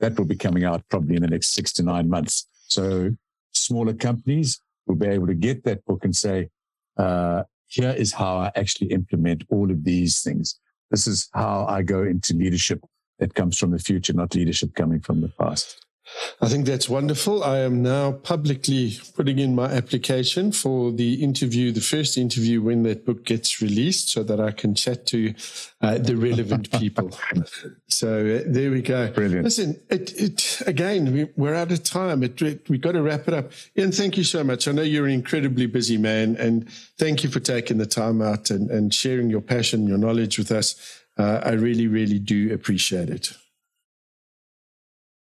that 0.00 0.16
will 0.16 0.24
be 0.24 0.36
coming 0.36 0.64
out 0.64 0.82
probably 0.88 1.16
in 1.16 1.22
the 1.22 1.28
next 1.28 1.48
six 1.52 1.72
to 1.74 1.82
nine 1.82 2.08
months. 2.08 2.46
So 2.68 3.10
smaller 3.52 3.92
companies 3.94 4.60
will 4.86 4.94
be 4.96 5.08
able 5.08 5.26
to 5.26 5.34
get 5.34 5.64
that 5.64 5.84
book 5.84 6.04
and 6.04 6.16
say, 6.16 6.48
uh, 6.96 7.42
here 7.66 7.90
is 7.90 8.12
how 8.12 8.38
I 8.38 8.50
actually 8.56 8.92
implement 8.92 9.44
all 9.50 9.70
of 9.70 9.84
these 9.84 10.22
things. 10.22 10.58
This 10.90 11.06
is 11.06 11.28
how 11.34 11.66
I 11.66 11.82
go 11.82 12.02
into 12.02 12.32
leadership 12.34 12.82
that 13.18 13.34
comes 13.34 13.58
from 13.58 13.72
the 13.72 13.78
future, 13.78 14.14
not 14.14 14.34
leadership 14.34 14.74
coming 14.74 15.00
from 15.00 15.20
the 15.20 15.28
past. 15.28 15.84
I 16.40 16.48
think 16.48 16.66
that's 16.66 16.88
wonderful. 16.88 17.42
I 17.42 17.58
am 17.58 17.82
now 17.82 18.12
publicly 18.12 18.98
putting 19.14 19.38
in 19.38 19.54
my 19.54 19.66
application 19.66 20.52
for 20.52 20.92
the 20.92 21.22
interview, 21.22 21.72
the 21.72 21.80
first 21.80 22.16
interview 22.16 22.62
when 22.62 22.84
that 22.84 23.04
book 23.04 23.24
gets 23.24 23.60
released, 23.60 24.10
so 24.10 24.22
that 24.22 24.40
I 24.40 24.52
can 24.52 24.74
chat 24.74 25.06
to 25.06 25.34
uh, 25.80 25.98
the 25.98 26.16
relevant 26.16 26.70
people. 26.78 27.10
so 27.88 28.20
uh, 28.20 28.42
there 28.46 28.70
we 28.70 28.82
go. 28.82 29.10
Brilliant. 29.10 29.44
Listen, 29.44 29.80
it, 29.90 30.12
it, 30.20 30.62
again, 30.66 31.30
we, 31.36 31.48
are 31.48 31.54
out 31.54 31.72
of 31.72 31.82
time. 31.82 32.22
It, 32.22 32.40
it, 32.40 32.68
we've 32.68 32.80
got 32.80 32.92
to 32.92 33.02
wrap 33.02 33.26
it 33.26 33.34
up. 33.34 33.50
Ian, 33.76 33.92
thank 33.92 34.16
you 34.16 34.24
so 34.24 34.44
much. 34.44 34.68
I 34.68 34.72
know 34.72 34.82
you're 34.82 35.06
an 35.06 35.12
incredibly 35.12 35.66
busy 35.66 35.96
man, 35.96 36.36
and 36.36 36.70
thank 36.98 37.24
you 37.24 37.30
for 37.30 37.40
taking 37.40 37.78
the 37.78 37.86
time 37.86 38.22
out 38.22 38.50
and, 38.50 38.70
and 38.70 38.94
sharing 38.94 39.28
your 39.28 39.40
passion, 39.40 39.86
your 39.86 39.98
knowledge 39.98 40.38
with 40.38 40.52
us. 40.52 40.76
Uh, 41.16 41.40
I 41.42 41.52
really, 41.52 41.88
really 41.88 42.20
do 42.20 42.54
appreciate 42.54 43.10
it. 43.10 43.32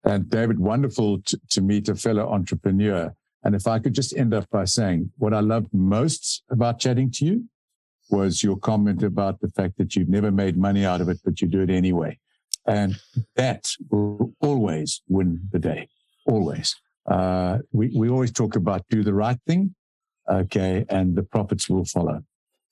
And 0.04 0.28
David, 0.28 0.58
wonderful 0.58 1.22
to, 1.22 1.40
to 1.50 1.60
meet 1.60 1.88
a 1.88 1.94
fellow 1.94 2.28
entrepreneur. 2.28 3.14
And 3.44 3.54
if 3.54 3.66
I 3.66 3.78
could 3.78 3.94
just 3.94 4.16
end 4.16 4.34
up 4.34 4.48
by 4.50 4.64
saying 4.64 5.12
what 5.18 5.34
I 5.34 5.40
loved 5.40 5.72
most 5.72 6.42
about 6.50 6.78
chatting 6.78 7.10
to 7.12 7.24
you 7.24 7.44
was 8.10 8.42
your 8.42 8.56
comment 8.56 9.02
about 9.02 9.40
the 9.40 9.48
fact 9.48 9.78
that 9.78 9.96
you've 9.96 10.08
never 10.08 10.30
made 10.30 10.56
money 10.56 10.84
out 10.84 11.00
of 11.00 11.08
it, 11.08 11.18
but 11.24 11.40
you 11.40 11.48
do 11.48 11.62
it 11.62 11.70
anyway. 11.70 12.18
And 12.66 12.96
that 13.36 13.70
will 13.90 14.34
always 14.40 15.02
win 15.08 15.40
the 15.50 15.58
day. 15.58 15.88
Always. 16.26 16.76
Uh, 17.06 17.58
we, 17.72 17.88
we 17.96 18.08
always 18.08 18.30
talk 18.30 18.54
about 18.54 18.84
do 18.90 19.02
the 19.02 19.14
right 19.14 19.38
thing. 19.46 19.74
Okay. 20.30 20.84
And 20.88 21.16
the 21.16 21.22
profits 21.22 21.68
will 21.68 21.84
follow. 21.84 22.22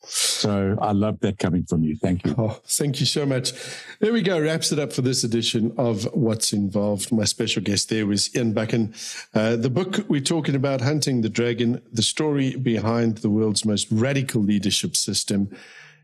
So 0.03 0.78
I 0.80 0.92
love 0.92 1.20
that 1.20 1.38
coming 1.38 1.64
from 1.64 1.84
you. 1.84 1.96
Thank 1.96 2.24
you. 2.24 2.34
Oh, 2.38 2.61
thank 2.64 3.01
you 3.01 3.07
so 3.07 3.26
much. 3.26 3.53
There 3.98 4.12
we 4.12 4.22
go. 4.22 4.40
Wraps 4.40 4.72
it 4.72 4.78
up 4.78 4.92
for 4.92 5.03
this 5.03 5.24
edition 5.24 5.74
of 5.76 6.09
Watts 6.14 6.53
Involved. 6.53 7.12
My 7.12 7.24
special 7.24 7.62
guest 7.62 7.90
there 7.90 8.07
was 8.07 8.34
Ian 8.34 8.55
Buchan. 8.55 8.94
Uh, 9.34 9.57
the 9.57 9.68
book 9.68 10.07
we're 10.09 10.22
talking 10.22 10.55
about, 10.55 10.80
Hunting 10.80 11.20
the 11.20 11.28
Dragon, 11.28 11.82
the 11.92 12.03
story 12.03 12.57
behind 12.57 13.18
the 13.18 13.28
world's 13.28 13.64
most 13.66 13.88
radical 13.90 14.40
leadership 14.40 14.96
system. 14.96 15.51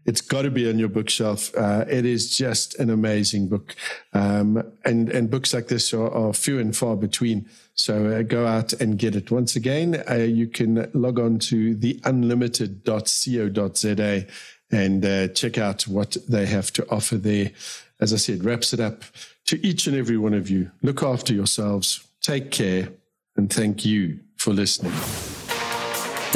It's 0.06 0.20
got 0.20 0.42
to 0.42 0.50
be 0.50 0.68
on 0.68 0.78
your 0.78 0.88
bookshelf. 0.88 1.52
Uh, 1.56 1.84
it 1.88 2.06
is 2.06 2.36
just 2.36 2.78
an 2.78 2.90
amazing 2.90 3.48
book. 3.48 3.74
Um, 4.12 4.62
and, 4.84 5.08
and 5.10 5.28
books 5.30 5.52
like 5.52 5.66
this 5.68 5.92
are, 5.92 6.08
are 6.10 6.32
few 6.32 6.60
and 6.60 6.76
far 6.76 6.96
between. 6.96 7.48
So 7.74 8.06
uh, 8.06 8.22
go 8.22 8.46
out 8.46 8.72
and 8.74 8.98
get 8.98 9.16
it. 9.16 9.30
Once 9.30 9.56
again, 9.56 10.02
uh, 10.08 10.14
you 10.14 10.46
can 10.46 10.90
log 10.94 11.18
on 11.18 11.38
to 11.40 11.74
theunlimited.co.za 11.74 14.26
and 14.70 15.04
uh, 15.04 15.28
check 15.28 15.58
out 15.58 15.86
what 15.86 16.16
they 16.28 16.46
have 16.46 16.72
to 16.74 16.88
offer 16.90 17.16
there. 17.16 17.50
As 18.00 18.12
I 18.12 18.16
said, 18.16 18.44
wraps 18.44 18.72
it 18.72 18.80
up 18.80 19.04
to 19.46 19.64
each 19.66 19.86
and 19.86 19.96
every 19.96 20.18
one 20.18 20.34
of 20.34 20.50
you. 20.50 20.70
Look 20.82 21.02
after 21.02 21.32
yourselves, 21.32 22.06
take 22.20 22.50
care, 22.50 22.88
and 23.36 23.52
thank 23.52 23.84
you 23.84 24.20
for 24.36 24.52
listening. 24.52 24.92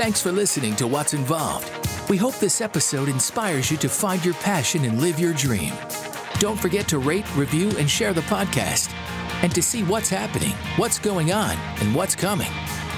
Thanks 0.01 0.23
for 0.23 0.33
listening 0.33 0.75
to 0.77 0.87
Watts 0.87 1.13
Involved. 1.13 1.71
We 2.09 2.17
hope 2.17 2.35
this 2.37 2.63
episode 2.63 3.11
inspires 3.11 3.71
you 3.71 3.77
to 3.77 3.89
find 3.91 4.25
your 4.25 4.33
passion 4.33 4.87
and 4.87 4.99
live 4.99 5.21
your 5.21 5.35
dream. 5.35 5.75
Don't 6.39 6.59
forget 6.59 6.89
to 6.89 6.99
rate, 6.99 7.27
review, 7.37 7.71
and 7.77 7.89
share 7.89 8.15
the 8.15 8.23
podcast. 8.23 8.91
And 9.43 9.55
to 9.55 9.61
see 9.63 9.83
what's 9.83 10.09
happening, 10.09 10.53
what's 10.77 10.99
going 10.99 11.33
on, 11.33 11.55
and 11.83 11.95
what's 11.95 12.17
coming, 12.17 12.51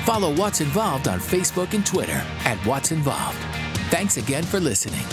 follow 0.04 0.32
Watts 0.32 0.60
Involved 0.60 1.08
on 1.08 1.18
Facebook 1.18 1.74
and 1.74 1.84
Twitter 1.84 2.24
at 2.44 2.64
Watts 2.64 2.92
Involved. 2.92 3.38
Thanks 3.90 4.16
again 4.16 4.44
for 4.44 4.60
listening. 4.60 5.04